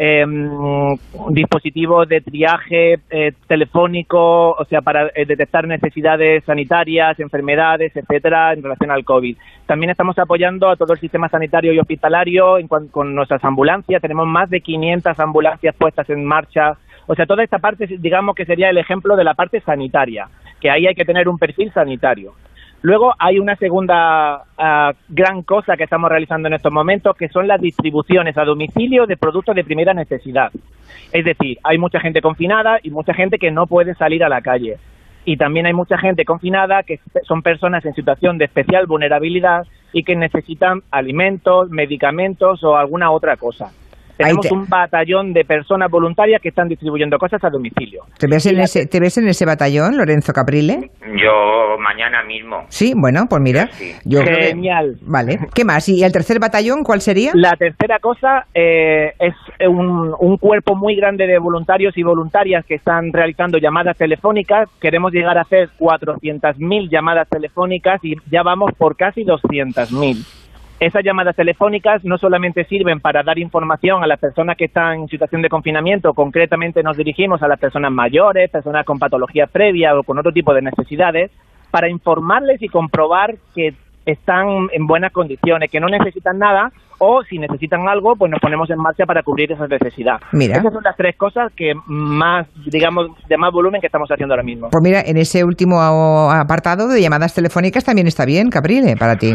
em, 0.00 0.96
dispositivos 1.30 2.08
de 2.08 2.20
triaje 2.20 3.00
eh, 3.10 3.32
telefónico, 3.48 4.52
o 4.52 4.64
sea, 4.66 4.80
para 4.80 5.08
eh, 5.08 5.26
detectar 5.26 5.66
necesidades 5.66 6.44
sanitarias, 6.44 7.18
enfermedades, 7.18 7.96
etcétera, 7.96 8.52
en 8.52 8.62
relación 8.62 8.92
al 8.92 9.04
COVID. 9.04 9.36
También 9.66 9.90
estamos 9.90 10.16
apoyando 10.20 10.70
a 10.70 10.76
todo 10.76 10.92
el 10.92 11.00
sistema 11.00 11.28
sanitario 11.28 11.72
y 11.72 11.80
hospitalario 11.80 12.58
en 12.58 12.68
con 12.68 13.14
nuestras 13.14 13.44
ambulancias. 13.44 14.00
Tenemos 14.00 14.28
más 14.28 14.48
de 14.50 14.60
500 14.60 15.18
ambulancias 15.18 15.74
puestas 15.74 16.08
en 16.10 16.24
marcha. 16.24 16.76
O 17.08 17.16
sea, 17.16 17.26
toda 17.26 17.42
esta 17.42 17.58
parte, 17.58 17.88
digamos 17.98 18.36
que 18.36 18.44
sería 18.44 18.70
el 18.70 18.78
ejemplo 18.78 19.16
de 19.16 19.24
la 19.24 19.34
parte 19.34 19.60
sanitaria, 19.60 20.28
que 20.60 20.70
ahí 20.70 20.86
hay 20.86 20.94
que 20.94 21.04
tener 21.04 21.28
un 21.28 21.38
perfil 21.38 21.72
sanitario. 21.72 22.34
Luego 22.82 23.12
hay 23.18 23.38
una 23.38 23.56
segunda 23.56 24.44
ah, 24.56 24.92
gran 25.08 25.42
cosa 25.42 25.76
que 25.76 25.84
estamos 25.84 26.10
realizando 26.10 26.46
en 26.46 26.54
estos 26.54 26.72
momentos, 26.72 27.16
que 27.16 27.28
son 27.28 27.48
las 27.48 27.60
distribuciones 27.60 28.38
a 28.38 28.44
domicilio 28.44 29.06
de 29.06 29.16
productos 29.16 29.56
de 29.56 29.64
primera 29.64 29.94
necesidad. 29.94 30.52
Es 31.12 31.24
decir, 31.24 31.58
hay 31.64 31.78
mucha 31.78 31.98
gente 31.98 32.20
confinada 32.20 32.78
y 32.82 32.90
mucha 32.90 33.14
gente 33.14 33.38
que 33.38 33.50
no 33.50 33.66
puede 33.66 33.94
salir 33.94 34.22
a 34.22 34.28
la 34.28 34.42
calle. 34.42 34.76
Y 35.24 35.36
también 35.36 35.66
hay 35.66 35.72
mucha 35.72 35.98
gente 35.98 36.24
confinada 36.24 36.84
que 36.84 37.00
son 37.24 37.42
personas 37.42 37.84
en 37.84 37.94
situación 37.94 38.38
de 38.38 38.44
especial 38.44 38.86
vulnerabilidad 38.86 39.66
y 39.92 40.04
que 40.04 40.16
necesitan 40.16 40.82
alimentos, 40.90 41.70
medicamentos 41.70 42.62
o 42.62 42.76
alguna 42.76 43.10
otra 43.10 43.36
cosa. 43.36 43.72
Tenemos 44.18 44.46
te- 44.46 44.52
un 44.54 44.68
batallón 44.68 45.32
de 45.32 45.44
personas 45.44 45.90
voluntarias 45.90 46.42
que 46.42 46.48
están 46.50 46.68
distribuyendo 46.68 47.18
cosas 47.18 47.42
a 47.44 47.50
domicilio. 47.50 48.02
¿Te 48.18 48.26
ves, 48.26 48.44
en 48.46 48.60
ese, 48.60 48.86
¿Te 48.86 49.00
ves 49.00 49.16
en 49.18 49.28
ese 49.28 49.46
batallón, 49.46 49.96
Lorenzo 49.96 50.32
Caprile? 50.32 50.90
Yo 51.16 51.78
mañana 51.78 52.22
mismo. 52.24 52.64
Sí, 52.68 52.92
bueno, 52.96 53.26
pues 53.30 53.40
mira. 53.40 53.70
Yo 54.04 54.20
creo 54.22 54.36
que- 54.38 54.44
Genial. 54.48 54.96
Vale, 55.02 55.38
¿qué 55.54 55.64
más? 55.64 55.88
¿Y 55.88 56.02
el 56.04 56.12
tercer 56.12 56.38
batallón 56.40 56.82
cuál 56.84 57.00
sería? 57.00 57.30
La 57.34 57.52
tercera 57.56 57.98
cosa 58.00 58.46
eh, 58.54 59.12
es 59.18 59.34
un, 59.68 60.14
un 60.18 60.36
cuerpo 60.38 60.74
muy 60.74 60.96
grande 60.96 61.26
de 61.26 61.38
voluntarios 61.38 61.96
y 61.96 62.02
voluntarias 62.02 62.64
que 62.66 62.74
están 62.74 63.12
realizando 63.12 63.58
llamadas 63.58 63.96
telefónicas. 63.96 64.68
Queremos 64.80 65.12
llegar 65.12 65.38
a 65.38 65.42
hacer 65.42 65.70
400.000 65.78 66.88
llamadas 66.90 67.28
telefónicas 67.28 68.04
y 68.04 68.14
ya 68.30 68.42
vamos 68.42 68.72
por 68.76 68.96
casi 68.96 69.24
200.000. 69.24 70.24
Esas 70.80 71.02
llamadas 71.02 71.34
telefónicas 71.34 72.04
no 72.04 72.18
solamente 72.18 72.64
sirven 72.64 73.00
para 73.00 73.24
dar 73.24 73.36
información 73.36 74.04
a 74.04 74.06
las 74.06 74.20
personas 74.20 74.56
que 74.56 74.66
están 74.66 75.00
en 75.00 75.08
situación 75.08 75.42
de 75.42 75.48
confinamiento, 75.48 76.14
concretamente 76.14 76.84
nos 76.84 76.96
dirigimos 76.96 77.42
a 77.42 77.48
las 77.48 77.58
personas 77.58 77.90
mayores, 77.90 78.48
personas 78.48 78.86
con 78.86 78.96
patologías 78.96 79.50
previas 79.50 79.94
o 79.96 80.04
con 80.04 80.18
otro 80.18 80.30
tipo 80.30 80.54
de 80.54 80.62
necesidades, 80.62 81.32
para 81.72 81.88
informarles 81.88 82.62
y 82.62 82.68
comprobar 82.68 83.34
que 83.56 83.74
están 84.06 84.68
en 84.72 84.86
buenas 84.86 85.12
condiciones, 85.12 85.68
que 85.68 85.80
no 85.80 85.88
necesitan 85.88 86.38
nada 86.38 86.70
o 86.98 87.22
si 87.24 87.38
necesitan 87.38 87.88
algo, 87.88 88.14
pues 88.16 88.30
nos 88.30 88.40
ponemos 88.40 88.68
en 88.70 88.78
marcha 88.78 89.04
para 89.06 89.22
cubrir 89.22 89.52
esa 89.52 89.66
necesidad. 89.66 90.16
Mira. 90.32 90.58
Esas 90.58 90.72
son 90.72 90.82
las 90.82 90.96
tres 90.96 91.16
cosas 91.16 91.52
que 91.56 91.72
más, 91.86 92.46
digamos, 92.66 93.08
de 93.28 93.36
más 93.36 93.52
volumen 93.52 93.80
que 93.80 93.86
estamos 93.86 94.08
haciendo 94.10 94.34
ahora 94.34 94.44
mismo. 94.44 94.68
Pues 94.70 94.82
mira, 94.82 95.00
en 95.04 95.16
ese 95.16 95.44
último 95.44 95.80
apartado 95.80 96.88
de 96.88 97.00
llamadas 97.00 97.34
telefónicas 97.34 97.84
también 97.84 98.06
está 98.06 98.24
bien, 98.24 98.50
Caprile, 98.50 98.96
para 98.96 99.16
ti. 99.16 99.34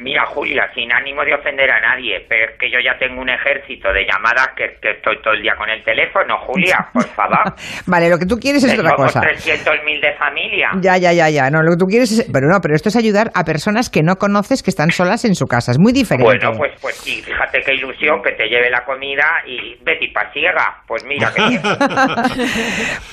Mira, 0.00 0.26
Julia, 0.26 0.64
sin 0.74 0.92
ánimo 0.92 1.24
de 1.24 1.34
ofender 1.34 1.70
a 1.70 1.80
nadie, 1.80 2.24
pero 2.28 2.50
es 2.50 2.58
que 2.58 2.70
yo 2.70 2.78
ya 2.84 2.98
tengo 2.98 3.20
un 3.20 3.28
ejército 3.28 3.92
de 3.92 4.04
llamadas 4.04 4.48
que, 4.56 4.76
que 4.80 4.92
estoy 4.92 5.20
todo 5.22 5.34
el 5.34 5.42
día 5.42 5.54
con 5.56 5.68
el 5.68 5.82
teléfono, 5.84 6.38
Julia, 6.46 6.76
por 6.92 7.04
favor. 7.04 7.54
Vale, 7.86 8.10
lo 8.10 8.18
que 8.18 8.26
tú 8.26 8.36
quieres 8.36 8.64
es 8.64 8.78
otra 8.78 8.94
cosa. 8.94 9.20
300.000 9.20 10.00
de 10.00 10.14
familia. 10.16 10.70
Ya, 10.80 10.96
ya, 10.96 11.12
ya, 11.12 11.28
ya. 11.30 11.50
No, 11.50 11.62
lo 11.62 11.72
que 11.72 11.76
tú 11.76 11.86
quieres 11.86 12.10
es... 12.12 12.30
Pero 12.32 12.48
no, 12.48 12.60
pero 12.60 12.74
esto 12.74 12.88
es 12.88 12.96
ayudar 12.96 13.30
a 13.34 13.44
personas 13.44 13.90
que 13.90 14.02
no 14.02 14.16
conoces 14.16 14.62
que 14.62 14.70
están 14.70 14.90
solas 14.90 15.24
en 15.24 15.34
su 15.34 15.46
casa. 15.46 15.72
Es 15.72 15.78
muy 15.78 15.92
diferente. 15.92 16.24
Bueno, 16.24 16.52
pues 16.56 16.71
pues 16.80 16.96
sí, 16.96 17.22
fíjate 17.22 17.60
qué 17.62 17.74
ilusión 17.74 18.22
que 18.22 18.32
te 18.32 18.48
lleve 18.48 18.70
la 18.70 18.84
comida 18.84 19.42
y 19.46 19.76
Betty 19.82 20.08
pasiega. 20.08 20.82
Pues 20.86 21.04
mira 21.04 21.32
qué 21.34 21.48
bien. 21.48 21.62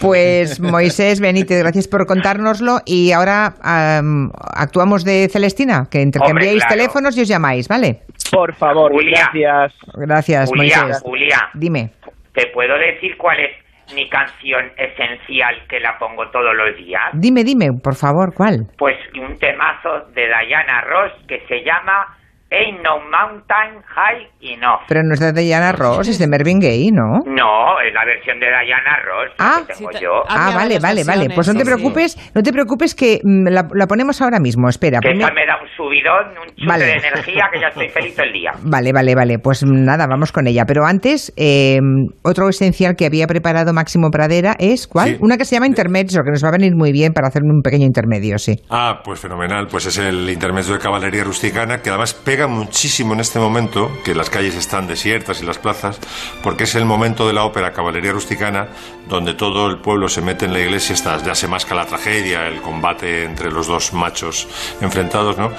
Pues 0.01 0.59
Moisés 0.59 1.19
Benítez, 1.19 1.59
gracias 1.59 1.87
por 1.87 2.05
contárnoslo. 2.05 2.79
Y 2.85 3.11
ahora 3.11 3.53
am, 3.61 4.31
actuamos 4.55 5.03
de 5.03 5.27
Celestina, 5.29 5.87
que 5.91 6.01
intercambiáis 6.01 6.63
claro. 6.63 6.75
teléfonos 6.75 7.17
y 7.17 7.21
os 7.21 7.27
llamáis, 7.27 7.67
¿vale? 7.67 8.01
Por 8.31 8.53
favor, 8.55 8.91
Julia. 8.91 9.29
gracias. 9.33 9.73
Gracias, 9.93 10.49
Julia, 10.49 10.81
Moisés. 10.81 11.01
Julia, 11.03 11.49
Dime. 11.53 11.91
¿te 12.33 12.47
puedo 12.47 12.77
decir 12.77 13.17
cuál 13.17 13.39
es 13.39 13.51
mi 13.93 14.07
canción 14.07 14.71
esencial 14.77 15.55
que 15.67 15.79
la 15.79 15.97
pongo 15.97 16.29
todos 16.29 16.55
los 16.55 16.77
días? 16.77 17.01
Dime, 17.13 17.43
dime, 17.43 17.73
por 17.83 17.95
favor, 17.95 18.33
¿cuál? 18.33 18.67
Pues 18.77 18.97
un 19.19 19.37
temazo 19.37 20.05
de 20.13 20.27
Diana 20.27 20.81
Ross 20.81 21.11
que 21.27 21.41
se 21.47 21.63
llama 21.63 22.17
Ain't 22.51 22.81
No 22.83 22.97
Mountain 22.99 23.83
High 23.85 24.27
Enough. 24.41 24.81
Pero 24.87 25.01
no 25.03 25.13
es 25.13 25.19
de 25.19 25.33
Diana 25.33 25.71
Ross, 25.71 26.07
es 26.07 26.17
de 26.17 26.27
Mervyn 26.27 26.59
Gay, 26.59 26.89
¿no? 26.91 27.19
No, 27.25 27.79
es 27.81 27.93
la 27.93 28.05
versión 28.05 28.39
de 28.39 28.47
Diana 28.47 28.97
Ross 29.05 29.31
Ah. 29.37 29.61
que 29.67 29.73
tengo 29.75 29.91
yo. 30.01 30.23
Ah, 30.27 30.51
vale, 30.55 30.79
vale, 30.79 31.03
vale. 31.05 31.27
Pues 31.35 31.47
no 31.47 31.53
te 31.53 31.63
preocupes, 31.63 32.17
no 32.33 32.41
te 32.41 32.51
preocupes 32.51 32.95
que 32.95 33.19
mm, 33.23 33.47
la, 33.49 33.67
la 33.73 33.85
ponemos 33.87 34.19
ahora 34.21 34.39
mismo. 34.39 34.67
Espera. 34.67 34.99
Que 34.99 35.09
ponme- 35.09 35.23
esa 35.25 35.33
me 35.33 35.45
da 35.45 35.57
un 35.61 35.67
subidón, 35.77 36.29
un 36.41 36.47
chute 36.55 36.65
Vale. 36.67 36.85
de 36.85 36.93
energía 36.93 37.43
que 37.53 37.59
ya 37.61 37.67
estoy 37.67 37.89
feliz 37.89 38.15
todo 38.15 38.25
el 38.25 38.33
día. 38.33 38.51
Vale, 38.63 38.93
vale, 38.93 39.13
vale. 39.15 39.37
Pues 39.39 39.63
nada, 39.65 40.07
vamos 40.09 40.31
con 40.31 40.47
ella. 40.47 40.63
Pero 40.65 40.85
antes, 40.85 41.31
eh, 41.37 41.79
otro 42.23 42.49
esencial 42.49 42.95
que 42.95 43.05
había 43.05 43.27
preparado 43.27 43.73
Máximo 43.73 44.09
Pradera 44.09 44.55
es 44.57 44.87
¿cuál? 44.87 45.09
Sí. 45.09 45.17
Una 45.21 45.37
que 45.37 45.45
se 45.45 45.55
llama 45.55 45.67
Intermezzo, 45.67 46.21
que 46.23 46.31
nos 46.31 46.43
va 46.43 46.49
a 46.49 46.53
venir 46.53 46.73
muy 46.75 46.91
bien 46.91 47.13
para 47.13 47.27
hacer 47.27 47.43
un 47.43 47.61
pequeño 47.61 47.85
intermedio, 47.85 48.37
sí. 48.37 48.55
Ah, 48.71 49.01
pues 49.03 49.19
fenomenal. 49.19 49.67
Pues 49.69 49.85
es 49.85 49.97
el 49.99 50.29
intermedio 50.29 50.73
de 50.73 50.79
caballería 50.79 51.23
rusticana 51.23 51.81
que 51.81 51.89
además 51.89 52.13
pega 52.13 52.38
muchísimo 52.47 53.13
en 53.13 53.19
este 53.19 53.39
momento, 53.39 53.91
que 54.03 54.15
las 54.15 54.29
calles 54.29 54.55
están 54.55 54.87
desiertas 54.87 55.41
y 55.41 55.45
las 55.45 55.57
plazas, 55.57 55.99
porque 56.43 56.65
es 56.65 56.75
el 56.75 56.85
momento 56.85 57.27
de 57.27 57.33
la 57.33 57.43
ópera 57.43 57.73
Caballería 57.73 58.11
Rusticana, 58.11 58.67
donde 59.07 59.33
todo 59.33 59.67
el 59.67 59.79
pueblo 59.79 60.09
se 60.09 60.21
mete 60.21 60.45
en 60.45 60.53
la 60.53 60.59
iglesia, 60.59 60.93
está, 60.93 61.21
ya 61.23 61.35
se 61.35 61.47
masca 61.47 61.75
la 61.75 61.85
tragedia, 61.85 62.47
el 62.47 62.61
combate 62.61 63.23
entre 63.23 63.51
los 63.51 63.67
dos 63.67 63.93
machos 63.93 64.47
enfrentados, 64.81 65.37
¿no? 65.37 65.51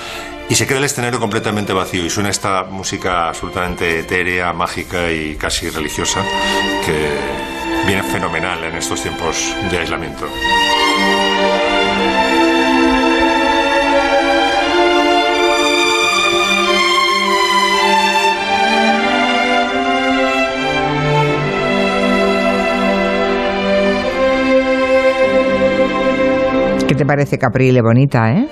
Y 0.49 0.57
se 0.57 0.67
queda 0.67 0.79
el 0.79 0.85
escenario 0.85 1.21
completamente 1.21 1.73
vacío 1.73 2.05
y 2.05 2.11
suena 2.11 2.29
esta 2.29 2.65
música 2.65 3.29
absolutamente 3.29 4.01
etérea, 4.01 4.53
mágica 4.53 5.13
y 5.13 5.37
casi 5.37 5.71
religiosa, 5.71 6.25
que 6.85 7.09
viene 7.87 8.03
fenomenal 8.03 8.65
en 8.65 8.77
estos 8.77 9.01
tiempos 9.01 9.55
de 9.71 9.79
aislamiento. 9.79 10.27
Te 27.01 27.07
parece 27.07 27.39
Caprile 27.39 27.81
bonita, 27.81 28.31
eh? 28.31 28.47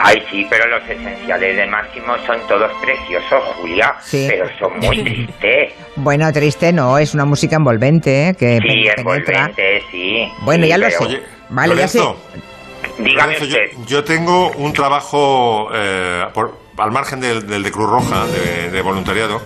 Ay, 0.00 0.22
sí, 0.30 0.46
pero 0.48 0.68
los 0.68 0.88
esenciales 0.88 1.56
de 1.56 1.66
Máximo 1.66 2.14
son 2.24 2.38
todos 2.46 2.70
preciosos, 2.80 3.42
Julia. 3.56 3.92
Sí. 4.00 4.26
Pero 4.30 4.46
son 4.60 4.78
muy 4.78 5.02
tristes. 5.02 5.72
Bueno, 5.96 6.32
triste 6.32 6.72
no, 6.72 6.96
es 6.96 7.12
una 7.12 7.24
música 7.24 7.56
envolvente, 7.56 8.28
¿eh? 8.28 8.34
que 8.38 8.58
Sí, 8.58 8.68
pen- 8.68 8.68
penetra. 8.68 9.00
envolvente, 9.00 9.82
sí. 9.90 10.28
Bueno, 10.42 10.62
Sí, 10.62 10.68
ya 10.70 10.78
lo 10.78 10.86
pero- 10.86 11.10
sé. 11.10 11.22
Vale, 11.48 11.74
ya 11.76 11.88
sé. 11.88 12.00
Dígame 12.98 13.32
Lorenzo, 13.34 13.44
yo, 13.46 13.56
usted. 13.64 13.86
yo 13.88 14.04
tengo 14.04 14.50
un 14.52 14.72
trabajo 14.72 15.70
eh, 15.74 16.24
por- 16.32 16.56
al 16.78 16.92
margen 16.92 17.20
del, 17.20 17.48
del 17.48 17.64
de 17.64 17.72
Cruz 17.72 17.90
Roja, 17.90 18.26
de, 18.26 18.70
de 18.70 18.82
voluntariado. 18.82 19.42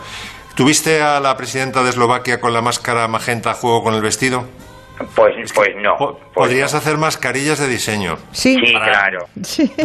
¿Tuviste 0.55 1.00
a 1.00 1.20
la 1.20 1.34
presidenta 1.38 1.82
de 1.82 1.88
Eslovaquia 1.88 2.38
con 2.38 2.52
la 2.52 2.61
máscara 2.61 3.09
magenta 3.09 3.52
a 3.52 3.55
juego 3.55 3.82
con 3.82 3.94
el 3.94 4.02
vestido? 4.02 4.44
Pues, 5.16 5.53
pues 5.53 5.70
no. 5.82 5.97
Podrías 6.32 6.72
hacer 6.72 6.97
mascarillas 6.97 7.59
de 7.59 7.66
diseño. 7.68 8.16
Sí, 8.30 8.57
claro. 8.61 9.26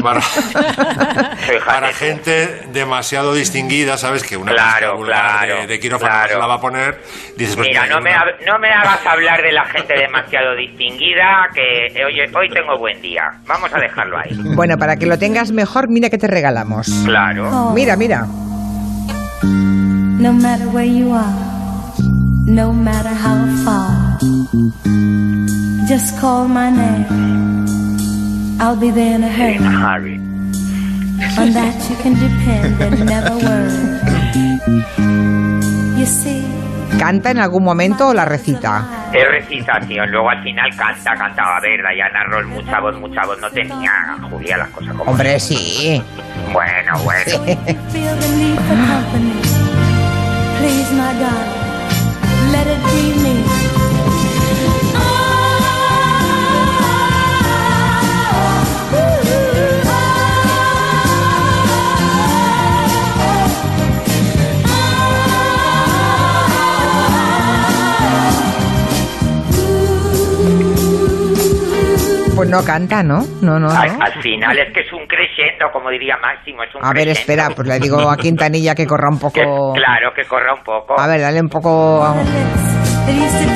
Para, 0.04 0.22
para 1.66 1.88
gente 1.94 2.68
demasiado 2.72 3.34
distinguida, 3.34 3.98
¿sabes? 3.98 4.24
Que 4.24 4.38
una 4.38 4.52
Claro, 4.52 5.00
claro, 5.02 5.62
de, 5.62 5.68
de 5.68 5.80
quirófano 5.80 6.12
se 6.14 6.26
claro. 6.28 6.40
la 6.40 6.46
va 6.48 6.54
a 6.56 6.62
poner. 6.62 7.02
Dices, 7.36 7.56
pues 7.56 7.68
Mira, 7.70 7.88
no 7.88 8.00
me, 8.02 8.12
una- 8.12 8.26
no 8.46 8.60
me 8.60 8.70
hagas 8.70 9.04
hablar 9.06 9.42
de 9.42 9.52
la 9.52 9.66
gente 9.66 9.96
demasiado 9.96 10.56
distinguida, 10.56 11.50
que 11.56 11.88
eh, 11.88 12.06
oye, 12.06 12.30
hoy 12.36 12.50
tengo 12.50 12.78
buen 12.78 13.02
día. 13.02 13.24
Vamos 13.48 13.74
a 13.74 13.80
dejarlo 13.80 14.18
ahí. 14.20 14.30
Bueno, 14.56 14.78
para 14.78 14.96
que 14.98 15.08
lo 15.08 15.18
tengas 15.18 15.52
mejor, 15.52 15.90
mira 15.90 16.10
que 16.12 16.18
te 16.20 16.28
regalamos. 16.28 16.88
Claro. 17.06 17.72
Mira, 17.74 17.96
mira. 17.96 18.28
No 19.42 20.34
matter 20.34 20.68
where 20.68 20.88
you 20.88 21.14
are, 21.16 21.34
no 22.46 22.74
matter 22.74 23.12
how 23.14 23.48
far, 23.64 23.99
just 25.88 26.18
call 26.20 26.48
my 26.48 26.70
name. 26.72 27.06
I'll 28.60 28.76
be 28.76 28.90
there 28.90 29.16
in 29.16 29.24
a 29.24 29.30
hurry. 29.30 29.58
On 31.38 31.54
that 31.54 31.90
you 31.90 31.96
can 31.98 32.14
depend 32.16 32.82
and 32.82 33.06
never 33.06 33.38
worry. 33.38 34.00
You 36.00 36.06
see, 36.06 36.46
¿Canta 36.98 37.32
en 37.32 37.40
algún 37.40 37.64
momento 37.64 38.08
o 38.08 38.14
la 38.14 38.26
recita? 38.26 39.12
Es 39.14 39.28
recitación, 39.28 40.10
luego 40.12 40.30
al 40.30 40.42
final 40.44 40.76
canta, 40.76 41.16
cantaba. 41.16 41.58
A 41.58 41.62
ver, 41.62 41.82
Diana 41.82 42.24
Ross, 42.26 42.46
mucha 42.46 42.80
voz, 42.80 43.00
mucha 43.00 43.26
voz 43.26 43.40
no 43.40 43.50
tenía, 43.52 44.18
Julia, 44.30 44.58
las 44.58 44.70
cosas 44.70 44.96
como 44.96 45.12
Hombre, 45.12 45.40
sí. 45.40 46.02
Bueno, 46.52 47.00
bueno. 47.04 47.46
No 72.50 72.64
canta, 72.64 73.04
¿no? 73.04 73.24
No, 73.42 73.60
no, 73.60 73.70
Al, 73.70 73.98
no. 73.98 74.04
al 74.04 74.22
final 74.22 74.58
es 74.60 74.74
que 74.74 74.82
es 74.82 74.92
un 74.94 75.06
crescendo, 75.08 75.72
como 75.72 75.90
diría 75.90 76.18
Máximo, 76.18 76.64
es 76.64 76.74
un 76.76 76.84
A 76.84 76.88
ver, 76.94 77.04
crescendo. 77.06 77.20
espera, 77.20 77.50
pues 77.56 77.68
le 77.68 77.80
digo 77.80 78.10
a 78.10 78.18
Quintanilla 78.18 78.76
que 78.76 78.86
corra 78.88 79.10
un 79.10 79.20
Que- 79.32 79.44
poco... 79.44 79.74
claro, 79.74 80.14
que 80.16 80.26
corra 80.26 80.54
un 80.54 80.64
poco. 80.64 81.00
A 81.00 81.08
ver, 81.08 81.22
dale 81.22 81.42
un 81.42 81.50
poco... 81.50 82.16
Tender. 83.06 83.50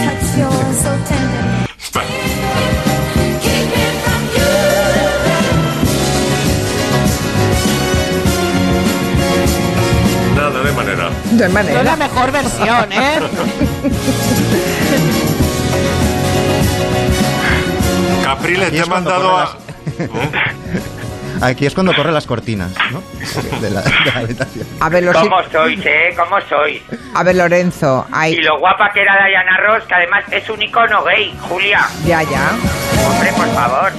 Nada 10.35 10.63
de 10.63 10.71
manera. 10.71 11.09
De 11.31 11.49
manera. 11.49 11.73
No 11.75 11.79
es 11.81 11.85
la 11.85 11.95
mejor 11.95 12.31
versión, 12.31 12.91
¿eh? 12.91 13.19
Caprile, 18.35 18.65
Aquí 18.67 18.77
te 18.77 18.83
he 18.83 18.85
mandado 18.85 19.37
a... 19.37 19.57
Aquí 21.41 21.65
es 21.65 21.73
cuando 21.73 21.93
corren 21.93 22.13
las 22.13 22.25
cortinas, 22.25 22.71
¿no? 22.91 23.01
De 23.59 23.69
la, 23.69 23.81
de 23.81 23.91
la 24.05 24.19
habitación. 24.19 24.67
A 24.79 24.87
ver, 24.89 25.03
los... 25.03 25.17
¿Cómo 25.17 25.37
sois, 25.51 25.85
eh? 25.85 26.15
¿Cómo 26.15 26.39
sois? 26.47 26.81
A 27.15 27.23
ver, 27.23 27.35
Lorenzo, 27.35 28.05
hay... 28.11 28.33
Y 28.33 28.41
lo 28.43 28.59
guapa 28.59 28.91
que 28.93 29.01
era 29.01 29.25
Diana 29.27 29.57
Ross, 29.57 29.83
que 29.83 29.93
además 29.95 30.23
es 30.31 30.49
un 30.49 30.61
icono 30.61 31.03
gay, 31.03 31.35
Julia. 31.41 31.81
Ya, 32.05 32.23
ya. 32.23 32.51
Hombre, 33.05 33.33
por 33.35 33.47
favor. 33.53 33.91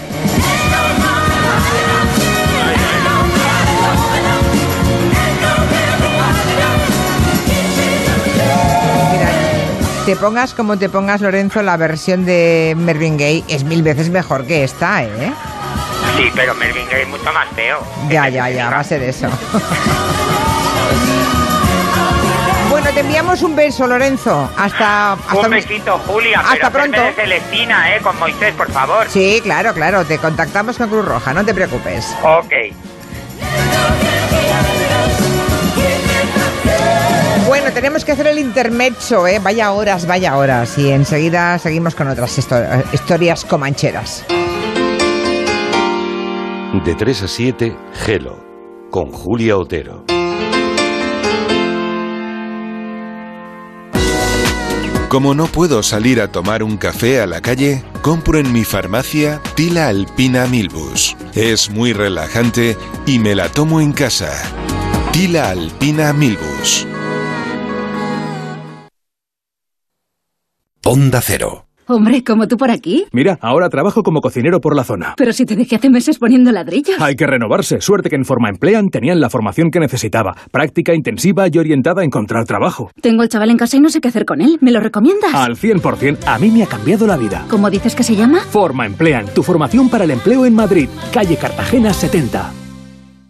Te 10.07 10.17
pongas 10.17 10.53
como 10.53 10.77
te 10.77 10.91
pongas, 10.91 11.23
Lorenzo, 11.23 11.63
la 11.63 11.79
versión 11.79 12.27
de 12.27 12.75
Mervyn 12.77 13.17
Gay 13.17 13.43
es 13.49 13.65
mil 13.65 13.83
veces 13.83 14.11
mejor 14.11 14.47
que 14.47 14.63
esta, 14.63 15.03
¿eh? 15.03 15.33
Sí, 16.17 16.31
pero 16.35 16.55
Melvin 16.55 16.87
Gay 16.91 17.03
es 17.03 17.09
mucho 17.09 17.33
más 17.33 17.49
feo. 17.57 17.79
Ya, 18.11 18.29
ya, 18.29 18.51
ya, 18.51 18.69
va 18.69 18.81
a 18.81 18.85
ser 18.85 19.03
eso. 19.03 19.29
bueno, 22.71 22.91
te 22.93 23.01
enviamos 23.01 23.43
un 23.43 23.57
beso, 23.57 23.87
Lorenzo. 23.87 24.51
Hasta... 24.59 25.15
hasta 25.15 25.39
Un 25.39 25.51
besito, 25.51 25.99
Julia. 26.07 26.41
Hasta 26.41 26.71
pero 26.71 26.85
pronto. 26.85 27.03
de 27.03 27.13
Celestina, 27.15 27.97
¿eh? 27.97 28.01
Con 28.03 28.19
Moisés, 28.19 28.53
por 28.55 28.71
favor. 28.71 29.07
Sí, 29.09 29.41
claro, 29.43 29.73
claro, 29.73 30.05
te 30.05 30.19
contactamos 30.19 30.77
con 30.77 30.91
Cruz 30.91 31.07
Roja, 31.07 31.33
no 31.33 31.47
te 31.47 31.55
preocupes. 31.55 32.15
Ok. 32.23 32.53
Bueno, 37.55 37.71
tenemos 37.73 38.05
que 38.05 38.11
hacer 38.11 38.27
el 38.27 38.41
intermezzo, 38.41 39.29
¿eh? 39.29 39.39
Vaya 39.39 39.71
horas, 39.71 40.09
vaya 40.09 40.37
horas. 40.37 40.77
Y 40.77 40.91
enseguida 40.91 41.57
seguimos 41.61 41.95
con 41.95 42.09
otras 42.09 42.37
histo- 42.37 42.83
historias 42.93 43.45
comancheras. 43.45 44.25
De 46.85 46.95
3 46.97 47.23
a 47.23 47.29
7, 47.29 47.77
Gelo, 48.05 48.45
con 48.91 49.13
Julia 49.13 49.57
Otero. 49.57 50.05
Como 55.09 55.33
no 55.37 55.47
puedo 55.47 55.85
salir 55.85 56.21
a 56.21 56.33
tomar 56.33 56.65
un 56.65 56.77
café 56.77 57.21
a 57.21 57.27
la 57.29 57.41
calle, 57.41 57.85
compro 58.03 58.41
en 58.41 58.53
mi 58.53 58.65
farmacia 58.65 59.41
Tila 59.55 59.87
Alpina 59.87 60.47
Milbus. 60.49 61.17
Es 61.35 61.71
muy 61.71 61.93
relajante 61.93 62.77
y 63.07 63.21
me 63.21 63.37
la 63.37 63.49
tomo 63.49 63.81
en 63.81 63.93
casa. 63.93 64.33
Tila 65.13 65.51
Alpina 65.51 66.13
Milbus. 66.13 66.85
Onda 70.87 71.21
Cero, 71.23 71.65
Hombre, 71.87 72.25
como 72.25 72.49
tú 72.49 72.57
por 72.57 72.71
aquí. 72.71 73.05
Mira, 73.13 73.39
ahora 73.43 73.69
trabajo 73.69 74.03
como 74.03 74.23
cocinero 74.23 74.61
por 74.61 74.75
la 74.75 74.85
zona. 74.85 75.15
Pero 75.17 75.33
si 75.35 75.45
te 75.45 75.55
dejé 75.55 75.77
hace 75.77 75.91
meses 75.91 76.19
poniendo 76.19 76.51
ladrillos. 76.51 76.99
Hay 77.01 77.15
que 77.15 77.27
renovarse. 77.27 77.81
Suerte 77.83 78.09
que 78.09 78.17
en 78.17 78.25
Forma 78.25 78.49
Emplean 78.49 78.89
tenían 78.89 79.21
la 79.21 79.29
formación 79.29 79.71
que 79.71 79.81
necesitaba. 79.81 80.35
Práctica 80.51 80.95
intensiva 80.95 81.47
y 81.51 81.59
orientada 81.59 82.01
a 82.01 82.05
encontrar 82.05 82.47
trabajo. 82.47 82.91
Tengo 83.03 83.23
el 83.23 83.29
chaval 83.29 83.51
en 83.51 83.59
casa 83.59 83.77
y 83.77 83.81
no 83.81 83.91
sé 83.91 84.01
qué 84.01 84.09
hacer 84.09 84.25
con 84.25 84.41
él. 84.41 84.57
¿Me 84.63 84.73
lo 84.73 84.81
recomiendas? 84.81 85.35
Al 85.35 85.57
100%, 85.57 86.27
a 86.27 86.39
mí 86.39 86.51
me 86.51 86.63
ha 86.63 86.67
cambiado 86.67 87.07
la 87.07 87.19
vida. 87.19 87.45
¿Cómo 87.51 87.69
dices 87.69 87.95
que 87.95 88.03
se 88.03 88.17
llama? 88.17 88.41
Forma 88.41 88.87
Emplean, 88.87 89.27
tu 89.35 89.43
formación 89.43 89.91
para 89.91 90.05
el 90.05 90.11
empleo 90.11 90.47
en 90.47 90.55
Madrid, 90.55 90.89
calle 91.13 91.37
Cartagena 91.37 91.93
70. 91.93 92.64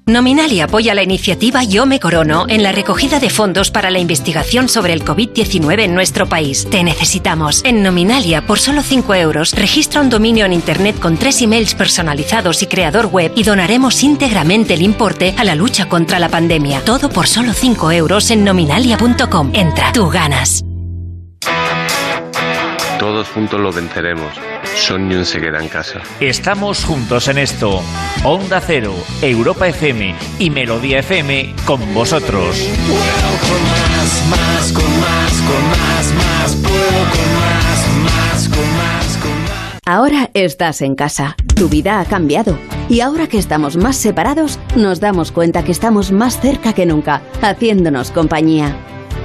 Nominali 0.06 0.60
apoya 0.60 0.94
la 0.94 1.02
iniciativa 1.02 1.64
Yo 1.64 1.86
me 1.86 1.98
corono 1.98 2.44
en 2.48 2.62
la 2.62 2.72
recogida 2.72 3.20
de 3.20 3.30
fondos 3.30 3.70
para 3.70 3.90
la 3.90 3.98
investigación 3.98 4.68
sobre 4.68 4.92
el 4.92 5.02
COVID-19 5.02 5.84
en 5.84 5.94
nuestro 5.94 6.28
país. 6.28 6.68
Te 6.68 6.84
necesitamos. 6.84 7.62
En 7.64 7.82
Nominalia, 7.82 8.46
por 8.46 8.58
solo 8.58 8.82
5 8.82 9.14
euros, 9.14 9.52
registra 9.52 10.02
un 10.02 10.10
dominio 10.10 10.44
en 10.44 10.52
Internet 10.52 11.00
con 11.00 11.16
tres 11.16 11.40
emails 11.40 11.74
personalizados 11.74 12.62
y 12.62 12.66
creador 12.66 13.06
web 13.06 13.32
y 13.34 13.44
donaremos 13.44 14.02
íntegramente 14.02 14.74
el 14.74 14.82
importe 14.82 15.34
a 15.38 15.44
la 15.44 15.54
lucha 15.54 15.88
contra 15.88 16.18
la 16.18 16.28
pandemia. 16.28 16.84
Todo 16.84 17.08
por 17.08 17.26
solo 17.26 17.54
5 17.54 17.92
euros 17.92 18.30
en 18.30 18.44
nominalia.com. 18.44 19.52
Entra, 19.54 19.90
tú 19.92 20.10
ganas. 20.10 20.64
Todos 22.98 23.28
juntos 23.28 23.60
lo 23.60 23.72
venceremos. 23.72 24.32
Soñun 24.76 25.24
se 25.24 25.40
queda 25.40 25.60
en 25.60 25.68
casa. 25.68 26.00
Estamos 26.20 26.84
juntos 26.84 27.28
en 27.28 27.38
esto. 27.38 27.82
Onda 28.24 28.60
Cero, 28.60 28.94
Europa 29.20 29.68
FM 29.68 30.14
y 30.38 30.50
Melodía 30.50 31.00
FM 31.00 31.54
con 31.66 31.92
vosotros. 31.92 32.56
Puedo 32.86 33.34
con 33.40 33.62
más, 33.70 34.24
más, 34.30 34.72
con 34.72 35.00
más, 35.00 35.32
con 35.42 35.68
más, 35.70 36.14
más. 36.14 36.56
Puedo 36.56 37.04
con 37.10 37.34
más, 37.34 37.88
más, 38.02 38.48
con 38.48 38.76
más, 38.76 39.16
con 39.18 39.42
más. 39.42 39.80
Ahora 39.86 40.30
estás 40.34 40.80
en 40.80 40.94
casa. 40.94 41.36
Tu 41.54 41.68
vida 41.68 42.00
ha 42.00 42.04
cambiado. 42.04 42.58
Y 42.88 43.00
ahora 43.00 43.26
que 43.26 43.38
estamos 43.38 43.76
más 43.76 43.96
separados, 43.96 44.58
nos 44.76 45.00
damos 45.00 45.32
cuenta 45.32 45.64
que 45.64 45.72
estamos 45.72 46.12
más 46.12 46.40
cerca 46.40 46.72
que 46.72 46.86
nunca, 46.86 47.22
haciéndonos 47.42 48.10
compañía. 48.10 48.76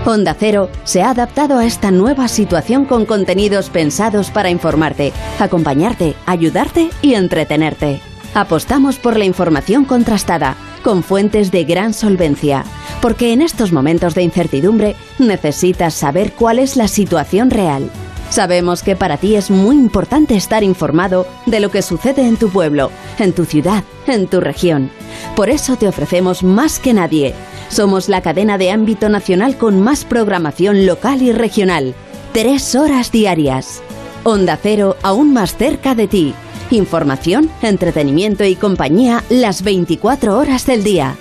Onda 0.05 0.33
Cero 0.33 0.69
se 0.85 1.01
ha 1.01 1.09
adaptado 1.09 1.57
a 1.57 1.65
esta 1.65 1.91
nueva 1.91 2.29
situación 2.29 2.85
con 2.85 3.05
contenidos 3.05 3.69
pensados 3.69 4.31
para 4.31 4.49
informarte, 4.49 5.11
acompañarte, 5.39 6.15
ayudarte 6.25 6.89
y 7.01 7.15
entretenerte. 7.15 8.01
Apostamos 8.33 8.97
por 8.97 9.17
la 9.17 9.25
información 9.25 9.83
contrastada, 9.83 10.55
con 10.83 11.03
fuentes 11.03 11.51
de 11.51 11.65
gran 11.65 11.93
solvencia, 11.93 12.63
porque 13.01 13.33
en 13.33 13.41
estos 13.41 13.73
momentos 13.73 14.15
de 14.15 14.23
incertidumbre 14.23 14.95
necesitas 15.17 15.95
saber 15.95 16.31
cuál 16.31 16.59
es 16.59 16.77
la 16.77 16.87
situación 16.87 17.49
real. 17.49 17.89
Sabemos 18.29 18.83
que 18.83 18.95
para 18.95 19.17
ti 19.17 19.35
es 19.35 19.49
muy 19.49 19.75
importante 19.75 20.35
estar 20.35 20.63
informado 20.63 21.25
de 21.47 21.59
lo 21.59 21.71
que 21.71 21.81
sucede 21.81 22.27
en 22.27 22.37
tu 22.37 22.49
pueblo, 22.49 22.91
en 23.17 23.33
tu 23.33 23.45
ciudad, 23.45 23.83
en 24.07 24.27
tu 24.27 24.39
región. 24.39 24.91
Por 25.35 25.49
eso 25.49 25.75
te 25.77 25.87
ofrecemos 25.87 26.43
más 26.43 26.79
que 26.79 26.93
nadie. 26.93 27.33
Somos 27.69 28.07
la 28.07 28.21
cadena 28.21 28.57
de 28.57 28.71
ámbito 28.71 29.09
nacional 29.09 29.57
con 29.57 29.81
más 29.81 30.05
programación 30.05 30.85
local 30.85 31.21
y 31.21 31.31
regional. 31.31 31.95
Tres 32.31 32.75
horas 32.75 33.11
diarias. 33.11 33.81
Onda 34.23 34.59
Cero 34.61 34.95
aún 35.01 35.33
más 35.33 35.55
cerca 35.55 35.95
de 35.95 36.07
ti. 36.07 36.33
Información, 36.71 37.49
entretenimiento 37.63 38.43
y 38.43 38.55
compañía 38.55 39.23
las 39.29 39.63
24 39.63 40.37
horas 40.37 40.67
del 40.67 40.83
día. 40.83 41.15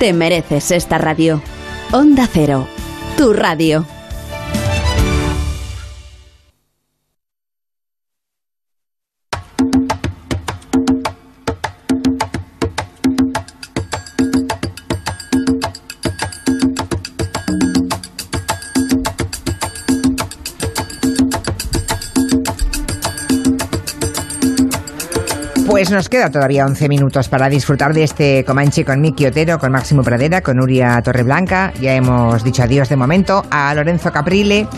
Te 0.00 0.12
mereces 0.12 0.72
esta 0.72 0.98
radio. 0.98 1.40
Onda 1.92 2.28
Cero. 2.32 2.66
Tu 3.16 3.32
radio. 3.32 3.97
Pues 25.88 25.96
nos 25.96 26.10
queda 26.10 26.30
todavía 26.30 26.66
11 26.66 26.86
minutos 26.86 27.30
para 27.30 27.48
disfrutar 27.48 27.94
de 27.94 28.02
este 28.02 28.44
Comanche 28.44 28.84
con 28.84 29.00
Miki 29.00 29.24
Otero, 29.24 29.58
con 29.58 29.72
Máximo 29.72 30.02
Pradera, 30.02 30.42
con 30.42 30.58
Nuria 30.58 31.00
Torreblanca. 31.00 31.72
Ya 31.80 31.94
hemos 31.94 32.44
dicho 32.44 32.62
adiós 32.62 32.90
de 32.90 32.96
momento 32.96 33.42
a 33.50 33.74
Lorenzo 33.74 34.12
Caprile. 34.12 34.68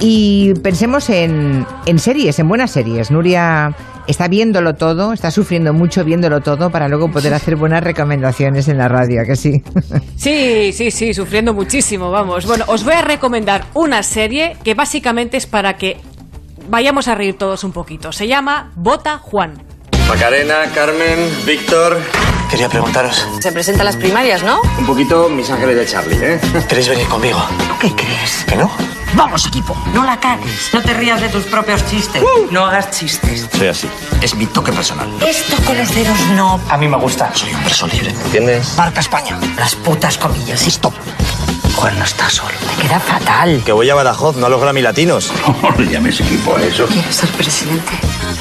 Y 0.00 0.52
pensemos 0.62 1.08
en, 1.08 1.64
series, 1.96 2.38
en 2.40 2.46
buenas 2.46 2.72
series. 2.72 3.10
Nuria 3.10 3.74
está 4.06 4.28
viéndolo 4.28 4.74
todo, 4.74 5.14
está 5.14 5.30
sufriendo 5.30 5.72
mucho 5.72 6.04
viéndolo 6.04 6.42
todo 6.42 6.68
para 6.68 6.88
luego 6.88 7.10
poder 7.10 7.32
hacer 7.32 7.56
buenas 7.56 7.82
recomendaciones 7.82 8.68
en 8.68 8.76
la 8.76 8.88
radio, 8.88 9.22
¿a 9.22 9.24
que 9.24 9.36
sí. 9.36 9.62
Sí, 10.16 10.74
sí, 10.74 10.90
sí, 10.90 11.14
sufriendo 11.14 11.54
muchísimo, 11.54 12.10
vamos. 12.10 12.44
Bueno, 12.44 12.66
os 12.68 12.84
voy 12.84 12.92
a 12.92 13.00
recomendar 13.00 13.64
una 13.72 14.02
serie 14.02 14.58
que 14.62 14.74
básicamente 14.74 15.38
es 15.38 15.46
para 15.46 15.78
que 15.78 15.96
vayamos 16.68 17.08
a 17.08 17.14
reír 17.14 17.38
todos 17.38 17.64
un 17.64 17.72
poquito. 17.72 18.12
Se 18.12 18.28
llama 18.28 18.72
Bota 18.76 19.16
Juan. 19.16 19.69
Macarena, 20.10 20.68
Carmen, 20.74 21.30
Víctor. 21.46 22.00
Quería 22.50 22.68
preguntaros. 22.68 23.28
Se 23.38 23.52
presentan 23.52 23.86
las 23.86 23.94
primarias, 23.94 24.42
¿no? 24.42 24.60
Un 24.76 24.84
poquito 24.84 25.28
mis 25.28 25.48
ángeles 25.50 25.76
de 25.76 25.86
Charlie, 25.86 26.18
¿eh? 26.20 26.40
¿Queréis 26.68 26.88
venir 26.88 27.06
conmigo? 27.06 27.40
¿Qué 27.80 27.94
crees? 27.94 28.44
¿Que 28.44 28.56
no? 28.56 28.68
Vamos, 29.14 29.46
equipo, 29.46 29.76
no 29.94 30.04
la 30.04 30.18
cagues. 30.18 30.70
No 30.72 30.82
te 30.82 30.94
rías 30.94 31.20
de 31.20 31.28
tus 31.28 31.44
propios 31.44 31.86
chistes. 31.88 32.24
No 32.50 32.66
hagas 32.66 32.90
chistes. 32.90 33.46
Soy 33.56 33.68
así. 33.68 33.88
Es 34.20 34.34
mi 34.34 34.46
toque 34.46 34.72
personal. 34.72 35.08
Esto 35.24 35.56
con 35.64 35.78
los 35.78 35.94
dedos 35.94 36.18
no. 36.34 36.60
A 36.68 36.76
mí 36.76 36.88
me 36.88 36.96
gusta. 36.96 37.32
Soy 37.32 37.54
un 37.54 37.62
preso 37.62 37.86
libre. 37.86 38.10
¿Entiendes? 38.10 38.74
Marca 38.76 38.98
España. 38.98 39.38
Las 39.56 39.76
putas 39.76 40.18
comillas. 40.18 40.66
Stop. 40.66 40.94
Juan 41.76 41.98
no 41.98 42.04
está 42.04 42.28
solo. 42.28 42.52
Me 42.76 42.82
queda 42.82 43.00
fatal. 43.00 43.62
Que 43.64 43.72
voy 43.72 43.88
a 43.88 43.94
Badajoz, 43.94 44.36
no 44.36 44.46
a 44.46 44.48
los 44.48 44.60
Grammy 44.60 44.82
Latinos. 44.82 45.32
No 45.62 45.70
le 45.78 45.90
llames 45.90 46.20
equipo 46.20 46.56
a 46.56 46.62
eso. 46.62 46.86
¿Quieres 46.86 47.14
ser 47.16 47.30
presidente? 47.30 47.92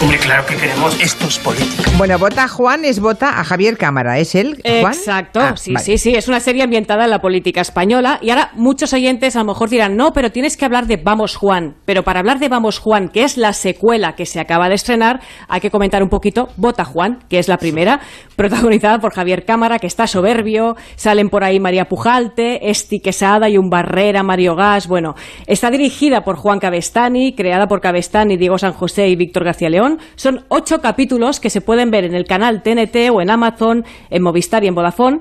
Hombre, 0.01 0.17
claro 0.19 0.45
que 0.45 0.55
queremos. 0.55 0.99
Esto 1.01 1.27
es 1.27 1.37
política. 1.39 1.91
Bueno, 1.97 2.17
vota 2.17 2.47
Juan 2.47 2.85
es 2.85 2.99
vota 2.99 3.39
a 3.39 3.43
Javier 3.43 3.77
Cámara, 3.77 4.17
¿es 4.19 4.35
él, 4.35 4.61
Juan? 4.63 4.93
Exacto, 4.93 5.39
Ah, 5.41 5.55
sí, 5.57 5.73
vale. 5.73 5.85
sí, 5.85 5.97
sí, 5.97 6.13
es 6.15 6.27
una 6.27 6.39
serie 6.39 6.63
ambientada 6.63 7.03
en 7.05 7.09
la 7.09 7.19
política 7.19 7.61
española 7.61 8.19
y 8.21 8.29
ahora 8.29 8.51
muchos 8.55 8.93
oyentes 8.93 9.35
a 9.35 9.39
lo 9.39 9.45
mejor 9.45 9.69
dirán, 9.69 9.95
no, 9.97 10.11
pero 10.13 10.31
tienes 10.31 10.55
que 10.57 10.65
hablar 10.65 10.87
de 10.87 10.97
Vamos 10.97 11.35
Juan, 11.35 11.75
pero 11.85 12.03
para 12.03 12.19
hablar 12.19 12.39
de 12.39 12.47
Vamos 12.49 12.79
Juan, 12.79 13.09
que 13.09 13.23
es 13.23 13.37
la 13.37 13.51
secuela 13.53 14.15
que 14.15 14.25
se 14.25 14.39
acaba 14.39 14.69
de 14.69 14.75
estrenar, 14.75 15.19
hay 15.49 15.59
que 15.59 15.69
comentar 15.71 16.01
un 16.03 16.09
poquito 16.09 16.49
Vota 16.55 16.85
Juan, 16.85 17.19
que 17.29 17.39
es 17.39 17.47
la 17.49 17.57
primera, 17.57 17.99
protagonizada 18.39 18.99
por 18.99 19.11
Javier 19.11 19.43
Cámara, 19.43 19.79
que 19.79 19.87
está 19.87 20.07
soberbio, 20.07 20.77
salen 20.95 21.29
por 21.29 21.43
ahí 21.43 21.59
María 21.59 21.89
Pujalte, 21.89 22.69
Esti 22.69 23.01
Quesada 23.01 23.49
y 23.49 23.57
un 23.57 23.69
Barrera, 23.69 24.23
Mario 24.23 24.55
Gas, 24.55 24.87
bueno, 24.87 25.15
está 25.45 25.69
dirigida 25.69 26.23
por 26.23 26.37
Juan 26.37 26.59
Cabestani, 26.59 27.33
creada 27.33 27.67
por 27.67 27.81
Cabestani, 27.81 28.37
Diego 28.37 28.57
San 28.57 28.71
José 28.71 29.09
y 29.09 29.17
Víctor 29.17 29.43
García 29.43 29.69
León, 29.69 29.99
son 30.15 30.45
ocho 30.47 30.79
capítulos 30.79 31.41
que 31.41 31.49
se 31.49 31.59
pueden 31.59 31.91
ver 31.91 32.05
en 32.05 32.15
el 32.15 32.23
canal 32.23 32.63
TNT 32.63 33.11
o 33.11 33.19
en 33.19 33.29
Amazon, 33.29 33.83
en 34.09 34.23
Movistar 34.23 34.63
y 34.63 34.67
en 34.67 34.75
Vodafone. 34.75 35.19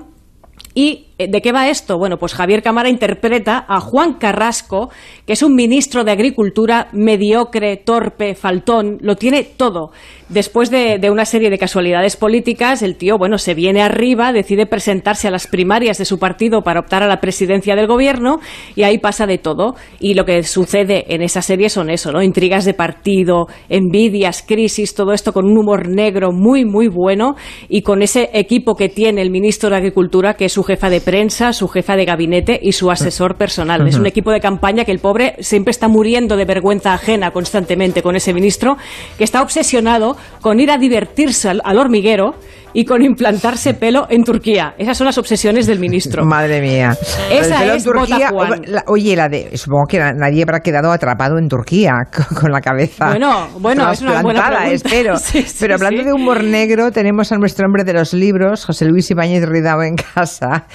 ¿Y 0.73 1.08
de 1.27 1.41
qué 1.41 1.51
va 1.51 1.69
esto? 1.69 1.97
Bueno, 1.97 2.17
pues 2.17 2.33
Javier 2.33 2.63
Cámara 2.63 2.89
interpreta 2.89 3.65
a 3.67 3.81
Juan 3.81 4.13
Carrasco, 4.13 4.89
que 5.25 5.33
es 5.33 5.43
un 5.43 5.53
ministro 5.53 6.03
de 6.03 6.11
Agricultura 6.11 6.87
mediocre, 6.93 7.77
torpe, 7.77 8.35
faltón, 8.35 8.97
lo 9.01 9.15
tiene 9.15 9.43
todo. 9.43 9.91
Después 10.29 10.69
de, 10.69 10.99
de 10.99 11.09
una 11.09 11.25
serie 11.25 11.49
de 11.49 11.57
casualidades 11.57 12.15
políticas, 12.15 12.83
el 12.83 12.95
tío, 12.95 13.17
bueno, 13.17 13.37
se 13.37 13.55
viene 13.55 13.81
arriba, 13.81 14.31
decide 14.31 14.65
presentarse 14.65 15.27
a 15.27 15.31
las 15.31 15.47
primarias 15.47 15.97
de 15.97 16.05
su 16.05 16.19
partido 16.19 16.61
para 16.61 16.79
optar 16.79 17.03
a 17.03 17.07
la 17.07 17.19
presidencia 17.19 17.75
del 17.75 17.87
gobierno 17.87 18.39
y 18.75 18.83
ahí 18.83 18.99
pasa 18.99 19.25
de 19.25 19.39
todo. 19.39 19.75
Y 19.99 20.13
lo 20.13 20.25
que 20.25 20.43
sucede 20.43 21.13
en 21.13 21.21
esa 21.21 21.41
serie 21.41 21.69
son 21.69 21.89
eso, 21.89 22.11
¿no? 22.11 22.21
Intrigas 22.21 22.63
de 22.63 22.73
partido, 22.73 23.47
envidias, 23.69 24.43
crisis, 24.47 24.93
todo 24.93 25.13
esto 25.13 25.33
con 25.33 25.45
un 25.45 25.57
humor 25.57 25.89
negro 25.89 26.31
muy, 26.31 26.63
muy 26.63 26.87
bueno 26.87 27.35
y 27.67 27.81
con 27.81 28.01
ese 28.01 28.29
equipo 28.33 28.75
que 28.75 28.89
tiene 28.89 29.21
el 29.21 29.31
ministro 29.31 29.69
de 29.69 29.77
Agricultura, 29.77 30.35
que 30.35 30.45
es 30.45 30.53
su 30.53 30.63
jefa 30.63 30.89
de 30.89 31.01
prensa, 31.09 31.53
su 31.53 31.67
jefa 31.67 31.95
de 31.95 32.05
gabinete 32.05 32.59
y 32.61 32.73
su 32.73 32.91
asesor 32.91 33.33
personal. 33.33 33.87
Es 33.87 33.95
un 33.95 34.05
equipo 34.05 34.29
de 34.29 34.39
campaña 34.39 34.85
que 34.85 34.91
el 34.91 34.99
pobre 34.99 35.35
siempre 35.39 35.71
está 35.71 35.87
muriendo 35.87 36.37
de 36.37 36.45
vergüenza 36.45 36.93
ajena 36.93 37.31
constantemente 37.31 38.03
con 38.03 38.15
ese 38.15 38.31
ministro, 38.31 38.77
que 39.17 39.23
está 39.23 39.41
obsesionado 39.41 40.17
con 40.39 40.59
ir 40.59 40.69
a 40.69 40.77
divertirse 40.77 41.49
al, 41.49 41.63
al 41.65 41.79
hormiguero 41.79 42.35
y 42.73 42.85
con 42.85 43.01
implantarse 43.01 43.73
pelo 43.73 44.07
en 44.09 44.23
Turquía. 44.23 44.73
Esas 44.77 44.97
son 44.97 45.05
las 45.05 45.17
obsesiones 45.17 45.67
del 45.67 45.79
ministro. 45.79 46.25
Madre 46.29 46.61
mía. 46.61 46.95
Esa 47.31 47.65
en 47.65 47.71
es 47.75 47.85
Juan. 47.85 48.61
la- 48.65 48.83
oye, 48.87 49.15
la 49.15 49.27
de, 49.29 49.55
supongo 49.57 49.85
que 49.87 49.99
na- 49.99 50.13
nadie 50.13 50.43
habrá 50.43 50.59
quedado 50.59 50.91
atrapado 50.91 51.37
en 51.37 51.47
Turquía 51.47 51.93
con, 52.39 52.51
la 52.51 52.61
cabeza. 52.61 53.07
Bueno, 53.09 53.47
bueno, 53.59 53.89
es 53.91 54.01
una 54.01 54.21
buena 54.21 54.47
pregunta. 54.47 54.71
espero. 54.71 55.17
Sí, 55.29 55.41
sí, 55.43 55.57
Pero 55.59 55.75
hablando 55.75 56.01
sí. 56.01 56.05
de 56.07 56.13
humor 56.13 56.43
negro, 56.43 56.91
tenemos 56.91 57.31
a 57.31 57.37
nuestro 57.37 57.65
hombre 57.65 57.83
de 57.83 57.93
los 57.93 58.13
libros, 58.13 58.65
José 58.65 58.85
Luis 58.85 59.09
Ibáñez 59.11 59.45
Ridao 59.47 59.83
en 59.83 59.95
casa, 59.95 60.65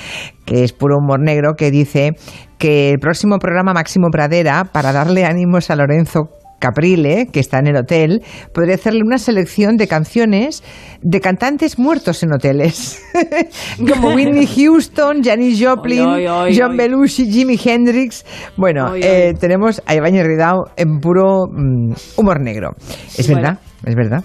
que 0.44 0.64
es 0.64 0.72
puro 0.72 0.98
humor 0.98 1.20
negro, 1.20 1.54
que 1.56 1.70
dice 1.70 2.10
que 2.58 2.90
el 2.90 2.98
próximo 2.98 3.38
programa 3.38 3.72
Máximo 3.72 4.08
Pradera, 4.10 4.64
para 4.64 4.92
darle 4.92 5.24
ánimos 5.24 5.70
a 5.70 5.76
Lorenzo 5.76 6.28
Caprile, 6.64 7.26
que 7.30 7.40
está 7.40 7.58
en 7.58 7.66
el 7.66 7.76
hotel, 7.76 8.22
podría 8.54 8.76
hacerle 8.76 9.02
una 9.04 9.18
selección 9.18 9.76
de 9.76 9.86
canciones 9.86 10.62
de 11.02 11.20
cantantes 11.20 11.78
muertos 11.78 12.22
en 12.22 12.32
hoteles. 12.32 13.02
Como 13.78 14.14
Whitney 14.14 14.46
Houston, 14.46 15.22
Janis 15.22 15.62
Joplin, 15.62 16.00
Oy, 16.00 16.26
oy, 16.26 16.52
oy, 16.52 16.58
John. 16.58 16.74
Belushi, 16.74 17.30
Jimi 17.30 17.60
Hendrix. 17.62 18.24
Bueno, 18.56 18.94
eh, 18.96 19.34
tenemos 19.38 19.82
a 19.84 19.94
Iván 19.94 20.14
Ridao 20.14 20.64
en 20.76 21.00
puro 21.00 21.44
mm, 21.52 21.92
humor 22.16 22.40
negro. 22.40 22.70
Es 23.18 23.26
Bueno. 23.28 23.42
verdad, 23.42 23.58
es 23.84 23.94
verdad. 23.94 24.24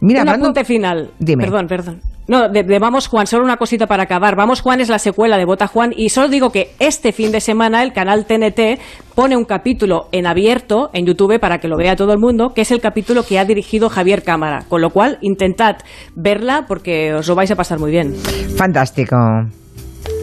Mira, 0.00 0.22
un 0.22 0.28
hablando- 0.28 0.46
apunte 0.46 0.64
final. 0.64 1.10
Dime. 1.18 1.44
Perdón, 1.44 1.66
perdón. 1.66 2.00
No, 2.28 2.48
de, 2.48 2.78
Vamos 2.78 3.06
Juan, 3.06 3.26
solo 3.26 3.44
una 3.44 3.56
cosita 3.56 3.86
para 3.86 4.04
acabar. 4.04 4.36
Vamos 4.36 4.60
Juan 4.60 4.80
es 4.80 4.88
la 4.88 4.98
secuela 4.98 5.36
de 5.36 5.44
Bota 5.44 5.66
Juan 5.66 5.92
y 5.96 6.08
solo 6.08 6.28
digo 6.28 6.50
que 6.50 6.70
este 6.78 7.12
fin 7.12 7.30
de 7.30 7.40
semana 7.40 7.82
el 7.82 7.92
canal 7.92 8.26
TNT 8.26 8.80
pone 9.14 9.36
un 9.36 9.44
capítulo 9.44 10.08
en 10.12 10.26
abierto 10.26 10.90
en 10.92 11.06
YouTube 11.06 11.38
para 11.38 11.58
que 11.58 11.68
lo 11.68 11.76
vea 11.76 11.96
todo 11.96 12.12
el 12.12 12.18
mundo, 12.18 12.52
que 12.52 12.62
es 12.62 12.70
el 12.70 12.80
capítulo 12.80 13.22
que 13.22 13.38
ha 13.38 13.44
dirigido 13.44 13.88
Javier 13.88 14.22
Cámara. 14.22 14.64
Con 14.68 14.80
lo 14.80 14.90
cual, 14.90 15.18
intentad 15.20 15.76
verla 16.14 16.66
porque 16.66 17.14
os 17.14 17.28
lo 17.28 17.34
vais 17.34 17.50
a 17.50 17.56
pasar 17.56 17.78
muy 17.78 17.90
bien. 17.90 18.14
Fantástico. 18.56 19.16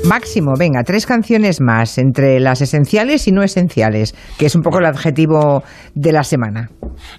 Máximo, 0.05 0.53
venga, 0.59 0.83
tres 0.83 1.05
canciones 1.05 1.61
más 1.61 1.97
entre 1.97 2.39
las 2.39 2.61
esenciales 2.61 3.27
y 3.27 3.31
no 3.31 3.41
esenciales, 3.41 4.13
que 4.37 4.45
es 4.45 4.55
un 4.55 4.61
poco 4.61 4.79
el 4.79 4.85
adjetivo 4.85 5.63
de 5.95 6.11
la 6.11 6.23
semana. 6.23 6.69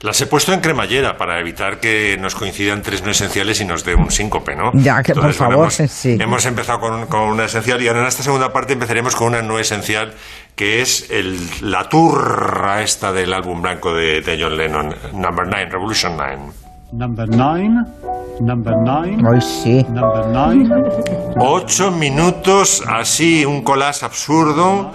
Las 0.03 0.21
he 0.21 0.27
puesto 0.27 0.53
en 0.53 0.61
cremallera 0.61 1.17
para 1.17 1.41
evitar 1.41 1.81
que 1.81 2.17
nos 2.21 2.35
coincidan 2.35 2.83
tres 2.83 3.03
no 3.03 3.11
esenciales 3.11 3.61
y 3.61 3.65
nos 3.65 3.85
dé 3.85 3.95
un 3.95 4.11
síncope, 4.11 4.55
¿no? 4.55 4.71
Ya, 4.75 5.03
que 5.03 5.15
por 5.15 5.25
Entonces, 5.25 5.39
bueno, 5.39 5.55
favor, 5.55 5.73
hemos, 5.79 5.91
sí. 5.91 6.17
hemos 6.21 6.45
empezado 6.47 6.79
con, 6.81 7.07
con 7.07 7.23
una 7.23 7.47
esencial 7.47 7.83
y 7.83 7.89
ahora 7.89 8.03
en 8.03 8.07
esta 8.07 8.23
segunda 8.23 8.53
parte 8.53 8.75
empezaremos 8.75 9.17
con 9.17 9.29
una 9.29 9.43
no 9.43 9.59
esencial, 9.59 10.13
que 10.55 10.83
es 10.83 11.11
el, 11.11 11.39
la 11.63 11.89
turra 11.89 12.83
esta 12.83 13.13
del 13.13 13.33
álbum 13.33 13.63
blanco 13.63 13.95
de, 13.95 14.21
de 14.21 14.39
John 14.41 14.57
Lennon, 14.57 14.95
Number 15.15 15.47
9, 15.47 15.69
Revolution 15.71 16.17
9. 16.17 16.64
Number 16.95 17.27
nine. 17.27 17.85
Number 18.41 18.77
nine. 18.77 19.27
Hoy 19.27 19.41
sí. 19.41 19.85
Number 19.89 20.27
nine. 20.29 20.71
Ocho 21.41 21.91
minutos 21.91 22.85
así, 22.87 23.45
un 23.45 23.63
collage 23.63 24.05
absurdo. 24.05 24.93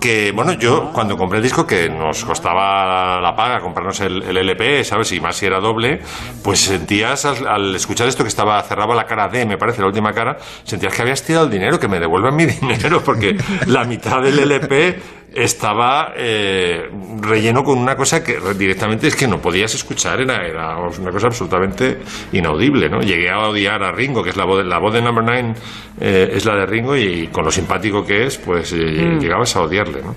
Que 0.00 0.30
bueno, 0.32 0.52
yo 0.52 0.90
cuando 0.92 1.16
compré 1.16 1.38
el 1.38 1.42
disco, 1.42 1.66
que 1.66 1.88
nos 1.88 2.24
costaba 2.24 3.20
la 3.20 3.34
paga 3.34 3.60
comprarnos 3.60 3.98
el, 4.00 4.22
el 4.22 4.36
LP, 4.36 4.84
¿sabes? 4.84 5.10
Y 5.12 5.20
más 5.20 5.36
si 5.36 5.46
era 5.46 5.58
doble, 5.58 6.00
pues 6.44 6.60
sentías 6.60 7.24
al, 7.24 7.46
al 7.46 7.74
escuchar 7.74 8.06
esto 8.06 8.22
que 8.22 8.28
estaba 8.28 8.62
cerraba 8.62 8.94
la 8.94 9.04
cara 9.06 9.28
D, 9.28 9.46
me 9.46 9.56
parece, 9.56 9.80
la 9.80 9.86
última 9.88 10.12
cara, 10.12 10.36
sentías 10.64 10.94
que 10.94 11.02
habías 11.02 11.22
tirado 11.24 11.46
el 11.46 11.50
dinero, 11.50 11.80
que 11.80 11.88
me 11.88 11.98
devuelvan 11.98 12.36
mi 12.36 12.44
dinero, 12.46 13.00
porque 13.02 13.36
la 13.66 13.84
mitad 13.84 14.20
del 14.22 14.38
LP 14.38 15.00
estaba 15.34 16.12
eh, 16.16 16.88
relleno 17.20 17.62
con 17.62 17.78
una 17.78 17.94
cosa 17.94 18.24
que 18.24 18.38
directamente 18.56 19.08
es 19.08 19.16
que 19.16 19.28
no 19.28 19.38
podías 19.38 19.74
escuchar, 19.74 20.20
era, 20.20 20.46
era 20.46 20.78
una 20.78 21.10
cosa 21.10 21.26
absolutamente 21.26 21.98
inaudible, 22.32 22.88
¿no? 22.88 23.00
Llegué 23.00 23.28
a 23.30 23.40
odiar 23.40 23.82
a 23.82 23.92
Ringo, 23.92 24.22
que 24.22 24.30
es 24.30 24.36
la 24.36 24.44
voz 24.46 24.58
de, 24.58 24.64
la 24.64 24.78
voz 24.78 24.94
de 24.94 25.02
Number 25.02 25.24
Nine, 25.24 25.54
eh, 26.00 26.30
es 26.32 26.44
la 26.46 26.54
de 26.56 26.64
Ringo, 26.64 26.96
y 26.96 27.26
con 27.28 27.44
lo 27.44 27.50
simpático 27.50 28.04
que 28.04 28.26
es, 28.26 28.38
pues 28.38 28.72
eh, 28.72 28.76
Mm. 29.06 29.18
llegabas 29.20 29.54
a 29.56 29.60
odiarle, 29.86 30.02
¿no? 30.02 30.14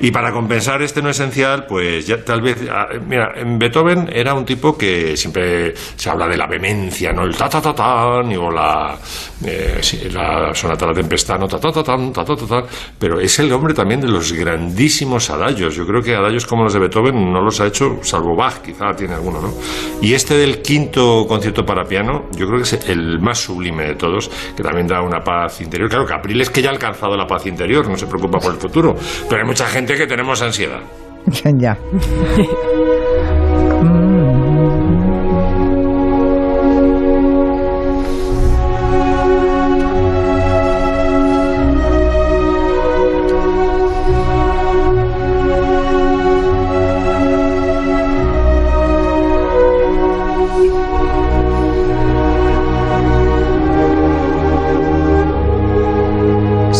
Y 0.00 0.10
para 0.10 0.32
compensar 0.32 0.80
este 0.82 1.02
no 1.02 1.10
esencial, 1.10 1.66
pues 1.66 2.06
ya 2.06 2.22
tal 2.24 2.40
vez. 2.40 2.58
ah, 2.70 2.86
Mira, 3.06 3.32
en 3.36 3.58
Beethoven 3.58 4.08
era 4.12 4.34
un 4.34 4.44
tipo 4.44 4.76
que 4.76 5.16
siempre 5.16 5.74
se 5.74 6.08
habla 6.10 6.28
de 6.28 6.36
la 6.36 6.46
vehemencia, 6.46 7.12
¿no? 7.12 7.24
El 7.24 7.36
ta 7.36 7.48
ta 7.48 7.60
ta 7.60 7.74
tan, 7.74 8.36
o 8.36 8.50
la, 8.50 8.96
eh, 9.44 9.78
sí, 9.80 10.08
la 10.10 10.54
sonata 10.54 10.86
la 10.86 10.92
tempestad, 10.94 11.38
¿no? 11.38 11.48
Ta 11.48 11.58
ta 11.58 11.72
ta 11.72 11.82
tan, 11.82 12.12
ta 12.12 12.24
ta 12.24 12.36
ta 12.36 12.46
tan. 12.46 12.64
Pero 12.98 13.18
es 13.20 13.38
el 13.40 13.52
hombre 13.52 13.74
también 13.74 14.00
de 14.00 14.08
los 14.08 14.32
grandísimos 14.32 15.30
adagios. 15.30 15.74
Yo 15.74 15.84
creo 15.86 16.00
que 16.00 16.14
adagios 16.14 16.46
como 16.46 16.64
los 16.64 16.72
de 16.72 16.78
Beethoven 16.80 17.32
no 17.32 17.40
los 17.40 17.60
ha 17.60 17.66
hecho, 17.66 17.98
salvo 18.02 18.36
Bach, 18.36 18.62
quizá 18.62 18.92
tiene 18.96 19.14
alguno, 19.14 19.40
¿no? 19.40 19.52
Y 20.00 20.14
este 20.14 20.34
del 20.34 20.62
quinto 20.62 21.26
concierto 21.26 21.64
para 21.64 21.84
piano, 21.84 22.26
yo 22.36 22.46
creo 22.46 22.58
que 22.58 22.62
es 22.64 22.88
el 22.88 23.18
más 23.20 23.38
sublime 23.38 23.84
de 23.84 23.94
todos, 23.96 24.30
que 24.56 24.62
también 24.62 24.86
da 24.86 25.02
una 25.02 25.20
paz 25.20 25.60
interior. 25.60 25.88
Claro, 25.88 26.06
Capril 26.06 26.40
es 26.40 26.50
que 26.50 26.62
ya 26.62 26.68
ha 26.68 26.72
alcanzado 26.72 27.16
la 27.16 27.26
paz 27.26 27.46
interior, 27.46 27.88
no 27.88 27.96
se 27.96 28.06
preocupa 28.06 28.38
por 28.38 28.54
el 28.54 28.60
futuro. 28.60 28.94
Pero 29.28 29.40
hay 29.42 29.46
mucha 29.46 29.66
gente 29.66 29.87
que 29.96 30.06
tenemos 30.06 30.42
ansiedad. 30.42 30.80
ya. 31.58 31.78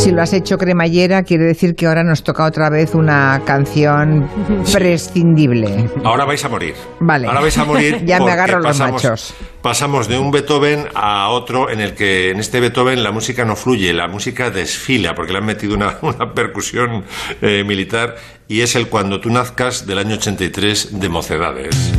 Si 0.08 0.14
lo 0.14 0.22
has 0.22 0.32
hecho 0.32 0.56
cremallera, 0.56 1.22
quiere 1.22 1.44
decir 1.44 1.74
que 1.74 1.84
ahora 1.84 2.02
nos 2.02 2.22
toca 2.22 2.46
otra 2.46 2.70
vez 2.70 2.94
una 2.94 3.42
canción 3.44 4.26
prescindible. 4.72 5.90
Ahora 6.02 6.24
vais 6.24 6.42
a 6.46 6.48
morir. 6.48 6.72
Vale. 6.98 7.26
Ahora 7.26 7.42
vais 7.42 7.58
a 7.58 7.66
morir. 7.66 7.98
Ya 8.06 8.18
me 8.18 8.32
agarro 8.32 8.56
los 8.56 8.68
pasamos, 8.68 9.04
machos. 9.04 9.34
Pasamos 9.60 10.08
de 10.08 10.18
un 10.18 10.30
Beethoven 10.30 10.86
a 10.94 11.28
otro 11.28 11.68
en 11.68 11.82
el 11.82 11.92
que 11.92 12.30
en 12.30 12.40
este 12.40 12.58
Beethoven 12.58 13.02
la 13.02 13.12
música 13.12 13.44
no 13.44 13.54
fluye, 13.54 13.92
la 13.92 14.08
música 14.08 14.48
desfila, 14.48 15.14
porque 15.14 15.32
le 15.32 15.40
han 15.40 15.44
metido 15.44 15.74
una, 15.74 15.98
una 16.02 16.32
percusión 16.32 17.04
eh, 17.42 17.62
militar, 17.64 18.14
y 18.48 18.62
es 18.62 18.76
el 18.76 18.88
Cuando 18.88 19.20
tú 19.20 19.28
nazcas 19.28 19.86
del 19.86 19.98
año 19.98 20.14
83 20.14 20.98
de 20.98 21.08
Mocedades. 21.10 21.92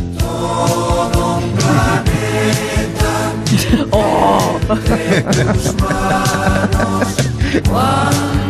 Oh. 3.92 4.58
Cuando 7.52 8.49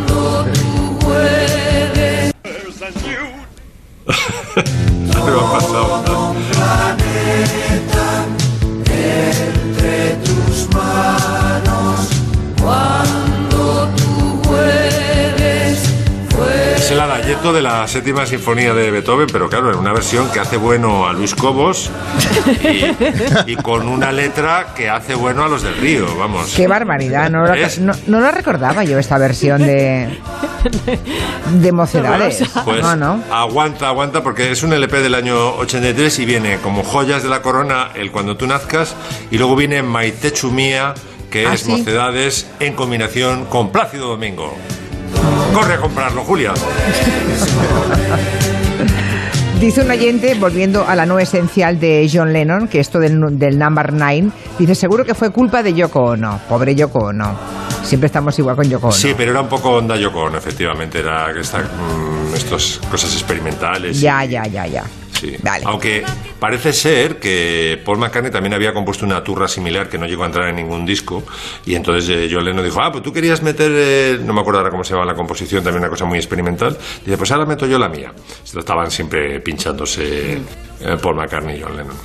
de 17.54 17.62
la 17.62 17.88
séptima 17.88 18.26
sinfonía 18.26 18.74
de 18.74 18.92
Beethoven, 18.92 19.28
pero 19.32 19.50
claro, 19.50 19.72
en 19.72 19.78
una 19.78 19.94
versión 19.94 20.30
que 20.32 20.40
hace 20.40 20.58
bueno 20.58 21.08
a 21.08 21.14
Luis 21.14 21.34
Cobos 21.36 21.90
y, 22.64 23.52
y 23.52 23.56
con 23.56 23.88
una 23.88 24.12
letra 24.12 24.74
que 24.76 24.90
hace 24.90 25.16
bueno 25.16 25.44
a 25.44 25.48
los 25.48 25.64
del 25.64 25.76
río, 25.78 26.06
vamos. 26.18 26.54
Qué 26.56 26.68
barbaridad, 26.68 27.30
no, 27.30 27.46
la- 27.46 27.56
no, 27.80 27.94
no 28.08 28.20
la 28.20 28.32
recordaba 28.32 28.84
yo 28.84 28.98
esta 29.00 29.18
versión 29.18 29.62
de, 29.62 30.10
de 31.54 31.72
mocedades. 31.72 32.44
Pues 32.66 32.82
No, 32.82 32.96
no. 32.96 33.24
aguanta, 33.32 33.88
aguanta, 33.88 34.24
porque 34.24 34.52
es 34.52 34.64
un 34.64 34.74
LP 34.74 35.02
del 35.02 35.16
año 35.16 35.56
83 35.56 36.20
y 36.20 36.26
viene 36.26 36.58
como 36.58 36.84
joyas 36.84 37.24
de 37.24 37.30
la 37.30 37.42
corona 37.42 37.90
el 37.96 38.12
Cuando 38.12 38.38
tú 38.38 38.48
nazcas 38.48 38.96
y 39.32 39.38
luego 39.38 39.56
viene 39.56 39.82
Maitechu 39.84 40.52
Mía, 40.52 40.94
que 41.30 41.46
¿Ah, 41.48 41.54
es 41.54 41.62
sí? 41.62 41.72
Mocedades 41.72 42.48
en 42.60 42.74
combinación 42.74 43.46
con 43.46 43.72
Plácido 43.72 44.08
Domingo. 44.08 44.56
Corre 45.54 45.74
a 45.76 45.78
comprarlo, 45.80 46.24
Julia. 46.24 46.54
Dice 49.60 49.82
un 49.82 49.92
oyente, 49.92 50.36
volviendo 50.36 50.88
a 50.88 50.96
la 50.96 51.06
no 51.06 51.20
esencial 51.20 51.82
de 51.82 52.10
John 52.12 52.32
Lennon, 52.32 52.70
que 52.70 52.80
esto 52.80 52.98
del, 52.98 53.20
del 53.38 53.60
number 53.60 53.92
nine, 53.92 54.32
dice, 54.58 54.74
seguro 54.74 55.04
que 55.04 55.14
fue 55.14 55.32
culpa 55.32 55.62
de 55.62 55.74
Yoko 55.74 56.00
Ono. 56.00 56.40
Pobre 56.48 56.74
Yoko 56.76 57.08
Ono. 57.08 57.38
Siempre 57.84 58.08
estamos 58.08 58.40
igual 58.40 58.56
con 58.56 58.70
Yoko 58.70 58.88
Ono. 58.88 58.96
Sí, 58.96 59.14
pero 59.18 59.32
era 59.32 59.42
un 59.42 59.50
poco 59.50 59.72
onda 59.72 59.98
Yoko 59.98 60.22
Ono, 60.22 60.38
efectivamente, 60.38 61.00
era 61.00 61.34
que 61.34 61.42
mm, 61.42 62.36
estas 62.36 62.80
cosas 62.90 63.14
experimentales. 63.14 64.00
Ya, 64.00 64.24
ya, 64.24 64.48
ya, 64.48 64.66
ya. 64.66 64.84
Sí. 65.20 65.36
Aunque 65.66 66.04
parece 66.40 66.72
ser 66.72 67.18
que 67.20 67.78
Paul 67.84 67.98
McCartney 67.98 68.32
también 68.32 68.54
había 68.54 68.72
compuesto 68.74 69.06
una 69.06 69.22
turra 69.22 69.48
similar 69.50 69.90
que 69.90 69.98
no 69.98 70.06
llegó 70.06 70.24
a 70.24 70.28
entrar 70.28 70.48
en 70.48 70.56
ningún 70.56 70.86
disco. 70.86 71.24
Y 71.66 71.76
entonces 71.76 72.10
eh, 72.10 72.30
John 72.32 72.46
Lennon 72.46 72.64
dijo, 72.64 72.80
ah, 72.82 72.90
pues 72.92 73.04
tú 73.04 73.12
querías 73.12 73.44
meter, 73.44 73.70
eh, 73.74 74.18
no 74.24 74.34
me 74.34 74.40
acuerdo 74.40 74.60
ahora 74.60 74.72
cómo 74.72 74.84
se 74.84 74.94
llama 74.94 75.06
la 75.06 75.16
composición, 75.16 75.64
también 75.64 75.82
una 75.82 75.90
cosa 75.90 76.06
muy 76.06 76.18
experimental. 76.18 76.78
Dice, 77.06 77.18
pues 77.18 77.32
ahora 77.32 77.46
meto 77.46 77.66
yo 77.66 77.78
la 77.78 77.90
mía. 77.90 78.14
Se 78.44 78.54
lo 78.56 78.62
estaban 78.62 78.90
siempre 78.92 79.42
pinchándose 79.42 80.36
eh, 80.36 80.42
Paul 81.02 81.16
McCartney 81.18 81.58
y 81.58 81.62
John 81.62 81.76
Lennon. 81.76 81.96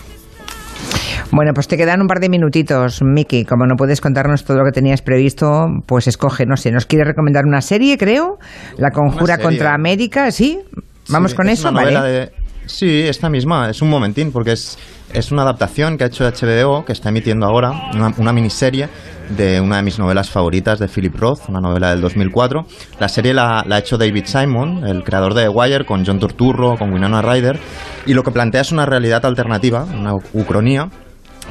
Bueno, 1.30 1.52
pues 1.54 1.66
te 1.68 1.76
quedan 1.76 2.00
un 2.00 2.06
par 2.06 2.20
de 2.20 2.28
minutitos, 2.28 3.00
Miki. 3.02 3.44
Como 3.44 3.66
no 3.66 3.74
puedes 3.76 4.00
contarnos 4.00 4.44
todo 4.44 4.58
lo 4.58 4.64
que 4.64 4.72
tenías 4.72 5.02
previsto, 5.02 5.66
pues 5.86 6.06
escoge, 6.06 6.46
no 6.46 6.56
sé, 6.56 6.70
¿nos 6.70 6.86
quieres 6.86 7.08
recomendar 7.08 7.44
una 7.46 7.60
serie, 7.60 7.96
creo? 7.98 8.38
La 8.76 8.90
Conjura 8.90 9.38
contra 9.38 9.74
América, 9.74 10.30
¿sí? 10.30 10.58
¿Vamos 11.08 11.32
Sí, 11.32 11.36
con 11.36 11.48
es 11.48 11.58
eso? 11.58 11.70
una 11.70 11.80
novela 11.82 12.00
Vale. 12.02 12.12
de- 12.12 12.30
Sí, 12.66 13.02
esta 13.02 13.28
misma, 13.28 13.68
es 13.68 13.82
un 13.82 13.90
momentín, 13.90 14.32
porque 14.32 14.52
es, 14.52 14.78
es 15.12 15.30
una 15.30 15.42
adaptación 15.42 15.98
que 15.98 16.04
ha 16.04 16.06
hecho 16.06 16.24
HBO, 16.24 16.84
que 16.84 16.92
está 16.92 17.10
emitiendo 17.10 17.46
ahora, 17.46 17.90
una, 17.94 18.12
una 18.16 18.32
miniserie 18.32 18.88
de 19.36 19.60
una 19.60 19.76
de 19.76 19.82
mis 19.82 19.98
novelas 19.98 20.30
favoritas 20.30 20.78
de 20.78 20.88
Philip 20.88 21.14
Roth, 21.14 21.48
una 21.48 21.60
novela 21.60 21.90
del 21.90 22.00
2004. 22.00 22.66
La 22.98 23.08
serie 23.08 23.34
la, 23.34 23.64
la 23.66 23.76
ha 23.76 23.78
hecho 23.78 23.98
David 23.98 24.24
Simon, 24.24 24.86
el 24.86 25.04
creador 25.04 25.34
de 25.34 25.42
The 25.42 25.48
Wire, 25.50 25.84
con 25.84 26.06
John 26.06 26.18
Turturro, 26.18 26.76
con 26.76 26.92
Winona 26.92 27.20
Ryder, 27.20 27.58
y 28.06 28.14
lo 28.14 28.22
que 28.22 28.30
plantea 28.30 28.62
es 28.62 28.72
una 28.72 28.86
realidad 28.86 29.24
alternativa, 29.26 29.84
una 29.84 30.14
ucronía, 30.32 30.88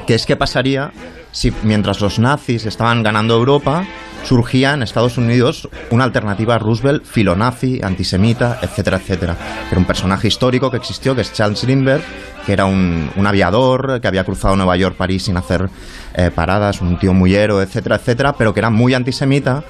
que 0.06 0.14
es 0.14 0.26
qué 0.26 0.36
pasaría 0.36 0.90
si 1.30 1.52
mientras 1.62 2.00
los 2.00 2.18
nazis 2.18 2.66
estaban 2.66 3.02
ganando 3.02 3.34
Europa, 3.34 3.84
surgía 4.24 4.74
en 4.74 4.82
Estados 4.82 5.18
Unidos 5.18 5.68
una 5.90 6.04
alternativa 6.04 6.54
a 6.54 6.58
Roosevelt 6.58 7.04
filonazi, 7.04 7.80
antisemita, 7.82 8.58
etcétera, 8.62 8.96
etcétera. 8.96 9.36
Era 9.70 9.78
un 9.78 9.86
personaje 9.86 10.28
histórico 10.28 10.70
que 10.70 10.78
existió, 10.78 11.14
que 11.14 11.20
es 11.20 11.32
Charles 11.32 11.64
Lindbergh, 11.64 12.02
que 12.46 12.52
era 12.52 12.64
un, 12.64 13.10
un 13.16 13.26
aviador 13.26 14.00
que 14.00 14.08
había 14.08 14.24
cruzado 14.24 14.56
Nueva 14.56 14.76
York, 14.76 14.96
París 14.96 15.24
sin 15.24 15.36
hacer 15.36 15.68
eh, 16.14 16.30
paradas, 16.34 16.80
un 16.80 16.98
tío 16.98 17.12
muy 17.12 17.34
héroe, 17.34 17.62
etcétera, 17.62 17.96
etcétera, 17.96 18.34
pero 18.36 18.52
que 18.52 18.60
era 18.60 18.70
muy 18.70 18.94
antisemita 18.94 19.64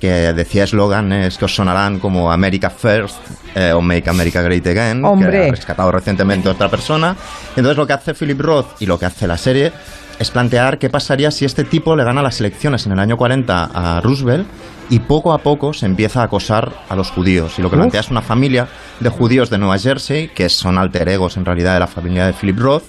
que 0.00 0.32
decía 0.32 0.64
eslóganes 0.64 1.36
que 1.36 1.44
os 1.44 1.54
sonarán 1.54 1.98
como 1.98 2.32
America 2.32 2.70
First 2.70 3.18
eh, 3.54 3.72
o 3.72 3.82
Make 3.82 4.08
America 4.08 4.40
Great 4.40 4.66
Again, 4.66 5.04
Hombre. 5.04 5.30
que 5.30 5.48
ha 5.48 5.50
rescatado 5.50 5.92
recientemente 5.92 6.48
otra 6.48 6.70
persona. 6.70 7.14
Entonces 7.50 7.76
lo 7.76 7.86
que 7.86 7.92
hace 7.92 8.14
Philip 8.14 8.40
Roth 8.40 8.80
y 8.80 8.86
lo 8.86 8.98
que 8.98 9.04
hace 9.04 9.26
la 9.26 9.36
serie 9.36 9.72
es 10.20 10.30
plantear 10.30 10.78
qué 10.78 10.88
pasaría 10.90 11.30
si 11.32 11.44
este 11.46 11.64
tipo 11.64 11.96
le 11.96 12.04
gana 12.04 12.22
las 12.22 12.38
elecciones 12.40 12.86
en 12.86 12.92
el 12.92 13.00
año 13.00 13.16
40 13.16 13.70
a 13.72 14.00
Roosevelt 14.02 14.46
y 14.90 14.98
poco 15.00 15.32
a 15.32 15.38
poco 15.38 15.72
se 15.72 15.86
empieza 15.86 16.20
a 16.20 16.24
acosar 16.24 16.70
a 16.88 16.94
los 16.94 17.10
judíos. 17.10 17.58
Y 17.58 17.62
lo 17.62 17.70
que 17.70 17.76
plantea 17.76 18.00
es 18.00 18.10
una 18.10 18.20
familia 18.22 18.68
de 19.00 19.08
judíos 19.08 19.48
de 19.50 19.56
Nueva 19.58 19.78
Jersey, 19.78 20.28
que 20.28 20.48
son 20.50 20.76
alter 20.78 21.08
egos 21.08 21.36
en 21.36 21.44
realidad 21.44 21.74
de 21.74 21.80
la 21.80 21.86
familia 21.86 22.26
de 22.26 22.34
Philip 22.34 22.58
Roth, 22.58 22.82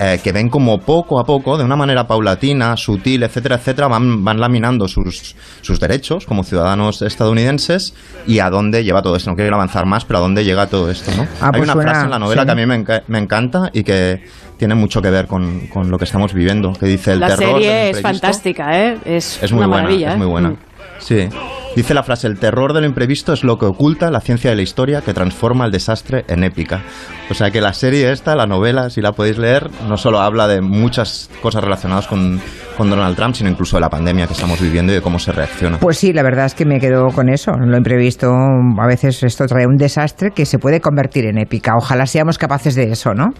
eh, 0.00 0.18
que 0.24 0.32
ven 0.32 0.48
como 0.48 0.80
poco 0.80 1.20
a 1.20 1.24
poco, 1.24 1.56
de 1.56 1.62
una 1.62 1.76
manera 1.76 2.08
paulatina, 2.08 2.76
sutil, 2.76 3.22
etcétera, 3.22 3.54
etcétera, 3.56 3.86
van, 3.86 4.24
van 4.24 4.40
laminando 4.40 4.88
sus, 4.88 5.36
sus 5.60 5.78
derechos 5.78 6.26
como 6.26 6.42
ciudadanos 6.42 7.00
estadounidenses 7.02 7.94
y 8.26 8.40
a 8.40 8.50
dónde 8.50 8.82
lleva 8.82 9.02
todo 9.02 9.14
esto. 9.14 9.30
No 9.30 9.36
quiero 9.36 9.54
avanzar 9.54 9.86
más, 9.86 10.04
pero 10.04 10.18
a 10.18 10.22
dónde 10.22 10.44
llega 10.44 10.66
todo 10.66 10.90
esto, 10.90 11.12
¿no? 11.16 11.28
Ah, 11.40 11.46
Hay 11.54 11.60
pues 11.60 11.62
una 11.64 11.72
suena- 11.74 11.90
frase 11.92 12.04
en 12.06 12.10
la 12.10 12.18
novela 12.18 12.42
sí. 12.42 12.46
que 12.46 12.52
a 12.52 12.54
mí 12.56 12.66
me, 12.66 12.84
enca- 12.84 13.02
me 13.06 13.18
encanta 13.18 13.70
y 13.72 13.84
que 13.84 14.24
tiene 14.56 14.74
mucho 14.74 15.00
que 15.02 15.10
ver 15.10 15.26
con, 15.26 15.66
con 15.68 15.90
lo 15.90 15.98
que 15.98 16.04
estamos 16.04 16.32
viviendo, 16.34 16.72
que 16.72 16.86
dice 16.86 17.12
el 17.12 17.20
La 17.20 17.28
terror 17.28 17.54
del 17.54 17.62
serie 17.62 17.90
es 17.90 17.96
imprevisto". 17.96 18.08
fantástica, 18.26 18.80
¿eh? 18.84 18.98
Es, 19.04 19.42
Es 19.42 19.52
muy 19.52 19.58
una 19.60 19.66
buena, 19.68 19.82
maravilla. 19.82 20.08
es 20.10 20.14
¿eh? 20.14 20.18
muy 20.18 20.26
buena. 20.26 20.48
Mm. 20.50 20.56
Sí. 21.00 21.28
Dice 21.76 21.92
la 21.92 22.04
frase, 22.04 22.28
el 22.28 22.38
terror 22.38 22.72
de 22.72 22.80
lo 22.80 22.86
imprevisto 22.86 23.32
es 23.32 23.42
lo 23.42 23.58
que 23.58 23.66
oculta 23.66 24.08
la 24.10 24.20
ciencia 24.20 24.50
de 24.50 24.56
la 24.56 24.62
historia 24.62 25.00
que 25.00 25.12
transforma 25.12 25.64
el 25.64 25.72
desastre 25.72 26.24
en 26.28 26.44
épica. 26.44 26.82
O 27.30 27.34
sea 27.34 27.50
que 27.50 27.60
la 27.60 27.72
serie 27.72 28.12
esta, 28.12 28.36
la 28.36 28.46
novela, 28.46 28.90
si 28.90 29.00
la 29.00 29.12
podéis 29.12 29.38
leer, 29.38 29.70
no 29.88 29.96
solo 29.96 30.20
habla 30.20 30.46
de 30.46 30.60
muchas 30.60 31.30
cosas 31.42 31.64
relacionadas 31.64 32.06
con, 32.06 32.40
con 32.76 32.90
Donald 32.90 33.16
Trump, 33.16 33.34
sino 33.34 33.50
incluso 33.50 33.76
de 33.76 33.80
la 33.80 33.88
pandemia 33.88 34.26
que 34.26 34.34
estamos 34.34 34.60
viviendo 34.60 34.92
y 34.92 34.96
de 34.96 35.00
cómo 35.00 35.18
se 35.18 35.32
reacciona. 35.32 35.78
Pues 35.78 35.98
sí, 35.98 36.12
la 36.12 36.22
verdad 36.22 36.46
es 36.46 36.54
que 36.54 36.64
me 36.64 36.78
quedo 36.78 37.08
con 37.08 37.28
eso. 37.28 37.52
Lo 37.52 37.76
imprevisto, 37.76 38.28
a 38.28 38.86
veces 38.86 39.22
esto 39.22 39.46
trae 39.46 39.66
un 39.66 39.76
desastre 39.76 40.30
que 40.30 40.46
se 40.46 40.58
puede 40.58 40.80
convertir 40.80 41.26
en 41.26 41.38
épica. 41.38 41.72
Ojalá 41.76 42.06
seamos 42.06 42.38
capaces 42.38 42.76
de 42.76 42.92
eso, 42.92 43.14
¿no? 43.14 43.30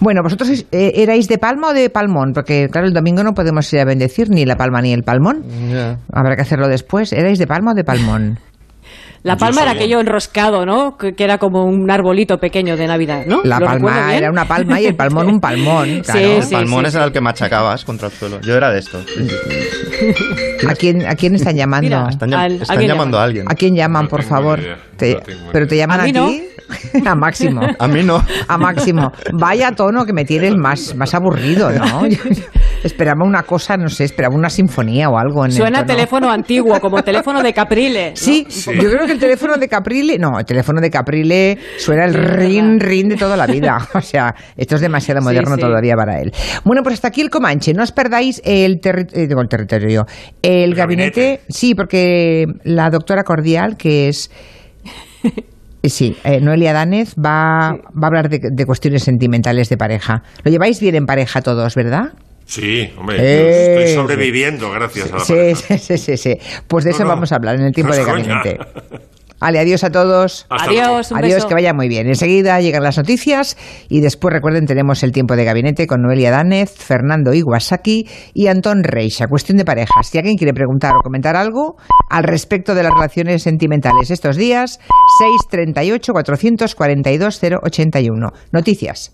Bueno, 0.00 0.22
vosotros 0.24 0.66
eh, 0.72 0.92
erais 0.96 1.28
de 1.28 1.38
Palma 1.38 1.68
o 1.68 1.72
de 1.72 1.88
Palmón, 1.90 2.32
porque 2.34 2.68
claro, 2.68 2.88
el 2.88 2.94
domingo 2.94 3.22
no 3.22 3.32
podemos 3.32 3.72
ir 3.72 3.78
a 3.80 3.84
bendecir 3.84 4.28
ni 4.30 4.44
la 4.44 4.56
Palma 4.56 4.80
ni 4.80 4.92
el 4.92 5.04
Palmón. 5.04 5.44
Habrá 6.12 6.34
que 6.34 6.42
hacerlo 6.42 6.68
después. 6.68 7.12
¿Erais 7.12 7.38
de 7.38 7.46
Palma 7.46 7.72
o 7.72 7.74
de 7.76 7.84
Palmón? 7.84 8.38
La 9.26 9.36
palma 9.36 9.62
era 9.62 9.72
aquello 9.72 10.00
enroscado, 10.00 10.64
¿no? 10.64 10.96
Que, 10.96 11.14
que 11.14 11.24
era 11.24 11.38
como 11.38 11.64
un 11.64 11.90
arbolito 11.90 12.38
pequeño 12.38 12.76
de 12.76 12.86
Navidad, 12.86 13.24
¿no? 13.26 13.40
La 13.44 13.58
¿Lo 13.58 13.66
recuerdo 13.66 13.96
palma 13.98 14.14
era 14.16 14.30
una 14.30 14.44
palma 14.46 14.80
y 14.80 14.86
el 14.86 14.94
palmón 14.96 15.28
un 15.28 15.40
palmón. 15.40 15.86
Sí, 15.88 16.02
Claro. 16.02 16.20
el 16.20 16.48
palmón 16.50 16.86
es 16.86 16.94
el 16.94 17.12
que 17.12 17.20
machacabas 17.20 17.84
contra 17.84 18.06
el 18.08 18.12
suelo. 18.14 18.40
Yo 18.40 18.54
era 18.54 18.70
de 18.70 18.82
sí, 18.82 18.90
sí. 19.06 20.66
¿A 20.68 20.74
quién, 20.74 21.06
¿A 21.06 21.14
quién 21.14 21.34
están 21.34 21.56
llamando? 21.56 21.88
Mira, 21.88 22.06
Están 22.08 22.32
al- 22.34 22.58
llamando 22.58 23.16
llama. 23.16 23.18
a 23.18 23.24
alguien. 23.24 23.46
¿A 23.48 23.54
quién 23.54 23.74
llaman, 23.74 24.08
por 24.08 24.22
favor? 24.22 24.60
Te- 24.96 25.18
¿Pero 25.52 25.66
te 25.66 25.76
llaman 25.76 26.00
A 26.00 26.04
ti? 26.04 26.12
no. 26.12 26.30
A 27.06 27.14
Máximo. 27.14 27.60
A 27.78 27.86
mí 27.86 28.02
no. 28.02 28.20
A 28.48 28.58
Máximo. 28.58 29.12
Vaya 29.34 29.70
tono 29.72 30.04
que 30.04 30.12
me 30.12 30.24
tienes 30.24 30.56
más, 30.56 30.96
más 30.96 31.14
aburrido, 31.14 31.70
¿no? 31.70 32.06
Yo 32.08 32.18
esperaba 32.82 33.24
una 33.24 33.42
cosa, 33.44 33.76
no 33.76 33.88
sé, 33.88 34.02
esperaba 34.04 34.34
una 34.34 34.50
sinfonía 34.50 35.08
o 35.08 35.16
algo. 35.16 35.44
En 35.44 35.52
el 35.52 35.56
Suena 35.56 35.78
tono. 35.84 35.94
teléfono 35.94 36.30
antiguo, 36.30 36.80
como 36.80 37.02
teléfono 37.04 37.40
de 37.42 37.52
Caprile. 37.52 38.10
¿no? 38.10 38.16
Sí, 38.16 38.46
yo 38.50 38.90
creo 38.90 39.06
que 39.06 39.15
el 39.16 39.20
teléfono 39.20 39.56
de 39.56 39.68
Caprile, 39.68 40.18
no, 40.18 40.38
el 40.38 40.44
teléfono 40.44 40.80
de 40.80 40.90
Caprile 40.90 41.58
suena 41.78 42.04
el 42.04 42.14
rin, 42.14 42.78
rin 42.80 43.08
de 43.08 43.16
toda 43.16 43.36
la 43.36 43.46
vida. 43.46 43.78
O 43.94 44.00
sea, 44.00 44.34
esto 44.56 44.76
es 44.76 44.80
demasiado 44.80 45.20
moderno 45.22 45.54
sí. 45.56 45.60
todavía 45.60 45.94
para 45.96 46.20
él. 46.20 46.32
Bueno, 46.64 46.82
pues 46.82 46.94
hasta 46.94 47.08
aquí 47.08 47.20
el 47.22 47.30
Comanche. 47.30 47.72
No 47.74 47.82
os 47.82 47.92
perdáis 47.92 48.40
el, 48.44 48.76
terri- 48.80 49.08
eh, 49.12 49.26
digo, 49.26 49.40
el 49.40 49.48
territorio, 49.48 50.04
el 50.42 50.74
gabinete. 50.74 51.40
Sí, 51.48 51.74
porque 51.74 52.44
la 52.64 52.90
doctora 52.90 53.22
Cordial, 53.24 53.76
que 53.76 54.08
es... 54.08 54.30
eh, 55.82 55.88
Sí, 55.88 56.16
eh, 56.24 56.40
Noelia 56.40 56.72
Danez 56.72 57.14
va, 57.14 57.70
va 57.70 58.02
a 58.02 58.06
hablar 58.08 58.28
de, 58.28 58.40
de 58.42 58.64
cuestiones 58.66 59.04
sentimentales 59.04 59.68
de 59.68 59.76
pareja. 59.76 60.22
Lo 60.42 60.50
lleváis 60.50 60.80
bien 60.80 60.96
en 60.96 61.06
pareja 61.06 61.42
todos, 61.42 61.74
¿verdad? 61.76 62.12
Sí, 62.46 62.88
hombre, 62.96 63.16
Eh, 63.20 63.72
estoy 63.72 63.88
sí. 63.88 63.94
sobreviviendo 63.94 64.70
gracias 64.70 65.12
a 65.12 65.16
la 65.16 65.24
Sí, 65.24 65.32
pareja. 65.34 65.56
sí, 65.56 65.78
sí, 65.78 65.98
sí, 65.98 66.16
sí. 66.16 66.34
Pues 66.68 66.84
de 66.84 66.90
No, 66.90 66.96
eso 66.96 67.02
no. 67.04 67.10
vamos 67.10 67.32
a 67.32 67.36
hablar 67.36 67.56
en 67.56 67.62
el 67.62 67.72
tiempo 67.72 67.92
No 67.92 67.98
de 67.98 68.04
gabinete. 68.04 68.58
Vale, 69.38 69.58
adiós 69.58 69.84
a 69.84 69.90
todos. 69.90 70.46
Hasta 70.48 70.70
Adiós, 70.70 71.10
un 71.10 71.18
Adiós, 71.18 71.34
beso. 71.34 71.48
que 71.48 71.54
vaya 71.54 71.74
muy 71.74 71.88
bien. 71.88 72.06
Enseguida 72.06 72.58
llegan 72.62 72.82
las 72.82 72.96
noticias 72.96 73.58
y 73.90 74.00
después 74.00 74.32
recuerden 74.32 74.64
tenemos 74.64 75.02
el 75.02 75.12
tiempo 75.12 75.36
de 75.36 75.44
gabinete 75.44 75.86
con 75.86 76.00
Noelia 76.00 76.30
Danez, 76.30 76.70
Fernando 76.74 77.34
Iwasaki 77.34 78.08
y 78.32 78.46
Antón 78.46 78.82
Reixa. 78.82 79.26
Cuestión 79.26 79.58
de 79.58 79.66
parejas. 79.66 80.06
Si 80.10 80.16
alguien 80.16 80.38
quiere 80.38 80.54
preguntar 80.54 80.92
o 80.98 81.02
comentar 81.02 81.36
algo 81.36 81.74
al 82.08 82.24
respecto 82.24 82.74
de 82.74 82.84
las 82.84 82.92
relaciones 82.94 83.42
sentimentales 83.42 84.10
estos 84.10 84.36
días, 84.36 84.78
638 85.18 86.12
442 86.14 87.38
081. 87.62 88.30
Noticias. 88.52 89.12